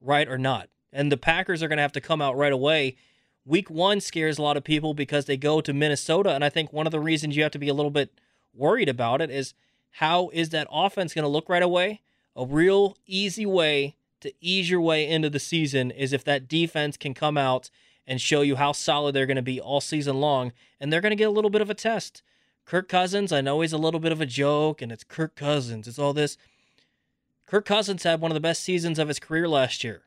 right 0.00 0.28
or 0.28 0.38
not. 0.38 0.68
And 0.92 1.10
the 1.10 1.16
Packers 1.16 1.62
are 1.62 1.68
going 1.68 1.78
to 1.78 1.82
have 1.82 1.92
to 1.92 2.00
come 2.00 2.20
out 2.20 2.36
right 2.36 2.52
away. 2.52 2.96
Week 3.44 3.70
one 3.70 4.00
scares 4.00 4.38
a 4.38 4.42
lot 4.42 4.56
of 4.56 4.64
people 4.64 4.94
because 4.94 5.24
they 5.24 5.36
go 5.36 5.60
to 5.60 5.72
Minnesota. 5.72 6.30
And 6.30 6.44
I 6.44 6.48
think 6.48 6.72
one 6.72 6.86
of 6.86 6.92
the 6.92 7.00
reasons 7.00 7.36
you 7.36 7.42
have 7.42 7.52
to 7.52 7.58
be 7.58 7.68
a 7.68 7.74
little 7.74 7.90
bit 7.90 8.12
worried 8.54 8.88
about 8.88 9.20
it 9.20 9.30
is 9.30 9.54
how 9.96 10.30
is 10.32 10.50
that 10.50 10.68
offense 10.70 11.14
going 11.14 11.24
to 11.24 11.28
look 11.28 11.48
right 11.48 11.62
away? 11.62 12.02
A 12.36 12.46
real 12.46 12.96
easy 13.06 13.46
way 13.46 13.96
to 14.22 14.32
ease 14.40 14.70
your 14.70 14.80
way 14.80 15.06
into 15.06 15.30
the 15.30 15.38
season 15.38 15.90
is 15.90 16.12
if 16.12 16.24
that 16.24 16.48
defense 16.48 16.96
can 16.96 17.14
come 17.14 17.36
out 17.36 17.70
and 18.06 18.20
show 18.20 18.40
you 18.40 18.56
how 18.56 18.72
solid 18.72 19.14
they're 19.14 19.26
going 19.26 19.36
to 19.36 19.42
be 19.42 19.60
all 19.60 19.80
season 19.80 20.20
long. 20.20 20.52
And 20.80 20.92
they're 20.92 21.00
going 21.00 21.10
to 21.10 21.16
get 21.16 21.28
a 21.28 21.32
little 21.32 21.50
bit 21.50 21.60
of 21.60 21.70
a 21.70 21.74
test. 21.74 22.22
Kirk 22.64 22.88
Cousins, 22.88 23.32
I 23.32 23.40
know 23.40 23.60
he's 23.60 23.72
a 23.72 23.78
little 23.78 24.00
bit 24.00 24.12
of 24.12 24.20
a 24.20 24.26
joke 24.26 24.82
and 24.82 24.90
it's 24.90 25.04
Kirk 25.04 25.36
Cousins, 25.36 25.86
it's 25.86 25.98
all 25.98 26.12
this. 26.12 26.36
Kirk 27.46 27.64
Cousins 27.64 28.02
had 28.02 28.20
one 28.20 28.30
of 28.30 28.34
the 28.34 28.40
best 28.40 28.62
seasons 28.62 28.98
of 28.98 29.08
his 29.08 29.18
career 29.18 29.48
last 29.48 29.84
year. 29.84 30.02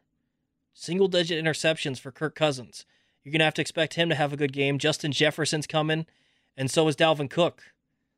Single 0.73 1.07
digit 1.07 1.43
interceptions 1.43 1.99
for 1.99 2.11
Kirk 2.11 2.35
Cousins. 2.35 2.85
You're 3.23 3.31
going 3.31 3.39
to 3.39 3.45
have 3.45 3.53
to 3.55 3.61
expect 3.61 3.95
him 3.95 4.09
to 4.09 4.15
have 4.15 4.33
a 4.33 4.37
good 4.37 4.53
game. 4.53 4.77
Justin 4.77 5.11
Jefferson's 5.11 5.67
coming, 5.67 6.05
and 6.57 6.69
so 6.69 6.87
is 6.87 6.95
Dalvin 6.95 7.29
Cook. 7.29 7.63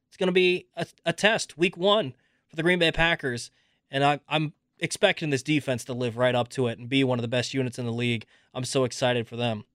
It's 0.07 0.17
going 0.17 0.27
to 0.27 0.33
be 0.33 0.67
a, 0.75 0.88
a 1.05 1.13
test, 1.13 1.57
week 1.57 1.77
one 1.77 2.13
for 2.47 2.55
the 2.55 2.63
Green 2.63 2.79
Bay 2.79 2.91
Packers. 2.91 3.51
And 3.91 4.03
I, 4.03 4.19
I'm 4.27 4.53
expecting 4.80 5.30
this 5.30 5.44
defense 5.44 5.84
to 5.86 5.94
live 5.94 6.18
right 6.18 6.36
up 6.36 6.50
to 6.50 6.68
it 6.68 6.78
and 6.78 6.90
be 6.90 7.04
one 7.04 7.20
of 7.20 7.24
the 7.24 7.28
best 7.28 7.54
units 7.54 7.80
in 7.80 7.86
the 7.86 7.92
league. 7.92 8.26
I'm 8.54 8.63
so 8.63 8.84
excited 8.84 9.28
for 9.28 9.36
them. 9.36 9.66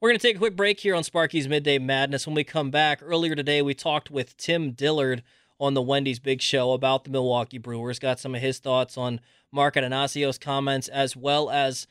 We're 0.00 0.10
going 0.10 0.18
to 0.18 0.26
take 0.26 0.36
a 0.36 0.40
quick 0.40 0.56
break 0.56 0.80
here 0.80 0.94
on 0.94 1.04
Sparky's 1.04 1.48
Midday 1.48 1.78
Madness. 1.78 2.26
When 2.26 2.34
we 2.34 2.44
come 2.44 2.70
back, 2.70 3.00
earlier 3.02 3.34
today, 3.34 3.62
we 3.62 3.74
talked 3.74 4.10
with 4.10 4.36
Tim 4.36 4.72
Dillard 4.72 5.22
on 5.58 5.74
the 5.74 5.82
Wendy's 5.82 6.18
Big 6.18 6.42
Show 6.42 6.72
about 6.72 7.04
the 7.04 7.10
Milwaukee 7.10 7.58
Brewers. 7.58 7.98
Got 7.98 8.20
some 8.20 8.34
of 8.34 8.40
his 8.40 8.58
thoughts 8.58 8.98
on 8.98 9.20
Mark 9.50 9.76
Attanasio's 9.76 10.36
comments 10.36 10.88
as 10.88 11.16
well 11.16 11.48
as 11.48 11.86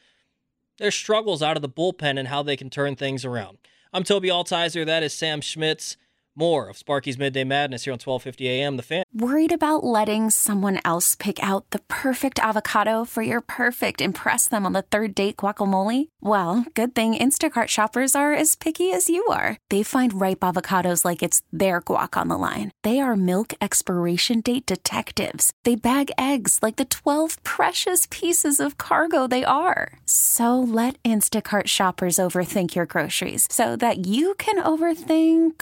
their 0.77 0.91
struggles 0.91 1.41
out 1.41 1.55
of 1.55 1.61
the 1.61 1.69
bullpen 1.69 2.19
and 2.19 2.27
how 2.27 2.43
they 2.43 2.57
can 2.57 2.69
turn 2.69 2.95
things 2.95 3.23
around. 3.23 3.57
I'm 3.93 4.03
Toby 4.03 4.27
Altizer. 4.27 4.85
That 4.85 5.03
is 5.03 5.13
Sam 5.13 5.39
Schmitz. 5.39 5.97
More 6.35 6.67
of 6.67 6.77
Sparky's 6.77 7.19
Midday 7.19 7.43
Madness 7.43 7.83
here 7.83 7.93
on 7.93 7.99
1250 7.99 8.49
AM. 8.49 8.75
The 8.77 8.81
Fan. 8.81 9.03
Worried 9.13 9.51
about 9.51 9.83
letting 9.83 10.31
someone 10.31 10.79
else 10.83 11.13
pick 11.13 11.41
out 11.43 11.69
the 11.69 11.81
perfect 11.89 12.39
avocado 12.39 13.05
for 13.05 13.21
your 13.21 13.39
perfect 13.39 14.01
impress 14.01 14.49
them 14.49 14.65
on 14.65 14.73
the 14.73 14.81
third 14.81 15.13
date 15.13 15.37
guacamole? 15.37 16.07
Well, 16.21 16.65
good 16.73 16.95
thing 16.95 17.15
Instacart 17.15 17.67
shoppers 17.67 18.15
are 18.15 18.33
as 18.33 18.55
picky 18.55 18.91
as 18.91 19.09
you 19.09 19.23
are. 19.27 19.59
They 19.69 19.83
find 19.83 20.19
ripe 20.19 20.39
avocados 20.39 21.05
like 21.05 21.21
it's 21.21 21.43
their 21.51 21.83
guac 21.83 22.17
on 22.17 22.29
the 22.29 22.37
line. 22.37 22.71
They 22.81 22.99
are 22.99 23.15
milk 23.15 23.53
expiration 23.61 24.41
date 24.41 24.65
detectives. 24.65 25.53
They 25.65 25.75
bag 25.75 26.09
eggs 26.17 26.57
like 26.63 26.77
the 26.77 26.85
12 26.85 27.43
precious 27.43 28.07
pieces 28.09 28.59
of 28.59 28.79
cargo 28.79 29.27
they 29.27 29.45
are. 29.45 29.99
So 30.07 30.59
let 30.59 30.97
Instacart 31.03 31.67
shoppers 31.67 32.15
overthink 32.17 32.73
your 32.73 32.87
groceries 32.87 33.47
so 33.51 33.75
that 33.75 34.07
you 34.07 34.33
can 34.39 34.55
overthink 34.55 35.61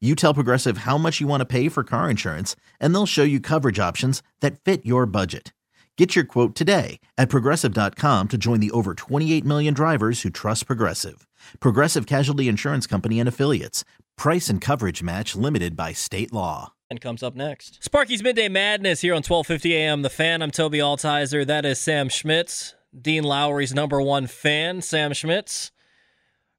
You 0.00 0.14
tell 0.14 0.34
Progressive 0.34 0.78
how 0.78 0.98
much 0.98 1.22
you 1.22 1.26
want 1.26 1.40
to 1.40 1.46
pay 1.46 1.70
for 1.70 1.82
car 1.82 2.10
insurance, 2.10 2.54
and 2.78 2.94
they'll 2.94 3.06
show 3.06 3.22
you 3.22 3.40
coverage 3.40 3.78
options 3.78 4.22
that 4.40 4.60
fit 4.60 4.84
your 4.84 5.06
budget. 5.06 5.54
Get 5.96 6.14
your 6.14 6.26
quote 6.26 6.54
today 6.54 7.00
at 7.16 7.30
progressive.com 7.30 8.28
to 8.28 8.36
join 8.36 8.60
the 8.60 8.70
over 8.72 8.92
28 8.92 9.42
million 9.46 9.72
drivers 9.72 10.20
who 10.20 10.28
trust 10.28 10.66
Progressive. 10.66 11.26
Progressive 11.60 12.04
Casualty 12.06 12.46
Insurance 12.46 12.86
Company 12.86 13.18
and 13.18 13.26
Affiliates. 13.26 13.82
Price 14.18 14.50
and 14.50 14.60
coverage 14.60 15.02
match 15.02 15.34
limited 15.34 15.74
by 15.76 15.94
state 15.94 16.30
law. 16.30 16.74
And 16.90 17.00
comes 17.00 17.22
up 17.22 17.34
next. 17.34 17.82
Sparky's 17.82 18.22
Midday 18.22 18.50
Madness 18.50 19.00
here 19.00 19.14
on 19.14 19.22
1250 19.22 19.74
AM. 19.74 20.02
The 20.02 20.10
fan. 20.10 20.42
I'm 20.42 20.50
Toby 20.50 20.78
Altizer. 20.78 21.46
That 21.46 21.64
is 21.64 21.80
Sam 21.80 22.10
Schmitz, 22.10 22.74
Dean 23.00 23.24
Lowry's 23.24 23.72
number 23.72 24.02
one 24.02 24.26
fan, 24.26 24.82
Sam 24.82 25.14
Schmitz. 25.14 25.72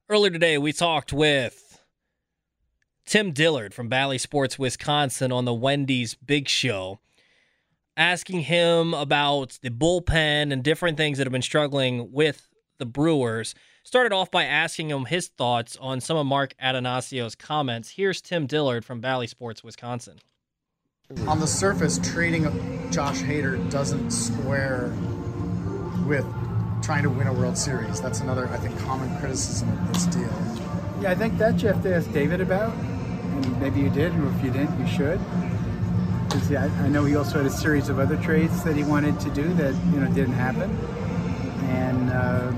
Earlier 0.10 0.32
today, 0.32 0.58
we 0.58 0.74
talked 0.74 1.14
with 1.14 1.67
Tim 3.08 3.32
Dillard 3.32 3.74
from 3.74 3.88
Bally 3.88 4.18
Sports 4.18 4.60
Wisconsin 4.60 5.32
on 5.32 5.46
the 5.46 5.54
Wendy's 5.54 6.14
Big 6.14 6.50
Show, 6.50 7.00
asking 7.96 8.42
him 8.42 8.94
about 8.94 9.58
the 9.62 9.70
bullpen 9.70 10.52
and 10.52 10.62
different 10.62 10.98
things 10.98 11.18
that 11.18 11.26
have 11.26 11.32
been 11.32 11.42
struggling 11.42 12.12
with 12.12 12.50
the 12.80 12.86
Brewers. 12.86 13.56
Started 13.86 14.12
off 14.12 14.30
by 14.30 14.44
asking 14.44 14.90
him 14.90 15.06
his 15.06 15.30
thoughts 15.30 15.78
on 15.78 16.02
some 16.02 16.18
of 16.18 16.26
Mark 16.26 16.54
Attanasio's 16.62 17.34
comments. 17.34 17.92
Here's 17.92 18.22
Tim 18.22 18.46
Dillard 18.46 18.84
from 18.84 19.00
Bally 19.00 19.28
Sports 19.28 19.64
Wisconsin. 19.64 20.20
On 21.28 21.40
the 21.40 21.48
surface, 21.48 21.98
trading 22.00 22.44
Josh 22.92 23.22
Hader 23.22 23.72
doesn't 23.72 24.12
square 24.12 24.94
with 26.06 26.26
trying 26.84 27.04
to 27.04 27.10
win 27.10 27.28
a 27.28 27.34
World 27.34 27.58
Series. 27.58 28.02
That's 28.02 28.20
another, 28.20 28.50
I 28.50 28.58
think, 28.58 28.78
common 28.80 29.18
criticism 29.18 29.70
of 29.72 29.94
this 29.94 30.08
deal. 30.08 30.30
Yeah, 31.02 31.12
I 31.12 31.16
think 31.16 31.38
that 31.38 31.62
you 31.62 31.70
have 31.70 31.82
to 31.84 31.96
ask 31.96 32.12
David 32.12 32.42
about 32.42 32.76
and 33.38 33.62
maybe 33.62 33.80
you 33.80 33.90
did, 33.90 34.14
or 34.16 34.28
if 34.30 34.44
you 34.44 34.52
didn't, 34.52 34.80
you 34.80 34.88
should. 34.88 35.20
Because 36.26 36.50
yeah, 36.50 36.66
I 36.82 36.88
know 36.88 37.06
he 37.06 37.16
also 37.16 37.38
had 37.38 37.46
a 37.46 37.52
series 37.52 37.90
of 37.90 38.00
other 38.00 38.18
trades 38.18 38.64
that 38.64 38.76
he 38.76 38.84
wanted 38.84 39.20
to 39.22 39.30
do 39.30 39.54
that 39.54 39.74
you 39.94 40.00
know 40.00 40.12
didn't 40.14 40.34
happen, 40.34 40.70
and 41.70 42.10
uh, 42.10 42.52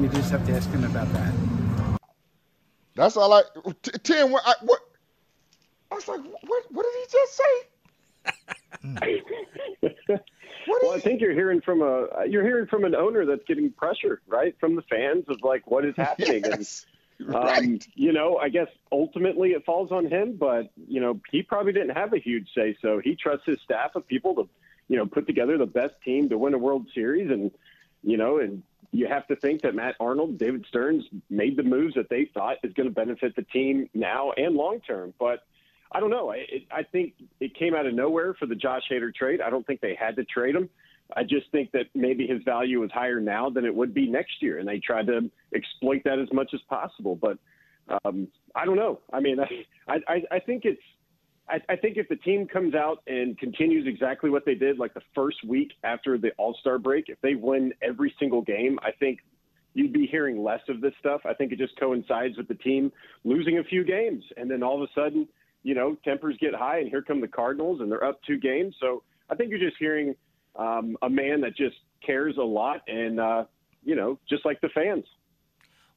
you 0.00 0.08
just 0.08 0.30
have 0.30 0.46
to 0.46 0.52
ask 0.52 0.68
him 0.70 0.84
about 0.84 1.10
that. 1.12 1.32
That's 2.94 3.16
all 3.16 3.32
I. 3.32 3.42
Tim, 4.02 4.30
what? 4.30 4.42
I, 4.46 4.54
what, 4.62 4.80
I 5.90 5.94
was 5.94 6.08
like, 6.08 6.20
what? 6.20 6.64
What 6.70 6.84
did 6.84 6.94
he 7.00 7.06
just 7.12 7.36
say? 7.36 7.64
well, 10.68 10.92
I 10.92 11.00
think 11.00 11.20
you're 11.20 11.32
hearing 11.32 11.60
from 11.60 11.82
a 11.82 12.26
you're 12.28 12.44
hearing 12.44 12.66
from 12.66 12.84
an 12.84 12.94
owner 12.94 13.24
that's 13.24 13.44
getting 13.46 13.70
pressure, 13.70 14.20
right, 14.26 14.54
from 14.60 14.76
the 14.76 14.82
fans 14.82 15.24
of 15.28 15.38
like 15.42 15.70
what 15.70 15.84
is 15.84 15.94
happening, 15.96 16.44
yes. 16.48 16.86
Um, 17.32 17.78
you 17.94 18.12
know, 18.12 18.38
I 18.38 18.48
guess 18.48 18.68
ultimately 18.90 19.50
it 19.50 19.64
falls 19.64 19.92
on 19.92 20.06
him, 20.06 20.36
but 20.36 20.70
you 20.88 21.00
know, 21.00 21.20
he 21.30 21.42
probably 21.42 21.72
didn't 21.72 21.96
have 21.96 22.12
a 22.12 22.18
huge 22.18 22.48
say 22.54 22.76
so. 22.82 23.00
He 23.02 23.14
trusts 23.14 23.46
his 23.46 23.58
staff 23.62 23.94
of 23.94 24.06
people 24.06 24.34
to, 24.34 24.48
you 24.88 24.96
know, 24.96 25.06
put 25.06 25.26
together 25.26 25.56
the 25.56 25.66
best 25.66 25.94
team 26.04 26.28
to 26.28 26.38
win 26.38 26.54
a 26.54 26.58
World 26.58 26.88
Series, 26.94 27.30
and 27.30 27.50
you 28.02 28.16
know, 28.16 28.38
and 28.38 28.62
you 28.90 29.06
have 29.06 29.26
to 29.28 29.36
think 29.36 29.62
that 29.62 29.74
Matt 29.74 29.96
Arnold, 30.00 30.38
David 30.38 30.64
Stearns 30.68 31.04
made 31.30 31.56
the 31.56 31.62
moves 31.62 31.94
that 31.94 32.08
they 32.08 32.30
thought 32.32 32.58
is 32.62 32.72
going 32.72 32.88
to 32.88 32.94
benefit 32.94 33.34
the 33.36 33.42
team 33.42 33.88
now 33.94 34.32
and 34.36 34.54
long 34.54 34.80
term. 34.80 35.14
But 35.18 35.44
I 35.90 36.00
don't 36.00 36.10
know. 36.10 36.32
I, 36.32 36.46
I 36.70 36.82
think 36.82 37.14
it 37.40 37.54
came 37.54 37.74
out 37.74 37.86
of 37.86 37.94
nowhere 37.94 38.34
for 38.34 38.46
the 38.46 38.54
Josh 38.54 38.82
Hader 38.90 39.14
trade. 39.14 39.40
I 39.40 39.50
don't 39.50 39.66
think 39.66 39.80
they 39.80 39.94
had 39.94 40.16
to 40.16 40.24
trade 40.24 40.54
him. 40.56 40.68
I 41.16 41.22
just 41.22 41.50
think 41.52 41.70
that 41.72 41.86
maybe 41.94 42.26
his 42.26 42.42
value 42.44 42.82
is 42.82 42.90
higher 42.92 43.20
now 43.20 43.50
than 43.50 43.64
it 43.64 43.74
would 43.74 43.92
be 43.92 44.06
next 44.06 44.40
year, 44.40 44.58
and 44.58 44.68
they 44.68 44.78
tried 44.78 45.06
to 45.08 45.30
exploit 45.54 46.02
that 46.04 46.18
as 46.18 46.32
much 46.32 46.50
as 46.54 46.60
possible. 46.68 47.16
But 47.16 47.38
um, 48.04 48.28
I 48.54 48.64
don't 48.64 48.76
know. 48.76 49.00
I 49.12 49.20
mean, 49.20 49.38
I, 49.88 49.96
I, 50.08 50.22
I 50.30 50.38
think 50.40 50.64
it's. 50.64 50.80
I, 51.46 51.60
I 51.68 51.76
think 51.76 51.98
if 51.98 52.08
the 52.08 52.16
team 52.16 52.46
comes 52.46 52.74
out 52.74 53.02
and 53.06 53.36
continues 53.36 53.86
exactly 53.86 54.30
what 54.30 54.46
they 54.46 54.54
did, 54.54 54.78
like 54.78 54.94
the 54.94 55.02
first 55.14 55.44
week 55.46 55.72
after 55.82 56.16
the 56.16 56.30
All 56.38 56.56
Star 56.60 56.78
break, 56.78 57.06
if 57.08 57.20
they 57.20 57.34
win 57.34 57.74
every 57.82 58.14
single 58.18 58.40
game, 58.40 58.78
I 58.82 58.92
think 58.92 59.18
you'd 59.74 59.92
be 59.92 60.06
hearing 60.06 60.42
less 60.42 60.62
of 60.70 60.80
this 60.80 60.94
stuff. 61.00 61.20
I 61.26 61.34
think 61.34 61.52
it 61.52 61.58
just 61.58 61.78
coincides 61.78 62.38
with 62.38 62.48
the 62.48 62.54
team 62.54 62.90
losing 63.24 63.58
a 63.58 63.64
few 63.64 63.84
games, 63.84 64.24
and 64.38 64.50
then 64.50 64.62
all 64.62 64.82
of 64.82 64.88
a 64.88 64.92
sudden, 64.94 65.28
you 65.64 65.74
know, 65.74 65.96
tempers 66.02 66.36
get 66.40 66.54
high, 66.54 66.78
and 66.78 66.88
here 66.88 67.02
come 67.02 67.20
the 67.20 67.28
Cardinals, 67.28 67.80
and 67.80 67.92
they're 67.92 68.04
up 68.04 68.20
two 68.26 68.38
games. 68.38 68.74
So 68.80 69.02
I 69.28 69.34
think 69.34 69.50
you're 69.50 69.58
just 69.58 69.76
hearing 69.78 70.14
um, 70.56 70.96
a 71.02 71.10
man 71.10 71.40
that 71.42 71.56
just 71.56 71.76
cares 72.04 72.36
a 72.36 72.42
lot, 72.42 72.82
and 72.86 73.20
uh, 73.20 73.44
you 73.84 73.96
know, 73.96 74.18
just 74.28 74.44
like 74.44 74.60
the 74.60 74.68
fans. 74.68 75.04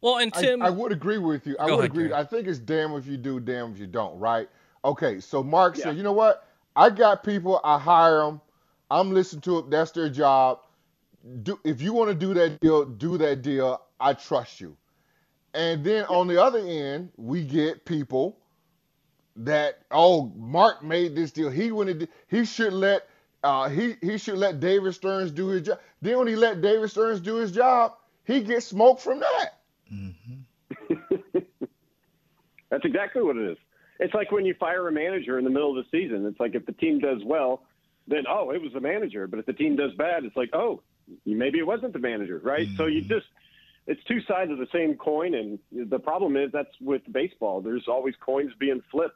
Well, 0.01 0.17
and 0.17 0.33
Tim, 0.33 0.61
I, 0.61 0.67
I 0.67 0.69
would 0.69 0.91
agree 0.91 1.17
with 1.17 1.47
you. 1.47 1.55
I 1.59 1.65
would 1.65 1.79
ahead, 1.79 1.85
agree. 1.85 2.13
I 2.13 2.23
think 2.23 2.47
it's 2.47 2.59
damn 2.59 2.93
if 2.93 3.07
you 3.07 3.17
do, 3.17 3.39
damn 3.39 3.71
if 3.71 3.79
you 3.79 3.87
don't. 3.87 4.17
Right? 4.19 4.47
Okay. 4.85 5.19
So 5.19 5.43
Mark 5.43 5.77
yeah. 5.77 5.85
said, 5.85 5.97
you 5.97 6.03
know 6.03 6.13
what? 6.13 6.47
I 6.75 6.89
got 6.89 7.23
people. 7.23 7.59
I 7.63 7.79
hire 7.79 8.19
them. 8.19 8.41
I'm 8.91 9.11
listening 9.11 9.41
to 9.41 9.59
it. 9.59 9.69
That's 9.69 9.91
their 9.91 10.09
job. 10.09 10.59
Do 11.43 11.59
if 11.63 11.81
you 11.81 11.93
want 11.93 12.09
to 12.09 12.15
do 12.15 12.33
that 12.35 12.59
deal, 12.59 12.85
do 12.85 13.17
that 13.17 13.41
deal. 13.41 13.81
I 13.99 14.13
trust 14.13 14.61
you. 14.61 14.77
And 15.53 15.83
then 15.83 16.05
on 16.05 16.27
the 16.27 16.41
other 16.41 16.59
end, 16.59 17.09
we 17.17 17.43
get 17.43 17.83
people 17.83 18.37
that 19.37 19.79
oh, 19.91 20.31
Mark 20.35 20.83
made 20.83 21.15
this 21.15 21.31
deal. 21.31 21.49
He 21.49 21.71
wanted. 21.71 22.07
He 22.27 22.45
should 22.45 22.73
let. 22.73 23.07
Uh, 23.47 23.69
he 23.69 23.95
he 24.01 24.17
should 24.17 24.37
let 24.37 24.59
David 24.59 24.93
Stearns 24.93 25.31
do 25.31 25.47
his 25.47 25.61
job. 25.61 25.79
Then 26.01 26.17
when 26.17 26.27
he 26.27 26.35
let 26.35 26.61
David 26.61 26.91
Stearns 26.91 27.21
do 27.21 27.35
his 27.35 27.53
job, 27.53 27.93
he 28.25 28.41
gets 28.41 28.65
smoke 28.65 28.99
from 28.99 29.21
that. 29.21 29.59
Mm-hmm. 29.89 31.39
That's 32.69 32.83
exactly 32.83 33.21
what 33.21 33.37
it 33.37 33.51
is. 33.51 33.57
It's 34.01 34.13
like 34.13 34.33
when 34.33 34.45
you 34.45 34.53
fire 34.59 34.85
a 34.89 34.91
manager 34.91 35.37
in 35.37 35.45
the 35.45 35.49
middle 35.49 35.79
of 35.79 35.85
the 35.85 35.89
season. 35.97 36.25
It's 36.25 36.41
like 36.41 36.55
if 36.55 36.65
the 36.65 36.73
team 36.73 36.99
does 36.99 37.21
well, 37.23 37.63
then 38.05 38.25
oh, 38.29 38.51
it 38.51 38.61
was 38.61 38.73
the 38.73 38.81
manager. 38.81 39.27
But 39.27 39.39
if 39.39 39.45
the 39.45 39.53
team 39.53 39.77
does 39.77 39.93
bad, 39.93 40.25
it's 40.25 40.35
like 40.35 40.49
oh, 40.51 40.81
maybe 41.25 41.57
it 41.57 41.65
wasn't 41.65 41.93
the 41.93 41.99
manager, 41.99 42.41
right? 42.43 42.67
Mm-hmm. 42.67 42.75
So 42.75 42.87
you 42.87 42.99
mm-hmm. 42.99 43.13
just 43.13 43.27
it's 43.87 44.03
two 44.09 44.19
sides 44.27 44.51
of 44.51 44.57
the 44.57 44.67
same 44.73 44.95
coin, 44.95 45.33
and 45.35 45.57
the 45.89 45.99
problem 45.99 46.35
is 46.35 46.51
that's 46.51 46.75
with 46.81 47.03
baseball. 47.09 47.61
There's 47.61 47.87
always 47.87 48.15
coins 48.19 48.51
being 48.59 48.81
flipped. 48.91 49.15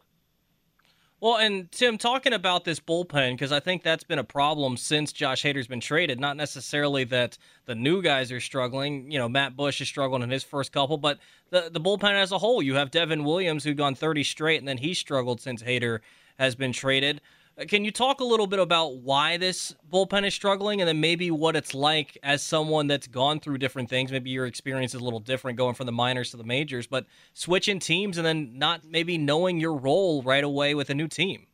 Well, 1.22 1.38
and 1.38 1.72
Tim, 1.72 2.00
talking 2.00 2.34
about 2.34 2.64
this 2.64 2.80
bullpen, 2.80 3.34
because 3.34 3.52
I 3.52 3.60
think 3.60 3.84
that's 3.84 4.04
been 4.04 4.18
a 4.18 4.24
problem 4.24 4.76
since 4.76 5.14
Josh 5.14 5.44
Hader's 5.44 5.68
been 5.68 5.80
traded. 5.80 6.20
Not 6.20 6.36
necessarily 6.36 7.04
that 7.06 7.38
the 7.66 7.76
new 7.76 8.02
guys 8.02 8.32
are 8.32 8.40
struggling. 8.40 9.12
You 9.12 9.20
know, 9.20 9.30
Matt 9.30 9.56
Bush 9.56 9.82
is 9.82 9.88
struggling 9.88 10.24
in 10.24 10.32
his 10.32 10.44
first 10.44 10.72
couple, 10.72 10.98
but 10.98 11.20
the, 11.52 11.70
the 11.72 11.80
bullpen 11.80 12.14
as 12.14 12.32
a 12.32 12.40
whole, 12.40 12.64
you 12.64 12.74
have 12.74 12.90
Devin 12.90 13.24
Williams 13.24 13.64
who's 13.64 13.76
gone 13.76 13.94
30 13.94 14.24
straight, 14.24 14.58
and 14.58 14.68
then 14.68 14.80
he 14.80 14.96
struggled 14.96 15.40
since 15.40 15.62
Hader 15.62 16.00
has 16.40 16.56
been 16.56 16.74
traded. 16.74 17.22
Uh, 17.62 17.66
can 17.66 17.86
you 17.86 17.92
talk 17.92 18.20
a 18.20 18.24
little 18.24 18.48
bit 18.48 18.60
about 18.60 18.98
why 18.98 19.38
this 19.38 19.76
bullpen 19.92 20.26
is 20.26 20.34
struggling 20.34 20.82
and 20.82 20.88
then 20.88 21.00
maybe 21.00 21.32
what 21.32 21.56
it's 21.56 21.74
like 21.74 22.18
as 22.24 22.42
someone 22.42 22.88
that's 22.88 23.08
gone 23.08 23.40
through 23.40 23.58
different 23.58 23.90
things? 23.90 24.12
Maybe 24.12 24.30
your 24.30 24.46
experience 24.46 24.96
is 24.96 25.02
a 25.02 25.04
little 25.04 25.20
different 25.20 25.58
going 25.58 25.76
from 25.76 25.86
the 25.86 25.92
minors 25.92 26.32
to 26.32 26.38
the 26.38 26.44
majors, 26.44 26.88
but 26.88 27.06
switching 27.34 27.80
teams 27.80 28.18
and 28.18 28.26
then 28.26 28.58
not 28.58 28.84
maybe 28.86 29.18
knowing 29.18 29.60
your 29.60 29.76
role 29.76 30.24
right 30.24 30.44
away 30.44 30.76
with 30.76 30.90
a 30.90 30.96
new 30.96 31.08
team. 31.08 31.48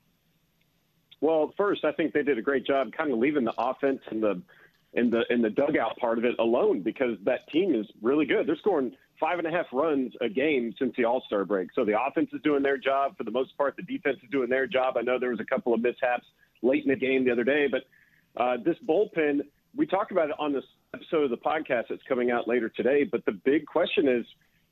Well, 1.19 1.53
first, 1.57 1.83
I 1.83 1.91
think 1.91 2.13
they 2.13 2.23
did 2.23 2.37
a 2.37 2.43
great 2.43 2.65
job 2.65 2.91
kind 2.95 3.11
of 3.11 3.17
leaving 3.17 3.43
the 3.43 3.53
offense 3.57 4.01
and 4.09 4.21
the 4.21 4.41
in 4.93 5.09
the 5.09 5.23
in 5.29 5.41
the 5.41 5.49
dugout 5.49 5.97
part 5.97 6.17
of 6.17 6.25
it 6.25 6.35
alone 6.39 6.81
because 6.81 7.17
that 7.23 7.49
team 7.49 7.75
is 7.75 7.85
really 8.01 8.25
good. 8.25 8.47
They're 8.47 8.55
scoring 8.57 8.95
five 9.19 9.39
and 9.39 9.47
a 9.47 9.51
half 9.51 9.65
runs 9.71 10.13
a 10.21 10.29
game 10.29 10.73
since 10.77 10.93
the 10.97 11.05
All 11.05 11.23
Star 11.25 11.45
break. 11.45 11.69
So 11.73 11.85
the 11.85 11.99
offense 11.99 12.29
is 12.33 12.41
doing 12.43 12.63
their 12.63 12.77
job 12.77 13.17
for 13.17 13.23
the 13.23 13.31
most 13.31 13.57
part. 13.57 13.75
The 13.75 13.83
defense 13.83 14.17
is 14.23 14.29
doing 14.29 14.49
their 14.49 14.67
job. 14.67 14.95
I 14.97 15.01
know 15.01 15.19
there 15.19 15.31
was 15.31 15.39
a 15.39 15.45
couple 15.45 15.73
of 15.73 15.81
mishaps 15.81 16.25
late 16.61 16.83
in 16.83 16.89
the 16.89 16.95
game 16.95 17.25
the 17.25 17.31
other 17.31 17.43
day, 17.43 17.67
but 17.69 17.83
uh, 18.41 18.57
this 18.63 18.75
bullpen, 18.87 19.41
we 19.75 19.85
talked 19.85 20.11
about 20.11 20.29
it 20.29 20.35
on 20.39 20.53
this 20.53 20.63
episode 20.93 21.23
of 21.23 21.29
the 21.29 21.37
podcast 21.37 21.85
that's 21.89 22.01
coming 22.07 22.31
out 22.31 22.47
later 22.47 22.69
today. 22.69 23.03
But 23.03 23.25
the 23.25 23.31
big 23.31 23.65
question 23.65 24.07
is, 24.07 24.25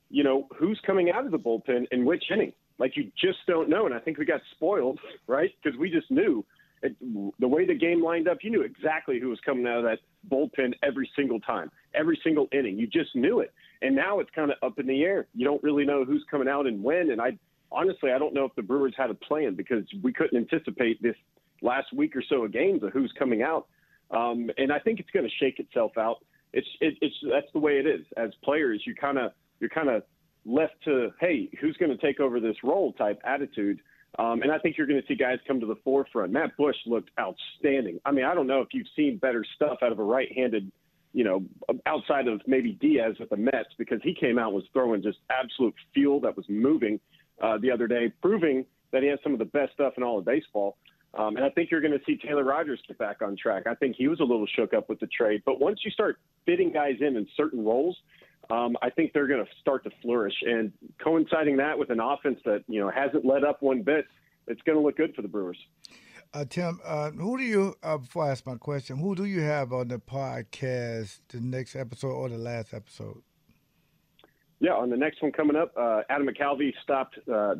you 0.08 0.22
know, 0.22 0.48
who's 0.56 0.80
coming 0.86 1.10
out 1.10 1.24
of 1.24 1.32
the 1.32 1.38
bullpen 1.38 1.86
in 1.90 2.04
which 2.04 2.24
inning? 2.32 2.52
Like 2.78 2.96
you 2.96 3.10
just 3.20 3.38
don't 3.46 3.68
know. 3.68 3.86
And 3.86 3.94
I 3.94 3.98
think 3.98 4.18
we 4.18 4.24
got 4.24 4.40
spoiled, 4.52 5.00
right? 5.26 5.50
Because 5.62 5.78
we 5.78 5.90
just 5.90 6.10
knew 6.10 6.44
it, 6.82 6.96
the 7.38 7.48
way 7.48 7.66
the 7.66 7.74
game 7.74 8.02
lined 8.02 8.28
up, 8.28 8.38
you 8.42 8.50
knew 8.50 8.62
exactly 8.62 9.18
who 9.18 9.28
was 9.28 9.40
coming 9.44 9.66
out 9.66 9.78
of 9.78 9.84
that 9.84 9.98
bullpen 10.30 10.74
every 10.82 11.10
single 11.16 11.40
time, 11.40 11.70
every 11.94 12.18
single 12.22 12.48
inning. 12.52 12.78
You 12.78 12.86
just 12.86 13.14
knew 13.14 13.40
it. 13.40 13.52
And 13.82 13.94
now 13.94 14.20
it's 14.20 14.30
kind 14.34 14.50
of 14.50 14.56
up 14.62 14.78
in 14.78 14.86
the 14.86 15.02
air. 15.02 15.26
You 15.34 15.44
don't 15.44 15.62
really 15.62 15.84
know 15.84 16.04
who's 16.04 16.24
coming 16.30 16.48
out 16.48 16.66
and 16.66 16.82
when. 16.82 17.10
And 17.10 17.20
I 17.20 17.38
honestly, 17.70 18.12
I 18.12 18.18
don't 18.18 18.34
know 18.34 18.44
if 18.44 18.54
the 18.54 18.62
Brewers 18.62 18.94
had 18.96 19.10
a 19.10 19.14
plan 19.14 19.54
because 19.54 19.84
we 20.02 20.12
couldn't 20.12 20.38
anticipate 20.38 21.02
this 21.02 21.16
last 21.62 21.92
week 21.92 22.16
or 22.16 22.22
so 22.28 22.44
of 22.44 22.52
games 22.52 22.82
of 22.82 22.92
who's 22.92 23.12
coming 23.18 23.42
out. 23.42 23.66
Um, 24.10 24.50
and 24.56 24.72
I 24.72 24.78
think 24.78 25.00
it's 25.00 25.10
going 25.10 25.26
to 25.26 25.34
shake 25.44 25.58
itself 25.58 25.92
out. 25.98 26.24
It's 26.52 26.68
it, 26.80 26.94
it's 27.00 27.14
that's 27.30 27.52
the 27.52 27.58
way 27.58 27.72
it 27.72 27.86
is. 27.86 28.06
As 28.16 28.30
players, 28.44 28.82
you 28.86 28.94
kind 28.94 29.18
of 29.18 29.32
you're 29.60 29.70
kind 29.70 29.88
of 29.88 30.02
left 30.44 30.74
to 30.84 31.10
hey, 31.20 31.50
who's 31.60 31.76
going 31.76 31.90
to 31.90 31.98
take 31.98 32.20
over 32.20 32.40
this 32.40 32.56
role 32.62 32.92
type 32.92 33.20
attitude. 33.24 33.80
Um, 34.18 34.40
and 34.40 34.50
I 34.50 34.58
think 34.58 34.78
you're 34.78 34.86
going 34.86 35.00
to 35.00 35.06
see 35.06 35.14
guys 35.14 35.38
come 35.46 35.60
to 35.60 35.66
the 35.66 35.76
forefront. 35.84 36.32
Matt 36.32 36.56
Bush 36.56 36.76
looked 36.86 37.10
outstanding. 37.20 38.00
I 38.06 38.12
mean, 38.12 38.24
I 38.24 38.34
don't 38.34 38.46
know 38.46 38.62
if 38.62 38.68
you've 38.72 38.86
seen 38.96 39.18
better 39.18 39.44
stuff 39.56 39.78
out 39.82 39.92
of 39.92 39.98
a 39.98 40.02
right-handed 40.02 40.72
you 41.16 41.24
know, 41.24 41.42
outside 41.86 42.28
of 42.28 42.42
maybe 42.46 42.72
Diaz 42.72 43.16
with 43.18 43.30
the 43.30 43.38
Mets, 43.38 43.70
because 43.78 44.00
he 44.02 44.14
came 44.14 44.38
out 44.38 44.52
was 44.52 44.64
throwing 44.74 45.02
just 45.02 45.16
absolute 45.30 45.74
fuel 45.94 46.20
that 46.20 46.36
was 46.36 46.44
moving 46.46 47.00
uh, 47.42 47.56
the 47.56 47.70
other 47.70 47.86
day, 47.86 48.12
proving 48.20 48.66
that 48.92 49.02
he 49.02 49.08
has 49.08 49.18
some 49.22 49.32
of 49.32 49.38
the 49.38 49.46
best 49.46 49.72
stuff 49.72 49.94
in 49.96 50.02
all 50.02 50.18
of 50.18 50.26
baseball. 50.26 50.76
Um, 51.14 51.36
and 51.36 51.44
I 51.46 51.48
think 51.48 51.70
you're 51.70 51.80
going 51.80 51.98
to 51.98 52.04
see 52.04 52.18
Taylor 52.18 52.44
Rogers 52.44 52.80
get 52.86 52.98
back 52.98 53.22
on 53.22 53.34
track. 53.34 53.62
I 53.66 53.74
think 53.74 53.96
he 53.96 54.08
was 54.08 54.20
a 54.20 54.24
little 54.24 54.46
shook 54.46 54.74
up 54.74 54.90
with 54.90 55.00
the 55.00 55.06
trade, 55.06 55.42
but 55.46 55.58
once 55.58 55.80
you 55.86 55.90
start 55.90 56.18
fitting 56.44 56.70
guys 56.70 56.96
in 57.00 57.16
in 57.16 57.26
certain 57.34 57.64
roles, 57.64 57.96
um, 58.50 58.76
I 58.82 58.90
think 58.90 59.14
they're 59.14 59.26
going 59.26 59.42
to 59.42 59.50
start 59.58 59.84
to 59.84 59.90
flourish. 60.02 60.34
And 60.42 60.70
coinciding 61.02 61.56
that 61.56 61.78
with 61.78 61.88
an 61.88 61.98
offense 61.98 62.40
that 62.44 62.62
you 62.68 62.78
know 62.78 62.90
hasn't 62.90 63.24
let 63.24 63.42
up 63.42 63.62
one 63.62 63.80
bit, 63.80 64.04
it's 64.48 64.60
going 64.66 64.76
to 64.76 64.84
look 64.84 64.98
good 64.98 65.14
for 65.14 65.22
the 65.22 65.28
Brewers. 65.28 65.58
Uh, 66.34 66.44
Tim, 66.44 66.80
uh, 66.84 67.10
who 67.12 67.38
do 67.38 67.44
you, 67.44 67.74
uh, 67.82 67.98
before 67.98 68.24
I 68.24 68.30
ask 68.30 68.46
my 68.46 68.56
question, 68.56 68.98
who 68.98 69.14
do 69.14 69.24
you 69.24 69.40
have 69.40 69.72
on 69.72 69.88
the 69.88 69.98
podcast, 69.98 71.20
the 71.28 71.40
next 71.40 71.74
episode 71.74 72.12
or 72.12 72.28
the 72.28 72.36
last 72.36 72.74
episode? 72.74 73.22
Yeah, 74.60 74.72
on 74.72 74.90
the 74.90 74.96
next 74.96 75.22
one 75.22 75.32
coming 75.32 75.56
up, 75.56 75.72
uh, 75.76 76.02
Adam 76.10 76.26
McCalvy 76.26 76.72
stopped 76.82 77.18
uh, 77.32 77.54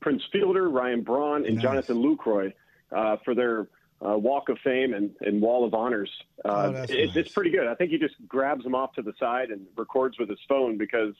Prince 0.00 0.22
Fielder, 0.32 0.70
Ryan 0.70 1.02
Braun, 1.02 1.44
and 1.44 1.56
nice. 1.56 1.62
Jonathan 1.62 1.96
Lucroy 1.96 2.52
uh, 2.92 3.16
for 3.24 3.34
their 3.34 3.68
Walk 4.00 4.48
of 4.48 4.58
Fame 4.62 4.94
and, 4.94 5.10
and 5.20 5.42
Wall 5.42 5.64
of 5.66 5.74
Honors. 5.74 6.10
Oh, 6.44 6.70
it, 6.70 6.72
nice. 6.72 6.90
It's 6.90 7.32
pretty 7.32 7.50
good. 7.50 7.66
I 7.66 7.74
think 7.74 7.90
he 7.90 7.98
just 7.98 8.14
grabs 8.26 8.62
them 8.62 8.74
off 8.74 8.94
to 8.94 9.02
the 9.02 9.12
side 9.18 9.50
and 9.50 9.66
records 9.76 10.18
with 10.18 10.28
his 10.28 10.38
phone 10.48 10.78
because, 10.78 11.14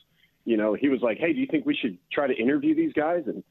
you 0.45 0.57
know, 0.57 0.75
he 0.75 0.89
was 0.89 1.03
like, 1.03 1.19
hey, 1.19 1.33
do 1.33 1.41
you 1.41 1.47
think 1.51 1.67
we 1.67 1.75
should 1.75 1.99
try 2.13 2.27
to 2.27 2.35
interview 2.35 2.75
these 2.75 2.93
guys? 2.93 3.25
And 3.27 3.43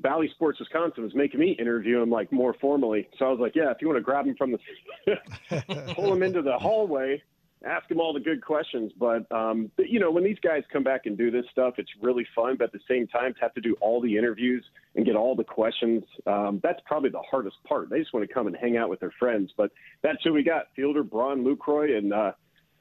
Bally 0.00 0.28
Sports 0.34 0.58
Wisconsin 0.60 1.02
was 1.02 1.14
making 1.14 1.40
me 1.40 1.52
interview 1.52 2.02
him 2.02 2.10
like 2.10 2.30
more 2.32 2.54
formally. 2.60 3.08
So 3.18 3.26
I 3.26 3.30
was 3.30 3.40
like, 3.40 3.54
yeah, 3.54 3.70
if 3.70 3.78
you 3.80 3.88
want 3.88 3.98
to 3.98 4.02
grab 4.02 4.26
him 4.26 4.36
from 4.36 4.52
the, 4.52 5.94
pull 5.94 6.12
him 6.12 6.22
into 6.22 6.42
the 6.42 6.58
hallway, 6.58 7.22
ask 7.64 7.90
him 7.90 7.98
all 7.98 8.12
the 8.12 8.20
good 8.20 8.44
questions. 8.44 8.92
But, 8.98 9.30
um, 9.32 9.70
you 9.78 9.98
know, 9.98 10.10
when 10.10 10.22
these 10.22 10.38
guys 10.42 10.62
come 10.70 10.84
back 10.84 11.06
and 11.06 11.16
do 11.16 11.30
this 11.30 11.44
stuff, 11.50 11.74
it's 11.78 11.90
really 12.02 12.26
fun. 12.34 12.56
But 12.58 12.64
at 12.64 12.72
the 12.72 12.80
same 12.88 13.06
time, 13.06 13.32
to 13.34 13.40
have 13.40 13.54
to 13.54 13.60
do 13.60 13.74
all 13.80 14.00
the 14.00 14.16
interviews 14.16 14.64
and 14.94 15.06
get 15.06 15.16
all 15.16 15.34
the 15.34 15.44
questions, 15.44 16.04
um, 16.26 16.60
that's 16.62 16.80
probably 16.84 17.10
the 17.10 17.22
hardest 17.30 17.56
part. 17.66 17.88
They 17.88 17.98
just 17.98 18.12
want 18.12 18.26
to 18.28 18.32
come 18.32 18.46
and 18.46 18.56
hang 18.56 18.76
out 18.76 18.90
with 18.90 19.00
their 19.00 19.14
friends. 19.18 19.52
But 19.56 19.70
that's 20.02 20.18
who 20.24 20.32
we 20.32 20.42
got: 20.42 20.66
Fielder, 20.76 21.02
Braun, 21.04 21.42
Lucroy, 21.42 21.96
and 21.96 22.12
uh, 22.12 22.32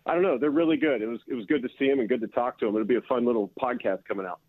I 0.06 0.14
don't 0.14 0.24
know. 0.24 0.38
They're 0.38 0.52
really 0.52 0.78
good. 0.78 1.02
It 1.02 1.08
was 1.08 1.22
it 1.28 1.34
was 1.34 1.46
good 1.46 1.64
to 1.64 1.70
see 1.80 1.86
him 1.86 2.00
and 2.00 2.10
good 2.10 2.22
to 2.22 2.28
talk 2.28 2.60
to 2.60 2.68
him. 2.68 2.76
It'll 2.76 2.86
be 2.86 2.96
a 2.96 3.02
fun 3.02 3.26
little 3.26 3.52
podcast 3.60 4.06
coming 4.06 4.26
out. 4.26 4.40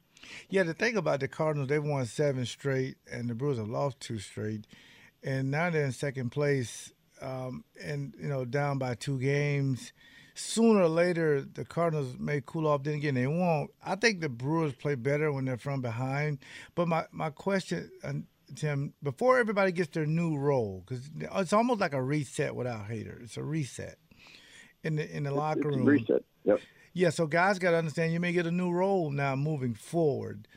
Yeah, 0.49 0.63
the 0.63 0.75
thing 0.75 0.97
about 0.97 1.21
the 1.21 1.29
Cardinals, 1.29 1.69
they've 1.69 1.83
won 1.83 2.07
seven 2.07 2.47
straight, 2.47 2.97
and 3.11 3.29
the 3.29 3.35
Brewers 3.35 3.59
have 3.59 3.69
lost 3.69 4.01
two 4.01 4.19
straight, 4.19 4.67
and 5.23 5.51
now 5.51 5.71
they're 5.71 5.85
in 5.85 5.93
second 5.93 6.31
place, 6.31 6.93
um, 7.21 7.65
and 7.83 8.15
you 8.21 8.29
know 8.29 8.45
down 8.45 8.79
by 8.79 8.95
two 8.95 9.19
games. 9.19 9.93
Sooner 10.35 10.83
or 10.83 10.89
later, 10.89 11.41
the 11.41 11.65
Cardinals 11.65 12.17
may 12.19 12.43
cool 12.45 12.67
off. 12.67 12.83
Then 12.83 12.95
again, 12.95 13.15
they 13.15 13.27
won't. 13.27 13.71
I 13.85 13.95
think 13.97 14.21
the 14.21 14.29
Brewers 14.29 14.75
play 14.75 14.95
better 14.95 15.33
when 15.33 15.47
they're 15.47 15.57
from 15.57 15.81
behind. 15.81 16.39
But 16.75 16.89
my 16.89 17.07
my 17.11 17.31
question, 17.31 17.91
uh, 18.05 18.13
Tim, 18.55 18.93
before 19.03 19.39
everybody 19.39 19.73
gets 19.73 19.91
their 19.91 20.07
new 20.07 20.37
role, 20.37 20.85
because 20.87 21.11
it's 21.19 21.53
almost 21.55 21.81
like 21.81 21.95
a 21.95 22.03
reset 22.03 22.55
without 22.55 22.89
Hader. 22.89 23.23
It's 23.23 23.39
a 23.39 23.43
reset 23.43 23.97
in 24.85 24.97
the 24.97 25.11
in 25.17 25.23
the 25.25 25.33
locker 25.33 25.71
room. 25.71 25.85
reset. 25.85 26.23
Yep 26.45 26.61
Yeah, 26.99 27.11
so 27.11 27.27
guys 27.27 27.59
got 27.59 27.73
to 27.73 27.77
understand 27.77 28.15
you 28.15 28.21
may 28.21 28.33
get 28.33 28.47
a 28.47 28.51
new 28.51 28.71
role 28.71 29.11
now 29.11 29.37
moving 29.37 29.75
forward. 29.75 30.49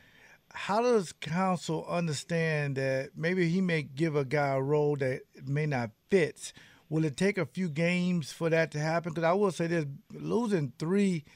How 0.54 0.80
does 0.80 1.12
Counsell 1.12 1.84
understand 1.86 2.76
that 2.76 3.10
maybe 3.14 3.50
he 3.50 3.60
may 3.60 3.82
give 3.82 4.16
a 4.16 4.24
guy 4.24 4.54
a 4.54 4.62
role 4.62 4.96
that 4.96 5.20
may 5.44 5.66
not 5.66 5.90
fit? 6.08 6.54
Will 6.88 7.04
it 7.04 7.18
take 7.18 7.36
a 7.36 7.44
few 7.44 7.68
games 7.68 8.32
for 8.32 8.48
that 8.48 8.70
to 8.70 8.78
happen? 8.78 9.12
Because 9.12 9.28
I 9.28 9.34
will 9.34 9.50
say 9.50 9.66
this 9.66 9.84
losing 10.14 10.72
three 10.78 11.26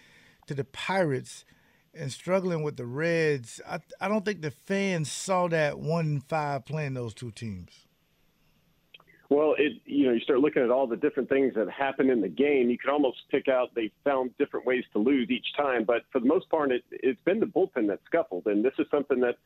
to 0.47 0.55
the 0.55 0.65
Pirates 0.65 1.45
and 1.93 2.11
struggling 2.11 2.63
with 2.63 2.79
the 2.79 2.87
Reds, 2.87 3.61
I, 3.69 3.81
I 4.01 4.09
don't 4.09 4.25
think 4.25 4.41
the 4.41 4.53
fans 4.53 5.13
saw 5.13 5.49
that 5.49 5.79
one 5.79 6.23
five 6.29 6.65
playing 6.65 6.95
those 6.95 7.13
two 7.13 7.31
teams. 7.31 7.73
Well, 9.31 9.55
it 9.59 9.81
you 9.87 10.07
know 10.07 10.13
you 10.13 10.21
start 10.21 10.41
looking 10.41 10.63
at 10.63 10.71
all 10.71 10.87
the 10.87 10.97
different 10.97 11.29
things 11.29 11.55
that 11.55 11.69
happen 11.71 12.11
in 12.11 12.21
the 12.21 12.29
game. 12.29 12.69
You 12.69 12.79
can 12.79 12.91
almost 12.91 13.19
pick 13.31 13.49
out 13.49 13.75
they 13.75 13.91
found 14.05 14.37
different 14.39 14.67
ways 14.67 14.85
to 14.93 14.99
lose 14.99 15.31
each 15.31 15.47
time, 15.57 15.85
but 15.85 16.03
for 16.13 16.21
the 16.21 16.27
most 16.27 16.49
part, 16.51 16.71
it, 16.73 16.83
it's 16.91 17.21
been 17.25 17.41
the 17.41 17.47
bullpen 17.47 17.89
that 17.89 18.01
scuffled, 18.07 18.47
and 18.47 18.65
this 18.65 18.75
is 18.79 18.87
something 18.91 19.21
that 19.21 19.37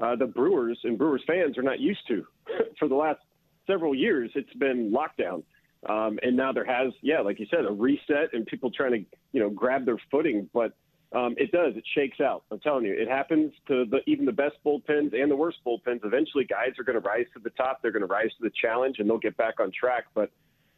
uh, 0.00 0.16
the 0.16 0.26
Brewers 0.26 0.78
and 0.84 0.98
Brewers 0.98 1.22
fans 1.26 1.56
are 1.56 1.62
not 1.62 1.80
used 1.80 2.06
to. 2.08 2.26
for 2.78 2.88
the 2.88 2.94
last 2.94 3.20
several 3.66 3.94
years, 3.94 4.30
it's 4.34 4.52
been 4.54 4.92
lockdown, 4.92 5.42
um, 5.88 6.18
and 6.22 6.36
now 6.36 6.52
there 6.52 6.66
has, 6.66 6.92
yeah, 7.00 7.20
like 7.20 7.40
you 7.40 7.46
said, 7.50 7.64
a 7.64 7.72
reset 7.72 8.34
and 8.34 8.46
people 8.46 8.70
trying 8.70 8.92
to 8.92 9.04
you 9.32 9.40
know 9.40 9.48
grab 9.48 9.86
their 9.86 9.98
footing, 10.10 10.50
but 10.52 10.74
um, 11.14 11.34
it 11.38 11.52
does. 11.52 11.74
It 11.76 11.84
shakes 11.94 12.20
out. 12.20 12.42
I'm 12.50 12.58
telling 12.58 12.84
you, 12.84 12.92
it 12.92 13.08
happens 13.08 13.52
to 13.68 13.84
the, 13.84 13.98
even 14.06 14.24
the 14.24 14.32
best 14.32 14.56
bullpens 14.66 15.14
and 15.14 15.30
the 15.30 15.36
worst 15.36 15.58
bullpens. 15.64 16.04
Eventually, 16.04 16.44
guys 16.44 16.78
are 16.78 16.84
going 16.84 17.00
to 17.00 17.08
rise 17.08 17.26
to 17.34 17.40
the 17.40 17.50
top. 17.50 17.80
They're 17.80 17.92
going 17.92 18.02
to 18.02 18.06
rise 18.06 18.30
to 18.38 18.42
the 18.42 18.52
challenge, 18.60 18.96
and 18.98 19.08
they'll 19.08 19.18
get 19.18 19.36
back 19.36 19.60
on 19.60 19.70
track. 19.78 20.06
But 20.14 20.30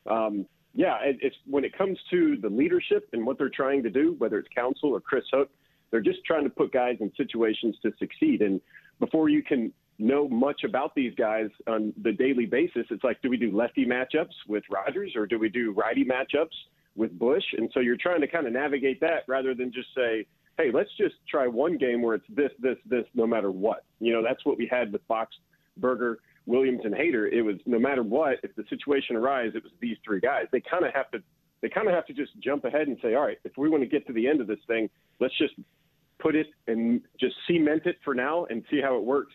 um, 0.07 0.47
yeah, 0.74 0.99
it, 1.03 1.16
it's 1.22 1.37
when 1.47 1.64
it 1.64 1.76
comes 1.76 1.99
to 2.11 2.37
the 2.43 2.51
leadership 2.51 3.09
and 3.14 3.26
what 3.26 3.39
they're 3.39 3.49
trying 3.49 3.82
to 3.84 3.91
do, 3.91 4.14
whether 4.18 4.39
it's 4.39 4.49
Counsell 4.55 4.91
or 4.91 5.01
Chris 5.01 5.24
Hook, 5.32 5.49
they're 5.91 6.03
just 6.03 6.22
trying 6.26 6.45
to 6.45 6.51
put 6.51 6.70
guys 6.70 6.97
in 7.01 7.11
situations 7.16 7.76
to 7.82 7.93
succeed. 7.99 8.43
And 8.43 8.61
before 9.01 9.30
you 9.30 9.43
can 9.43 9.72
know 9.99 10.28
much 10.28 10.64
about 10.64 10.95
these 10.95 11.14
guys 11.14 11.49
on 11.66 11.95
the 12.03 12.12
daily 12.12 12.45
basis, 12.45 12.87
it's 12.91 13.05
like, 13.05 13.22
do 13.22 13.30
we 13.30 13.39
do 13.39 13.57
lefty 13.57 13.87
matchups 13.87 14.34
with 14.47 14.64
Rogers 14.70 15.12
or 15.16 15.26
do 15.26 15.39
we 15.39 15.49
do 15.49 15.72
righty 15.72 16.05
matchups? 16.05 16.49
With 16.97 17.18
Bush. 17.18 17.44
And 17.57 17.70
so 17.72 17.80
you're 17.80 17.97
trying 17.97 18.20
to 18.20 18.26
kind 18.26 18.47
of 18.47 18.53
navigate 18.53 19.01
that 19.01 19.22
rather 19.28 19.55
than 19.55 19.72
just 19.72 19.88
say, 19.94 20.26
hey, 20.59 20.70
let's 20.72 20.90
just 20.97 21.14
try 21.28 21.47
one 21.47 21.76
game 21.76 22.03
where 22.03 22.14
it's 22.14 22.26
this, 22.28 22.51
this, 22.59 22.76
this, 22.88 23.05
no 23.14 23.26
matter 23.26 23.51
what. 23.51 23.84
You 24.01 24.12
know, 24.12 24.22
that's 24.22 24.44
what 24.44 24.57
we 24.57 24.66
had 24.66 24.92
with 24.92 25.07
Box, 25.07 25.36
Burger, 25.76 26.18
Williams, 26.47 26.80
and 26.84 26.94
Hader. 26.94 27.30
It 27.30 27.42
was 27.42 27.57
no 27.66 27.78
matter 27.78 28.03
what, 28.03 28.38
if 28.42 28.55
the 28.57 28.64
situation 28.70 29.16
arises, 29.16 29.55
it 29.57 29.62
was 29.62 29.72
these 29.80 29.97
three 30.05 30.20
guys. 30.20 30.47
They 30.53 30.62
kind 30.62 30.84
of 30.84 30.94
have 30.94 31.11
to, 31.11 31.18
they 31.61 31.68
kind 31.68 31.88
of 31.88 31.94
have 31.94 32.07
to 32.07 32.14
just 32.14 32.32
jump 32.40 32.64
ahead 32.64 32.88
and 32.88 32.97
say, 33.03 33.14
all 33.14 33.26
right, 33.26 33.38
if 33.44 33.53
we 33.59 33.68
want 33.68 33.82
to 33.82 33.88
get 33.88 34.07
to 34.07 34.12
the 34.12 34.26
end 34.26 34.40
of 34.40 34.47
this 34.47 34.59
thing, 34.66 34.88
let's 35.20 35.36
just 35.36 35.55
put 36.18 36.34
it 36.34 36.47
and 36.66 37.03
just 37.20 37.34
cement 37.47 37.82
it 37.84 37.97
for 38.05 38.14
now 38.14 38.47
and 38.47 38.64
see 38.70 38.80
how 38.80 38.97
it 38.97 39.03
works. 39.05 39.34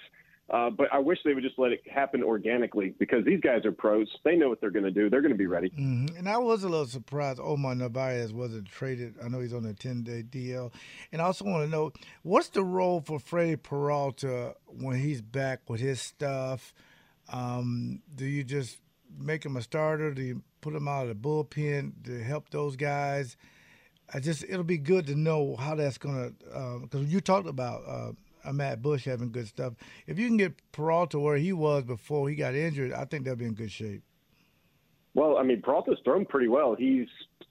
Uh, 0.52 0.70
but 0.70 0.88
I 0.92 1.00
wish 1.00 1.18
they 1.24 1.34
would 1.34 1.44
just 1.44 1.58
let 1.58 1.72
it 1.72 1.82
happen 1.90 2.22
organically 2.22 2.94
because 3.00 3.24
these 3.24 3.40
guys 3.40 3.66
are 3.66 3.72
pros. 3.72 4.08
They 4.26 4.36
know 4.36 4.50
what 4.50 4.60
they're 4.60 4.70
going 4.70 4.84
to 4.84 4.92
do. 4.92 5.10
They're 5.10 5.22
going 5.22 5.32
to 5.32 5.38
be 5.38 5.48
ready. 5.48 5.70
Mm-hmm. 5.70 6.18
And 6.18 6.28
I 6.28 6.38
was 6.40 6.66
a 6.66 6.70
little 6.70 6.88
surprised 6.88 7.40
Omar 7.40 7.74
Narvaez 7.76 8.34
wasn't 8.34 8.68
traded. 8.68 9.16
I 9.24 9.30
know 9.30 9.40
he's 9.40 9.54
on 9.54 9.66
a 9.66 9.74
10 9.74 10.04
day 10.04 10.24
DL. 10.24 10.74
And 11.14 11.22
I 11.22 11.26
also 11.26 11.46
want 11.46 11.64
to 11.64 11.72
know 11.72 11.94
what's 12.24 12.50
the 12.50 12.64
role 12.64 13.00
for 13.00 13.18
Freddie 13.18 13.56
Peralta 13.56 14.56
when 14.66 15.00
he's 15.00 15.22
back 15.22 15.70
with 15.70 15.80
his 15.80 16.02
stuff? 16.02 16.74
Um, 17.32 18.02
do 18.14 18.26
you 18.26 18.44
just 18.44 18.80
make 19.18 19.46
him 19.46 19.56
a 19.56 19.62
starter? 19.62 20.14
Do 20.14 20.22
you 20.22 20.42
put 20.60 20.76
him 20.76 20.88
out 20.88 21.08
of 21.08 21.10
the 21.10 21.28
bullpen 21.28 22.04
to 22.06 22.24
help 22.24 22.50
those 22.50 22.76
guys? 22.76 23.38
I 24.14 24.20
just 24.20 24.44
it'll 24.44 24.64
be 24.64 24.78
good 24.78 25.08
to 25.08 25.16
know 25.16 25.56
how 25.56 25.76
that's 25.76 25.98
gonna 25.98 26.32
because 26.82 26.90
uh, 26.96 27.08
you 27.08 27.22
talked 27.22 27.48
about 27.48 27.84
uh, 27.88 28.12
uh, 28.44 28.54
Matt 28.54 28.82
Bush 28.82 29.06
having 29.06 29.32
good 29.32 29.48
stuff. 29.48 29.74
If 30.08 30.20
you 30.20 30.28
can 30.28 30.38
get 30.38 30.54
Peralta 30.72 31.20
where 31.20 31.38
he 31.38 31.54
was 31.54 31.84
before 31.84 32.30
he 32.30 32.36
got 32.36 32.56
injured, 32.56 32.94
I 32.94 33.06
think 33.06 33.26
they'll 33.26 33.36
be 33.36 33.46
in 33.46 33.54
good 33.54 33.72
shape. 33.72 34.04
Well, 35.14 35.38
I 35.38 35.44
mean, 35.44 35.62
Peralta's 35.62 36.00
thrown 36.04 36.26
pretty 36.26 36.48
well. 36.48 36.76
He's 36.76 37.08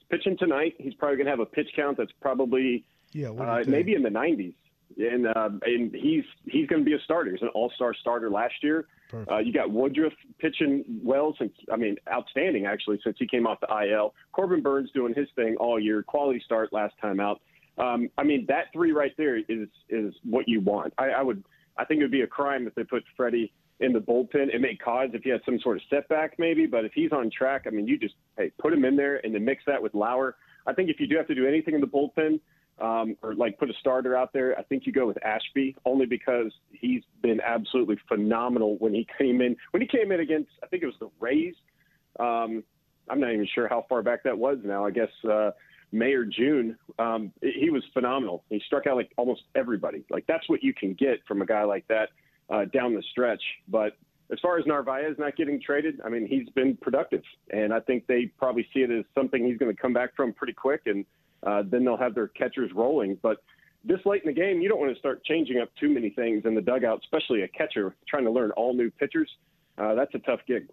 pitching 0.09 0.37
tonight. 0.37 0.73
He's 0.77 0.93
probably 0.95 1.17
going 1.17 1.25
to 1.25 1.31
have 1.31 1.39
a 1.39 1.45
pitch 1.45 1.69
count 1.75 1.97
that's 1.97 2.11
probably 2.21 2.85
yeah, 3.13 3.29
uh, 3.29 3.63
maybe 3.67 3.93
in 3.93 4.03
the 4.03 4.09
90s. 4.09 4.53
And 4.97 5.25
uh, 5.25 5.49
and 5.63 5.95
he's 5.95 6.25
he's 6.43 6.67
going 6.67 6.81
to 6.81 6.85
be 6.85 6.93
a 6.93 6.99
starter. 7.05 7.31
He's 7.31 7.41
an 7.41 7.47
all-star 7.53 7.93
starter 7.93 8.29
last 8.29 8.55
year. 8.61 8.87
Uh, 9.29 9.37
you 9.39 9.53
got 9.53 9.71
Woodruff 9.71 10.11
pitching 10.39 10.83
well 11.01 11.33
since 11.39 11.53
I 11.71 11.77
mean 11.77 11.95
outstanding 12.11 12.65
actually 12.65 12.99
since 13.03 13.15
he 13.17 13.25
came 13.25 13.47
off 13.47 13.59
the 13.61 13.89
IL. 13.89 14.13
Corbin 14.33 14.61
Burnes 14.61 14.91
doing 14.93 15.13
his 15.13 15.27
thing 15.35 15.55
all 15.61 15.79
year. 15.79 16.03
Quality 16.03 16.41
start 16.43 16.73
last 16.73 16.93
time 17.01 17.21
out. 17.21 17.41
Um, 17.81 18.09
I 18.17 18.23
mean, 18.23 18.45
that 18.47 18.65
three 18.71 18.91
right 18.91 19.11
there 19.17 19.37
is 19.37 19.67
is 19.89 20.13
what 20.23 20.47
you 20.47 20.61
want. 20.61 20.93
I, 20.97 21.09
I 21.09 21.21
would, 21.21 21.43
I 21.77 21.85
think 21.85 21.99
it 21.99 22.03
would 22.03 22.11
be 22.11 22.21
a 22.21 22.27
crime 22.27 22.67
if 22.67 22.75
they 22.75 22.83
put 22.83 23.03
Freddie 23.17 23.51
in 23.79 23.91
the 23.91 23.99
bullpen. 23.99 24.53
It 24.53 24.61
may 24.61 24.75
cause 24.75 25.09
if 25.13 25.23
he 25.23 25.31
has 25.31 25.41
some 25.45 25.59
sort 25.59 25.77
of 25.77 25.83
setback, 25.89 26.37
maybe. 26.37 26.67
But 26.67 26.85
if 26.85 26.91
he's 26.93 27.11
on 27.11 27.31
track, 27.35 27.63
I 27.65 27.71
mean, 27.71 27.87
you 27.87 27.97
just 27.97 28.15
hey 28.37 28.51
put 28.59 28.71
him 28.71 28.85
in 28.85 28.95
there 28.95 29.25
and 29.25 29.33
then 29.33 29.43
mix 29.43 29.63
that 29.65 29.81
with 29.81 29.93
Lauer. 29.95 30.35
I 30.67 30.73
think 30.73 30.89
if 30.89 30.99
you 30.99 31.07
do 31.07 31.17
have 31.17 31.27
to 31.27 31.35
do 31.35 31.47
anything 31.47 31.73
in 31.73 31.81
the 31.81 31.87
bullpen, 31.87 32.39
um, 32.79 33.15
or 33.21 33.35
like 33.35 33.57
put 33.57 33.69
a 33.69 33.73
starter 33.79 34.15
out 34.15 34.31
there, 34.33 34.57
I 34.57 34.63
think 34.63 34.85
you 34.85 34.93
go 34.93 35.07
with 35.07 35.23
Ashby 35.23 35.75
only 35.85 36.05
because 36.05 36.51
he's 36.71 37.03
been 37.21 37.39
absolutely 37.41 37.97
phenomenal 38.07 38.77
when 38.77 38.93
he 38.93 39.07
came 39.17 39.41
in. 39.41 39.55
When 39.71 39.81
he 39.81 39.87
came 39.87 40.11
in 40.11 40.19
against, 40.19 40.51
I 40.63 40.67
think 40.67 40.83
it 40.83 40.87
was 40.87 40.95
the 40.99 41.09
Rays. 41.19 41.55
Um, 42.19 42.63
I'm 43.09 43.19
not 43.19 43.33
even 43.33 43.47
sure 43.53 43.67
how 43.67 43.85
far 43.89 44.01
back 44.03 44.23
that 44.23 44.37
was 44.37 44.57
now. 44.63 44.85
I 44.85 44.91
guess 44.91 45.09
uh, 45.29 45.51
May 45.91 46.13
or 46.13 46.25
June, 46.25 46.77
um, 46.99 47.31
he 47.41 47.69
was 47.69 47.83
phenomenal. 47.93 48.43
He 48.49 48.61
struck 48.65 48.87
out 48.87 48.95
like 48.95 49.11
almost 49.17 49.43
everybody. 49.55 50.03
Like 50.09 50.25
that's 50.27 50.47
what 50.47 50.63
you 50.63 50.73
can 50.73 50.93
get 50.93 51.19
from 51.27 51.41
a 51.41 51.45
guy 51.45 51.63
like 51.63 51.87
that 51.87 52.09
uh, 52.49 52.65
down 52.65 52.93
the 52.93 53.03
stretch. 53.11 53.41
But 53.67 53.97
as 54.31 54.39
far 54.41 54.57
as 54.57 54.65
Narvaez 54.65 55.17
not 55.17 55.35
getting 55.35 55.61
traded, 55.61 55.99
I 56.05 56.09
mean 56.09 56.27
he's 56.27 56.49
been 56.49 56.77
productive, 56.77 57.23
and 57.51 57.73
I 57.73 57.79
think 57.81 58.07
they 58.07 58.27
probably 58.37 58.67
see 58.73 58.81
it 58.81 58.91
as 58.91 59.05
something 59.13 59.45
he's 59.45 59.57
going 59.57 59.75
to 59.75 59.81
come 59.81 59.93
back 59.93 60.15
from 60.15 60.33
pretty 60.33 60.53
quick, 60.53 60.81
and 60.85 61.05
uh, 61.45 61.63
then 61.65 61.83
they'll 61.83 61.97
have 61.97 62.15
their 62.15 62.27
catchers 62.27 62.71
rolling. 62.73 63.17
But 63.21 63.43
this 63.83 63.99
late 64.05 64.23
in 64.23 64.33
the 64.33 64.39
game, 64.39 64.61
you 64.61 64.69
don't 64.69 64.79
want 64.79 64.93
to 64.93 64.99
start 64.99 65.23
changing 65.25 65.59
up 65.59 65.69
too 65.79 65.89
many 65.89 66.11
things 66.11 66.43
in 66.45 66.55
the 66.55 66.61
dugout, 66.61 67.01
especially 67.03 67.41
a 67.41 67.47
catcher 67.47 67.95
trying 68.07 68.25
to 68.25 68.31
learn 68.31 68.51
all 68.51 68.73
new 68.73 68.91
pitchers. 68.91 69.29
Uh, 69.77 69.95
that's 69.95 70.13
a 70.13 70.19
tough 70.19 70.39
gig. 70.47 70.67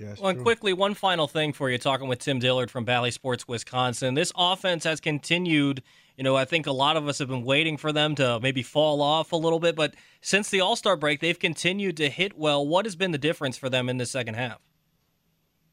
Yes, 0.00 0.20
well, 0.20 0.30
and 0.30 0.42
quickly, 0.42 0.72
one 0.72 0.94
final 0.94 1.26
thing 1.26 1.52
for 1.52 1.70
you. 1.70 1.78
Talking 1.78 2.08
with 2.08 2.20
Tim 2.20 2.38
Dillard 2.38 2.70
from 2.70 2.84
Bally 2.84 3.10
Sports 3.10 3.48
Wisconsin, 3.48 4.14
this 4.14 4.32
offense 4.36 4.84
has 4.84 5.00
continued. 5.00 5.82
You 6.16 6.24
know, 6.24 6.36
I 6.36 6.44
think 6.44 6.66
a 6.66 6.72
lot 6.72 6.96
of 6.96 7.06
us 7.06 7.18
have 7.18 7.28
been 7.28 7.44
waiting 7.44 7.76
for 7.76 7.92
them 7.92 8.14
to 8.16 8.40
maybe 8.40 8.62
fall 8.62 9.02
off 9.02 9.32
a 9.32 9.36
little 9.36 9.60
bit, 9.60 9.76
but 9.76 9.94
since 10.20 10.50
the 10.50 10.60
All 10.60 10.76
Star 10.76 10.96
break, 10.96 11.20
they've 11.20 11.38
continued 11.38 11.96
to 11.98 12.08
hit 12.08 12.36
well. 12.36 12.66
What 12.66 12.86
has 12.86 12.96
been 12.96 13.12
the 13.12 13.18
difference 13.18 13.56
for 13.56 13.68
them 13.68 13.88
in 13.88 13.98
the 13.98 14.06
second 14.06 14.34
half? 14.34 14.60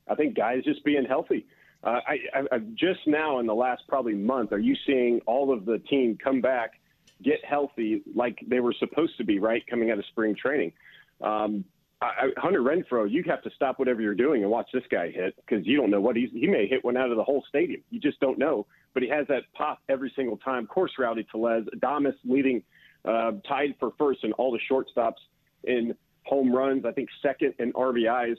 I 0.08 0.16
think 0.16 0.36
guys 0.36 0.64
just 0.64 0.84
being 0.84 1.06
healthy. 1.06 1.46
Uh, 1.84 2.00
I, 2.08 2.18
I, 2.52 2.58
just 2.74 3.02
now 3.06 3.40
in 3.40 3.46
the 3.46 3.54
last 3.54 3.84
probably 3.88 4.16
month, 4.16 4.52
are 4.54 4.60
you 4.60 4.76
seeing 4.88 5.22
all 5.28 5.54
of 5.54 5.66
the 5.66 5.78
team 5.80 6.18
come 6.22 6.42
back, 6.42 6.80
get 7.24 7.46
healthy 7.46 8.02
like 8.16 8.40
they 8.48 8.60
were 8.60 8.74
supposed 8.80 9.18
to 9.18 9.24
be, 9.24 9.40
right, 9.40 9.66
coming 9.68 9.92
out 9.92 10.00
of 10.00 10.06
spring 10.06 10.36
training? 10.36 10.74
Um, 11.22 11.64
I, 12.02 12.30
Hunter 12.38 12.62
Renfroe, 12.62 13.10
you 13.10 13.24
have 13.28 13.42
to 13.44 13.50
stop 13.56 13.80
whatever 13.80 14.02
you're 14.02 14.16
doing 14.16 14.42
and 14.42 14.52
watch 14.52 14.70
this 14.74 14.84
guy 14.92 15.10
hit 15.10 15.36
because 15.38 15.66
you 15.66 15.78
don't 15.78 15.90
know 15.90 16.02
what 16.02 16.16
he's. 16.16 16.30
He 16.32 16.48
may 16.48 16.68
hit 16.68 16.84
one 16.84 16.98
out 16.98 17.10
of 17.10 17.18
the 17.18 17.24
whole 17.24 17.44
stadium. 17.48 17.82
You 17.90 18.00
just 18.00 18.20
don't 18.20 18.38
know. 18.38 18.68
But 18.94 19.04
he 19.04 19.10
has 19.10 19.28
that 19.28 19.44
pop 19.54 19.80
every 19.88 20.12
single 20.16 20.38
time. 20.38 20.64
Of 20.64 20.70
course, 20.70 20.92
Rowdy 21.00 21.26
Tellez, 21.32 21.66
Adames 21.76 22.16
leading, 22.26 22.64
uh, 23.06 23.34
tied 23.48 23.76
for 23.80 23.92
first 23.98 24.24
in 24.24 24.34
all 24.34 24.52
the 24.52 24.60
shortstops 24.70 25.20
in 25.64 25.96
home 26.24 26.54
runs. 26.54 26.86
I 26.86 26.92
think 26.92 27.10
second 27.22 27.54
in 27.60 27.72
RBIs. 27.74 28.38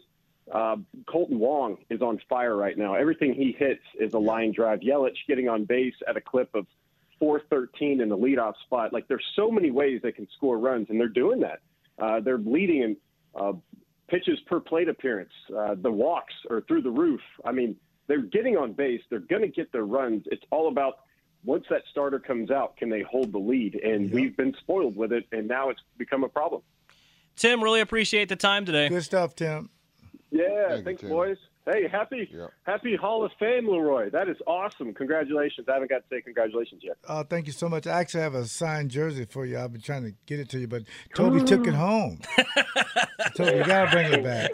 Uh, 0.52 0.76
Kolten 1.08 1.38
Wong 1.38 1.78
is 1.90 2.02
on 2.02 2.20
fire 2.28 2.56
right 2.56 2.78
now. 2.78 2.94
Everything 2.94 3.34
he 3.34 3.54
hits 3.58 3.82
is 3.98 4.14
a 4.14 4.18
line 4.18 4.52
drive. 4.52 4.80
Yelich 4.80 5.16
getting 5.26 5.48
on 5.48 5.64
base 5.64 5.94
at 6.06 6.16
a 6.16 6.20
clip 6.20 6.54
of 6.54 6.66
413 7.18 8.00
in 8.00 8.08
the 8.08 8.16
leadoff 8.16 8.54
spot. 8.64 8.92
Like 8.92 9.08
there's 9.08 9.24
so 9.34 9.50
many 9.50 9.70
ways 9.70 10.00
they 10.02 10.12
can 10.12 10.28
score 10.36 10.58
runs, 10.58 10.88
and 10.90 11.00
they're 11.00 11.08
doing 11.08 11.40
that. 11.40 11.60
Uh, 11.98 12.20
they're 12.20 12.38
leading 12.38 12.82
in 12.82 12.96
uh, 13.36 13.52
pitches 14.08 14.38
per 14.46 14.60
plate 14.60 14.88
appearance. 14.88 15.32
Uh, 15.56 15.74
the 15.80 15.90
walks 15.90 16.34
are 16.50 16.60
through 16.62 16.82
the 16.82 16.90
roof. 16.90 17.20
I 17.44 17.52
mean, 17.52 17.76
they're 18.06 18.22
getting 18.22 18.56
on 18.56 18.72
base. 18.72 19.02
They're 19.10 19.18
going 19.18 19.42
to 19.42 19.48
get 19.48 19.72
their 19.72 19.84
runs. 19.84 20.24
It's 20.26 20.44
all 20.50 20.68
about 20.68 21.00
once 21.44 21.64
that 21.70 21.82
starter 21.90 22.18
comes 22.18 22.50
out, 22.50 22.76
can 22.76 22.88
they 22.88 23.02
hold 23.02 23.32
the 23.32 23.38
lead? 23.38 23.76
And 23.76 24.10
we've 24.10 24.36
been 24.36 24.54
spoiled 24.60 24.96
with 24.96 25.12
it, 25.12 25.24
and 25.32 25.46
now 25.46 25.70
it's 25.70 25.80
become 25.96 26.24
a 26.24 26.28
problem. 26.28 26.62
Tim, 27.36 27.62
really 27.62 27.80
appreciate 27.80 28.28
the 28.28 28.36
time 28.36 28.64
today. 28.64 28.88
Good 28.88 29.04
stuff, 29.04 29.34
Tim. 29.34 29.70
Yeah, 30.30 30.68
Thank 30.70 30.84
thanks, 30.84 31.02
you, 31.02 31.08
boys. 31.08 31.36
Hey, 31.66 31.88
happy 31.88 32.28
yep. 32.32 32.52
happy 32.62 32.94
Hall 32.94 33.24
of 33.24 33.32
Fame, 33.40 33.68
Leroy. 33.68 34.08
That 34.10 34.28
is 34.28 34.36
awesome. 34.46 34.94
Congratulations. 34.94 35.68
I 35.68 35.72
haven't 35.72 35.90
got 35.90 35.98
to 35.98 36.04
say 36.08 36.20
congratulations 36.20 36.82
yet. 36.84 36.96
Oh, 37.08 37.24
thank 37.24 37.48
you 37.48 37.52
so 37.52 37.68
much. 37.68 37.88
I 37.88 37.98
actually 37.98 38.20
have 38.20 38.36
a 38.36 38.44
signed 38.44 38.92
jersey 38.92 39.24
for 39.24 39.44
you. 39.44 39.58
I've 39.58 39.72
been 39.72 39.82
trying 39.82 40.04
to 40.04 40.12
get 40.26 40.38
it 40.38 40.48
to 40.50 40.60
you, 40.60 40.68
but 40.68 40.84
Toby 41.16 41.42
took 41.42 41.66
it 41.66 41.74
home. 41.74 42.20
Toby, 43.36 43.56
you 43.56 43.64
gotta 43.64 43.90
bring 43.90 44.12
it 44.12 44.22
back. 44.22 44.50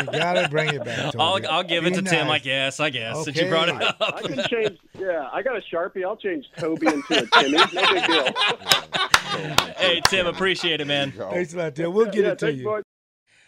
You 0.00 0.18
gotta 0.18 0.48
bring 0.48 0.70
it 0.70 0.82
back. 0.82 1.12
Toby. 1.12 1.18
I'll, 1.18 1.56
I'll 1.56 1.64
give 1.64 1.84
it 1.84 1.94
to 1.96 2.02
Tim. 2.02 2.30
I 2.30 2.38
guess. 2.38 2.80
I 2.80 2.88
guess 2.88 3.16
okay. 3.16 3.24
since 3.24 3.40
you 3.40 3.48
brought 3.50 3.68
it 3.68 3.82
up. 3.82 3.96
I 4.00 4.22
can 4.22 4.42
change. 4.48 4.78
Yeah, 4.98 5.28
I 5.34 5.42
got 5.42 5.56
a 5.56 5.62
sharpie. 5.70 6.02
I'll 6.02 6.16
change 6.16 6.46
Toby 6.56 6.86
into 6.86 7.24
a 7.24 7.26
Timmy. 7.26 7.58
No 7.58 7.66
big 7.66 8.06
deal. 8.06 9.74
hey, 9.76 10.00
Tim, 10.08 10.26
appreciate 10.26 10.80
it, 10.80 10.86
man. 10.86 11.12
Thanks 11.12 11.52
a 11.52 11.58
lot, 11.58 11.74
Tim. 11.74 11.92
We'll 11.92 12.06
get 12.06 12.24
yeah, 12.24 12.30
it 12.30 12.38
to 12.38 12.52
you. 12.54 12.64
boys. 12.64 12.84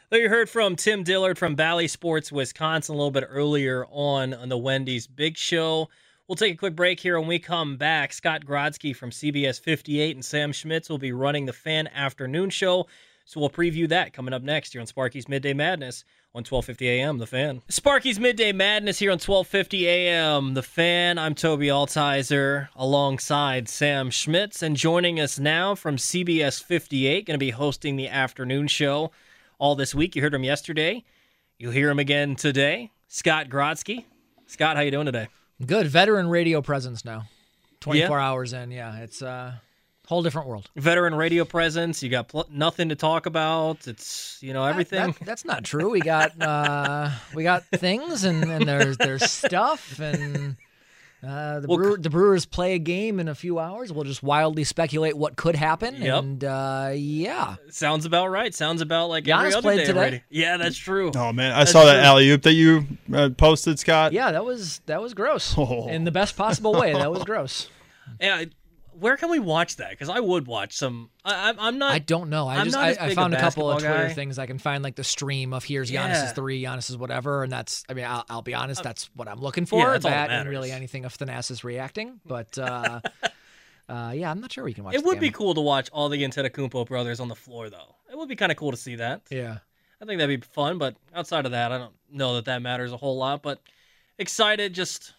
So 0.09 0.15
you 0.15 0.29
heard 0.29 0.49
from 0.49 0.77
Tim 0.77 1.03
Dillard 1.03 1.37
from 1.37 1.57
Bally 1.57 1.89
Sports 1.89 2.31
Wisconsin 2.31 2.95
a 2.95 2.97
little 2.97 3.11
bit 3.11 3.25
earlier 3.29 3.87
on 3.91 4.35
on 4.35 4.49
the 4.49 4.57
Wendy's 4.57 5.09
Big 5.09 5.37
Show. 5.37 5.89
We'll 6.29 6.37
take 6.37 6.55
a 6.55 6.57
quick 6.57 6.77
break 6.77 7.01
here. 7.01 7.19
When 7.19 7.29
we 7.29 7.41
come 7.41 7.77
back, 7.77 8.13
Scott 8.13 8.45
Grodsky 8.45 8.95
from 8.95 9.11
CBS 9.11 9.61
58 9.61 10.15
and 10.15 10.25
Sam 10.25 10.53
Schmitz 10.53 10.89
will 10.89 10.99
be 10.99 11.11
running 11.11 11.47
the 11.47 11.53
Fan 11.53 11.89
Afternoon 11.89 12.51
Show. 12.51 12.87
So 13.25 13.41
we'll 13.41 13.51
preview 13.51 13.89
that 13.89 14.13
coming 14.13 14.33
up 14.33 14.43
next 14.43 14.75
here 14.75 14.81
on 14.81 14.87
Sparky's 14.87 15.29
Midday 15.29 15.53
Madness 15.53 16.05
on 16.37 16.45
12:50 16.45 16.83
a.m. 16.83 17.19
The 17.19 17.27
Fan. 17.27 17.63
Sparky's 17.69 18.21
Midday 18.21 18.53
Madness 18.53 19.01
here 19.01 19.11
on 19.11 19.19
12:50 19.19 19.83
a.m. 19.87 20.55
The 20.55 20.63
Fan. 20.63 21.19
I'm 21.19 21.35
Toby 21.35 21.67
Altizer 21.67 22.69
alongside 22.77 23.69
Sam 23.69 24.11
Schmitz, 24.11 24.63
and 24.63 24.77
joining 24.77 25.19
us 25.19 25.41
now 25.41 25.75
from 25.75 25.97
CBS 25.97 26.63
58, 26.63 27.27
going 27.27 27.35
to 27.35 27.45
be 27.45 27.51
hosting 27.51 27.97
the 27.97 28.07
afternoon 28.07 28.69
show 28.69 29.11
all 29.59 29.75
this 29.75 29.95
week. 29.95 30.17
You 30.17 30.23
heard 30.23 30.35
him 30.35 30.45
yesterday. 30.45 31.05
You'll 31.59 31.73
hear 31.73 31.91
him 31.91 31.99
again 31.99 32.37
today. 32.37 32.91
Scott 33.09 33.49
Grodsky. 33.49 34.05
Scott, 34.47 34.77
how 34.77 34.83
you 34.83 34.91
doing 34.91 35.07
today? 35.07 35.29
Good 35.65 35.87
veteran 35.87 36.29
radio 36.29 36.61
presence 36.61 37.05
now. 37.05 37.25
24 37.81 38.19
Yeah. 38.19 38.25
hours 38.25 38.53
in, 38.53 38.71
yeah. 38.71 38.99
It's 38.99 39.23
a 39.23 39.61
whole 40.07 40.23
different 40.23 40.49
world. 40.49 40.71
Veteran 40.77 41.15
radio 41.15 41.45
presence. 41.45 42.03
You 42.03 42.11
got 42.11 42.29
pl- 42.29 42.47
nothing 42.51 42.91
to 42.91 42.95
talk 42.95 43.27
about. 43.27 43.87
It's 43.89 44.39
you 44.43 44.53
know 44.53 44.65
everything. 44.65 45.13
That- 45.19 45.27
that's 45.27 45.45
not 45.45 45.65
true. 45.65 45.91
We 45.91 46.01
got 46.01 46.41
uh, 46.41 47.11
we 47.35 47.43
got 47.43 47.65
things 47.65 48.25
and, 48.25 48.45
and 48.45 48.69
there's 48.69 48.97
there's 48.99 49.31
stuff 49.31 49.99
and 50.01 50.57
uh, 51.27 51.61
the, 51.61 51.69
Well, 51.69 51.79
Brewer, 51.79 51.99
the 51.99 52.11
Brewers 52.11 52.47
play 52.47 52.75
a 52.75 52.79
game 52.79 53.19
in 53.19 53.29
a 53.29 53.35
few 53.35 53.59
hours. 53.59 53.93
We'll 53.93 54.05
just 54.05 54.23
wildly 54.23 54.65
speculate 54.65 55.17
what 55.17 55.37
could 55.37 55.57
happen. 55.57 55.97
Yep. 56.01 56.19
And 56.23 56.45
uh, 56.45 56.91
yeah, 56.95 57.57
Sounds 57.71 58.05
about 58.07 58.29
right. 58.29 58.55
Sounds 58.55 58.81
about 58.83 59.09
like 59.09 59.27
every 59.29 59.53
other 59.53 59.63
played 59.63 59.79
day 59.79 59.85
today. 59.87 59.99
already. 59.99 60.23
Yeah, 60.31 60.57
that's 60.57 60.77
true. 60.77 61.11
Oh 61.15 61.33
man, 61.33 61.53
I 61.53 61.59
That's 61.61 61.73
saw 61.73 61.85
that 61.85 61.95
true. 61.95 62.03
alley 62.03 62.31
oop 62.31 62.43
that 62.43 62.53
you 62.55 62.87
uh, 63.13 63.31
posted, 63.37 63.79
Scott. 63.79 64.13
yeah, 64.13 64.31
that 64.33 64.45
was 64.45 64.81
that 64.87 65.03
was 65.03 65.15
gross 65.15 65.55
Oh. 65.59 65.89
in 65.89 66.05
the 66.05 66.13
best 66.13 66.37
possible 66.37 66.73
way. 66.73 66.93
That 66.93 67.11
was 67.11 67.25
gross. 67.25 67.69
Yeah, 68.21 68.45
where 68.99 69.17
can 69.17 69.31
we 69.31 69.39
watch 69.39 69.77
that? 69.77 69.91
Because 69.91 70.09
I 70.09 70.21
would 70.21 70.47
watch 70.47 70.75
some. 70.75 71.11
I, 71.25 71.51
I'm, 71.51 71.61
I'm 71.61 71.79
not. 71.79 71.93
I 71.93 71.99
don't 71.99 72.31
know. 72.31 72.49
I 72.49 72.57
I'm 72.57 72.67
just 72.67 72.77
I, 72.77 72.97
I 72.99 73.15
found 73.15 73.35
a 73.35 73.41
couple 73.41 73.71
of 73.71 73.81
Twitter 73.81 74.09
guy. 74.09 74.13
things 74.13 74.39
I 74.39 74.47
can 74.47 74.59
find 74.59 74.83
like 74.83 74.97
the 74.97 75.05
stream 75.05 75.53
of 75.53 75.65
here's 75.65 75.91
Yeah. 75.91 76.09
Giannis's 76.09 76.33
three, 76.33 76.63
Giannis's 76.63 76.97
whatever, 76.97 77.43
and 77.43 77.53
that's 77.53 77.85
I 77.89 77.95
mean 77.95 78.05
I'll, 78.07 78.25
I'll 78.29 78.43
be 78.43 78.55
honest, 78.55 78.83
that's 78.83 79.11
what 79.15 79.29
I'm 79.29 79.41
looking 79.41 79.67
for. 79.67 79.91
Uh, 79.91 79.93
yeah, 79.95 79.99
that 79.99 80.31
and 80.31 80.49
really 80.49 80.71
anything 80.73 81.05
of 81.05 81.17
Thanasis 81.17 81.65
reacting, 81.65 82.21
but 82.27 82.57
uh, 82.59 83.01
uh, 83.89 84.13
yeah, 84.15 84.31
I'm 84.31 84.41
not 84.41 84.53
sure 84.53 84.65
we 84.65 84.75
can 84.75 84.85
watch. 84.85 84.95
It 84.95 85.05
would 85.05 85.21
be 85.21 85.31
cool 85.31 85.55
to 85.55 85.61
watch 85.61 85.89
all 85.93 86.09
the 86.09 86.23
Antetokounmpo 86.23 86.87
brothers 86.87 87.21
on 87.21 87.29
the 87.29 87.37
floor, 87.37 87.71
though. 87.71 87.95
It 88.11 88.17
would 88.19 88.29
be 88.29 88.37
kind 88.37 88.51
of 88.51 88.59
cool 88.59 88.71
to 88.71 88.77
see 88.77 88.97
that. 88.97 89.23
Yeah. 89.31 89.59
I 90.01 90.05
think 90.05 90.19
that'd 90.19 90.41
be 90.41 90.47
fun, 90.47 90.79
but 90.79 90.95
outside 91.15 91.47
of 91.47 91.53
that, 91.53 91.73
I 91.73 91.79
don't 91.79 91.95
know 92.11 92.35
that 92.35 92.45
that 92.47 92.61
matters 92.61 92.93
a 92.93 92.97
whole 92.97 93.17
lot. 93.17 93.43
But 93.43 93.61
excited, 94.19 94.75
just 94.75 95.15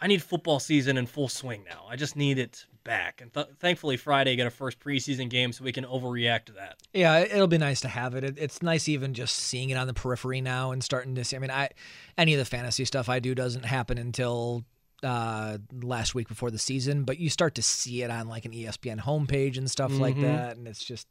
I 0.00 0.06
need 0.06 0.22
football 0.22 0.60
season 0.60 0.96
in 0.96 1.06
full 1.06 1.28
swing 1.28 1.64
now. 1.68 1.86
I 1.88 1.96
just 1.96 2.14
need 2.16 2.38
it 2.38 2.66
back, 2.86 3.20
and 3.20 3.30
th- 3.34 3.48
thankfully 3.58 3.98
Friday 3.98 4.34
got 4.36 4.46
a 4.46 4.50
first 4.50 4.80
preseason 4.80 5.28
game, 5.28 5.52
so 5.52 5.62
we 5.64 5.72
can 5.72 5.84
overreact 5.84 6.46
to 6.46 6.52
that. 6.52 6.76
Yeah, 6.94 7.18
it- 7.18 7.32
it'll 7.32 7.46
be 7.46 7.58
nice 7.58 7.82
to 7.82 7.88
have 7.88 8.14
it. 8.14 8.24
it. 8.24 8.38
It's 8.38 8.62
nice 8.62 8.88
even 8.88 9.12
just 9.12 9.34
seeing 9.36 9.68
it 9.68 9.74
on 9.74 9.86
the 9.86 9.92
periphery 9.94 10.40
now 10.40 10.70
and 10.72 10.82
starting 10.82 11.14
to 11.16 11.24
see. 11.24 11.36
I 11.36 11.40
mean, 11.40 11.50
I 11.50 11.68
any 12.16 12.32
of 12.32 12.38
the 12.38 12.44
fantasy 12.46 12.84
stuff 12.86 13.08
I 13.10 13.18
do 13.18 13.34
doesn't 13.34 13.64
happen 13.66 13.98
until 13.98 14.64
uh 15.02 15.58
last 15.82 16.14
week 16.14 16.26
before 16.28 16.50
the 16.50 16.58
season, 16.58 17.04
but 17.04 17.18
you 17.18 17.28
start 17.28 17.54
to 17.56 17.62
see 17.62 18.02
it 18.02 18.10
on 18.10 18.28
like 18.28 18.46
an 18.46 18.52
ESPN 18.52 18.98
homepage 19.00 19.58
and 19.58 19.70
stuff 19.70 19.92
like 19.92 20.16
Mhm. 20.16 20.22
that, 20.22 20.56
and 20.56 20.66
it's 20.66 20.82
just 20.82 21.06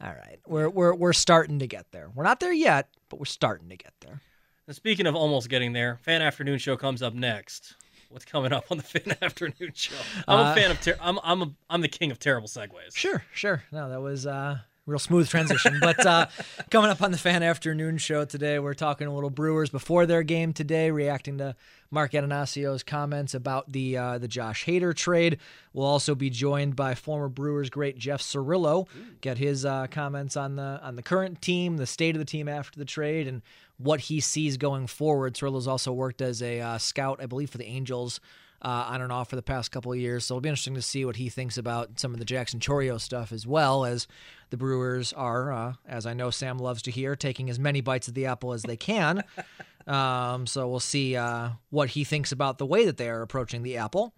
all 0.00 0.10
right. 0.12 0.38
We're 0.46 0.68
we're 0.68 0.94
we're 0.94 1.12
starting 1.14 1.60
to 1.60 1.66
get 1.66 1.90
there. 1.92 2.10
We're 2.14 2.24
not 2.24 2.40
there 2.40 2.52
yet, 2.52 2.88
but 3.08 3.18
we're 3.18 3.24
starting 3.24 3.70
to 3.70 3.76
get 3.76 3.94
there. 4.00 4.20
And 4.66 4.74
speaking 4.76 5.06
of 5.06 5.14
almost 5.14 5.48
getting 5.48 5.72
there, 5.72 5.98
fan 6.02 6.20
afternoon 6.22 6.58
show 6.58 6.76
comes 6.76 7.02
up 7.02 7.14
next. 7.14 7.74
What's 8.10 8.24
coming 8.24 8.52
up 8.52 8.66
on 8.70 8.76
the 8.76 8.82
fan 8.84 9.16
afternoon 9.22 9.72
show? 9.74 9.96
I'm 10.28 10.46
Uh, 10.46 10.52
a 10.52 10.54
fan 10.54 10.70
of. 10.70 10.80
Ter- 10.80 10.96
I'm 11.00 11.18
I'm 11.22 11.42
a, 11.42 11.50
I'm 11.70 11.80
the 11.80 11.88
king 11.88 12.10
of 12.10 12.18
terrible 12.18 12.48
segues. 12.48 12.94
Sure, 12.94 13.22
sure. 13.34 13.62
No, 13.72 13.88
that 13.90 14.00
was 14.00 14.26
uh 14.26 14.58
real 14.86 14.98
smooth 14.98 15.26
transition. 15.28 15.78
but 15.80 16.04
uh 16.04 16.26
coming 16.70 16.90
up 16.90 17.00
on 17.02 17.10
the 17.10 17.18
fan 17.18 17.42
afternoon 17.42 17.98
show 17.98 18.24
today, 18.24 18.58
we're 18.58 18.74
talking 18.74 19.06
a 19.06 19.14
little 19.14 19.30
Brewers 19.30 19.70
before 19.70 20.06
their 20.06 20.22
game 20.22 20.52
today, 20.52 20.90
reacting 20.90 21.38
to 21.38 21.56
Mark 21.90 22.12
Attanasio's 22.12 22.82
comments 22.82 23.34
about 23.34 23.70
the 23.72 23.96
uh, 23.96 24.18
the 24.18 24.28
Josh 24.28 24.64
Hader 24.66 24.94
trade. 24.94 25.38
We'll 25.72 25.86
also 25.86 26.14
be 26.14 26.28
joined 26.28 26.74
by 26.76 26.94
former 26.94 27.28
Brewers 27.28 27.70
great 27.70 27.96
Jeff 27.98 28.20
Cirillo, 28.20 28.86
get 29.20 29.38
his 29.38 29.64
uh, 29.64 29.86
comments 29.88 30.36
on 30.36 30.56
the 30.56 30.80
on 30.82 30.96
the 30.96 31.02
current 31.02 31.40
team, 31.40 31.76
the 31.76 31.86
state 31.86 32.14
of 32.16 32.18
the 32.18 32.24
team 32.24 32.48
after 32.48 32.78
the 32.78 32.84
trade, 32.84 33.26
and 33.28 33.42
what 33.78 34.00
he 34.00 34.20
sees 34.20 34.56
going 34.56 34.86
forward. 34.86 35.34
Cirillo's 35.34 35.66
also 35.66 35.92
worked 35.92 36.22
as 36.22 36.42
a 36.42 36.60
uh, 36.60 36.78
scout, 36.78 37.20
I 37.20 37.26
believe, 37.26 37.50
for 37.50 37.58
the 37.58 37.66
Angels 37.66 38.20
uh, 38.62 38.86
on 38.88 39.02
and 39.02 39.12
off 39.12 39.28
for 39.28 39.36
the 39.36 39.42
past 39.42 39.70
couple 39.70 39.92
of 39.92 39.98
years. 39.98 40.24
So 40.24 40.34
it'll 40.34 40.40
be 40.40 40.48
interesting 40.48 40.74
to 40.74 40.82
see 40.82 41.04
what 41.04 41.16
he 41.16 41.28
thinks 41.28 41.58
about 41.58 42.00
some 42.00 42.12
of 42.12 42.18
the 42.18 42.24
Jackson 42.24 42.60
Chourio 42.60 43.00
stuff 43.00 43.30
as 43.30 43.46
well 43.46 43.84
as 43.84 44.06
the 44.50 44.56
Brewers 44.56 45.12
are, 45.12 45.52
uh, 45.52 45.72
as 45.86 46.06
I 46.06 46.14
know 46.14 46.30
Sam 46.30 46.58
loves 46.58 46.80
to 46.82 46.90
hear, 46.90 47.14
taking 47.14 47.50
as 47.50 47.58
many 47.58 47.80
bites 47.80 48.08
of 48.08 48.14
the 48.14 48.26
apple 48.26 48.52
as 48.52 48.62
they 48.62 48.76
can. 48.76 49.22
um, 49.86 50.46
so 50.46 50.68
we'll 50.68 50.80
see 50.80 51.16
uh, 51.16 51.50
what 51.70 51.90
he 51.90 52.04
thinks 52.04 52.32
about 52.32 52.58
the 52.58 52.66
way 52.66 52.84
that 52.86 52.96
they 52.96 53.10
are 53.10 53.22
approaching 53.22 53.62
the 53.62 53.76
apple. 53.76 54.14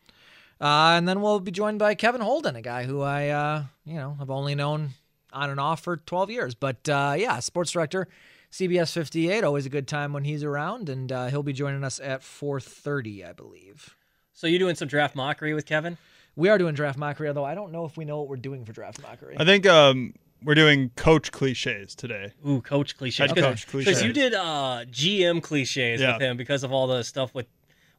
Uh, 0.61 0.95
and 0.97 1.09
then 1.09 1.21
we'll 1.21 1.41
be 1.41 1.51
joined 1.51 1.79
by 1.79 1.95
Kevin 1.95 2.21
Holden, 2.21 2.57
a 2.57 2.63
guy 2.63 2.85
who 2.85 3.03
I, 3.03 3.29
uh, 3.29 3.65
you 3.85 3.97
know, 3.97 4.17
have 4.19 4.31
only 4.31 4.55
known 4.55 4.91
on 5.33 5.51
and 5.51 5.61
off 5.61 5.81
for 5.83 5.99
12 5.99 6.31
years. 6.31 6.55
But 6.55 6.89
uh, 6.89 7.15
yeah, 7.19 7.41
sports 7.41 7.73
director, 7.73 8.09
CBS 8.51 8.93
58. 8.93 9.45
Always 9.45 9.67
a 9.67 9.69
good 9.69 9.87
time 9.89 10.13
when 10.13 10.25
he's 10.25 10.43
around, 10.45 10.89
and 10.89 11.11
uh, 11.13 11.27
he'll 11.27 11.43
be 11.43 11.53
joining 11.53 11.85
us 11.85 12.01
at 12.01 12.23
4:30, 12.23 13.29
I 13.29 13.33
believe. 13.33 13.95
So 14.33 14.47
you 14.47 14.59
doing 14.59 14.75
some 14.75 14.89
draft 14.89 15.15
mockery 15.17 15.55
with 15.55 15.67
Kevin? 15.67 15.99
We 16.37 16.49
are 16.51 16.59
doing 16.59 16.75
draft 16.75 16.99
mockery, 16.99 17.29
although 17.29 17.45
I 17.45 17.55
don't 17.55 17.73
know 17.73 17.85
if 17.87 17.97
we 17.97 18.05
know 18.05 18.19
what 18.19 18.29
we're 18.29 18.37
doing 18.37 18.65
for 18.65 18.73
draft 18.73 19.01
mockery. 19.03 19.37
I 19.39 19.45
think 19.45 19.67
um, 19.67 20.13
we're 20.45 20.55
doing 20.55 20.91
coach 20.97 21.33
cliches 21.33 21.95
today. 21.95 22.33
Ooh, 22.47 22.61
coach 22.61 22.97
cliches. 22.99 23.31
Head 23.31 23.37
coach 23.37 23.67
Because 23.67 23.85
cliches. 23.85 24.03
you 24.03 24.13
did 24.13 24.35
uh, 24.35 24.85
GM 24.91 25.43
cliches 25.43 26.01
Yeah. 26.01 26.13
with 26.13 26.23
him 26.23 26.37
because 26.37 26.63
of 26.63 26.73
all 26.73 26.87
the 26.87 27.03
stuff 27.05 27.35
with 27.35 27.47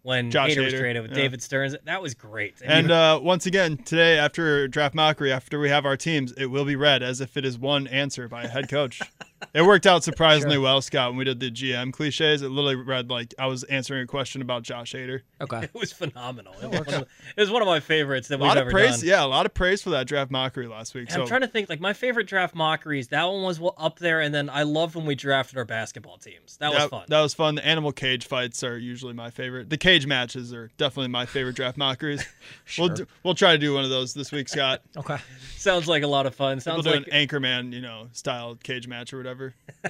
when 0.03 0.29
Josh 0.29 0.51
Hader 0.51 0.65
was 0.65 0.73
traded 0.75 1.01
with 1.01 1.11
yeah. 1.11 1.17
David 1.17 1.41
Stearns. 1.41 1.75
That 1.85 2.01
was 2.01 2.13
great. 2.13 2.61
And 2.63 2.89
you- 2.89 2.93
uh, 2.93 3.19
once 3.21 3.47
again, 3.47 3.77
today 3.77 4.19
after 4.19 4.67
draft 4.67 4.93
mockery, 4.93 5.31
after 5.33 5.59
we 5.59 5.69
have 5.69 5.85
our 5.85 5.97
teams, 5.97 6.31
it 6.33 6.45
will 6.45 6.63
be 6.65 6.75
read 6.75 7.01
as 7.01 7.19
if 7.19 7.35
it 7.37 7.43
is 7.43 7.57
one 7.57 7.87
answer 7.87 8.27
by 8.27 8.43
a 8.43 8.47
head 8.47 8.69
coach. 8.69 9.01
it 9.53 9.61
worked 9.63 9.85
out 9.85 10.03
surprisingly 10.03 10.55
Sure. 10.55 10.63
well, 10.63 10.81
Scott. 10.81 11.11
When 11.11 11.17
we 11.17 11.25
did 11.25 11.39
the 11.39 11.51
GM 11.51 11.93
cliches, 11.93 12.41
it 12.41 12.49
literally 12.49 12.75
read 12.75 13.09
like 13.09 13.33
I 13.37 13.47
was 13.47 13.63
answering 13.65 14.01
a 14.03 14.07
question 14.07 14.41
about 14.41 14.63
Josh 14.63 14.93
Hader. 14.93 15.21
Okay. 15.41 15.63
it 15.63 15.73
was 15.75 15.93
phenomenal. 15.93 16.53
It 16.61 16.69
was, 16.69 16.79
one 16.79 16.93
of, 16.95 17.01
it 17.35 17.41
was 17.41 17.51
one 17.51 17.61
of 17.61 17.67
my 17.67 17.79
favorites 17.79 18.27
that 18.29 18.35
A 18.35 18.37
we've 18.39 18.47
lot 18.47 18.57
ever 18.57 18.69
of 18.69 18.73
praise, 18.73 18.99
done. 19.01 19.09
yeah, 19.09 19.23
a 19.23 19.27
lot 19.27 19.45
of 19.45 19.53
praise 19.53 19.81
for 19.83 19.91
that 19.91 20.07
draft 20.07 20.31
mockery 20.31 20.67
last 20.67 20.95
week. 20.95 21.11
So 21.11 21.21
I'm 21.21 21.27
trying 21.27 21.41
to 21.41 21.47
think, 21.47 21.69
like 21.69 21.79
my 21.79 21.93
favorite 21.93 22.27
draft 22.27 22.55
mockeries. 22.55 23.09
That 23.09 23.23
one 23.25 23.43
was 23.43 23.59
up 23.77 23.99
there, 23.99 24.21
and 24.21 24.33
then 24.33 24.49
I 24.49 24.63
loved 24.63 24.95
when 24.95 25.05
we 25.05 25.15
drafted 25.15 25.57
our 25.57 25.65
basketball 25.65 26.17
teams. 26.17 26.57
That 26.57 26.73
was 26.73 26.85
fun. 26.89 27.05
That 27.07 27.21
was 27.21 27.33
fun. 27.33 27.55
The 27.55 27.65
animal 27.65 27.91
cage 27.91 28.25
fights 28.25 28.63
are 28.63 28.77
usually 28.77 29.13
my 29.13 29.29
favorite. 29.29 29.69
The 29.69 29.77
cage 29.77 30.07
matches 30.07 30.53
are 30.53 30.71
definitely 30.77 31.09
my 31.09 31.25
favorite 31.25 31.55
draft 31.55 31.77
mockeries. 31.77 32.25
We'll 32.77 32.87
Sure. 32.89 32.95
do, 32.95 33.07
we'll 33.23 33.33
try 33.35 33.53
to 33.53 33.57
do 33.57 33.73
one 33.73 33.83
of 33.83 33.89
those 33.89 34.13
this 34.13 34.31
week, 34.31 34.49
Scott. 34.49 34.81
Okay. 34.97 35.17
Sounds 35.55 35.87
like 35.87 36.03
a 36.03 36.07
lot 36.07 36.25
of 36.25 36.35
fun. 36.35 36.55
We'll 36.57 36.61
Sounds 36.61 36.83
do 36.85 36.91
like 36.91 37.07
an 37.11 37.27
Anchorman, 37.27 37.71
you 37.73 37.81
know, 37.81 38.07
style 38.13 38.55
cage 38.55 38.87
match 38.87 39.13
or 39.13 39.17
whatever. 39.17 39.26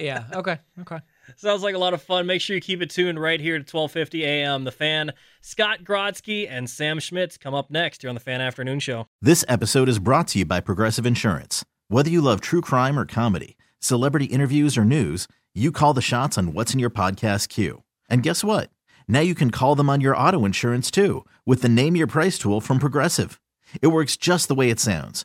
Yeah. 0.00 0.24
Okay. 0.32 0.58
Okay. 0.80 0.98
Sounds 1.36 1.62
like 1.62 1.74
a 1.74 1.78
lot 1.78 1.94
of 1.94 2.02
fun. 2.02 2.26
Make 2.26 2.40
sure 2.40 2.54
you 2.54 2.60
keep 2.62 2.82
it 2.82 2.90
tuned 2.90 3.20
right 3.20 3.40
here 3.40 3.58
to 3.58 3.64
12:50 3.64 4.22
a.m. 4.22 4.64
The 4.64 4.72
Fan, 4.72 5.12
Scott 5.40 5.84
Grodsky 5.84 6.48
and 6.48 6.68
Sam 6.68 6.98
Schmitz 6.98 7.36
come 7.36 7.54
up 7.54 7.70
next 7.70 8.02
here 8.02 8.08
on 8.08 8.14
the 8.14 8.20
Fan 8.20 8.40
Afternoon 8.40 8.80
Show. 8.80 9.06
This 9.20 9.44
episode 9.48 9.88
is 9.88 9.98
brought 9.98 10.28
to 10.28 10.40
you 10.40 10.44
by 10.44 10.60
Progressive 10.60 11.06
Insurance. 11.06 11.64
Whether 11.88 12.10
you 12.10 12.20
love 12.20 12.40
true 12.40 12.60
crime 12.60 12.98
or 12.98 13.06
comedy, 13.06 13.56
celebrity 13.80 14.26
interviews 14.26 14.76
or 14.76 14.84
news, 14.84 15.28
you 15.54 15.72
call 15.72 15.94
the 15.94 16.02
shots 16.02 16.36
on 16.38 16.52
what's 16.52 16.74
in 16.74 16.80
your 16.80 16.90
podcast 16.90 17.48
queue. 17.48 17.82
And 18.08 18.22
guess 18.22 18.44
what? 18.44 18.70
Now 19.06 19.20
you 19.20 19.34
can 19.34 19.50
call 19.50 19.74
them 19.74 19.88
on 19.90 20.00
your 20.00 20.16
auto 20.16 20.44
insurance 20.44 20.90
too 20.90 21.24
with 21.46 21.62
the 21.62 21.68
Name 21.68 21.96
Your 21.96 22.06
Price 22.06 22.38
tool 22.38 22.60
from 22.60 22.78
Progressive. 22.78 23.40
It 23.82 23.88
works 23.88 24.16
just 24.16 24.48
the 24.48 24.54
way 24.54 24.70
it 24.70 24.80
sounds. 24.80 25.24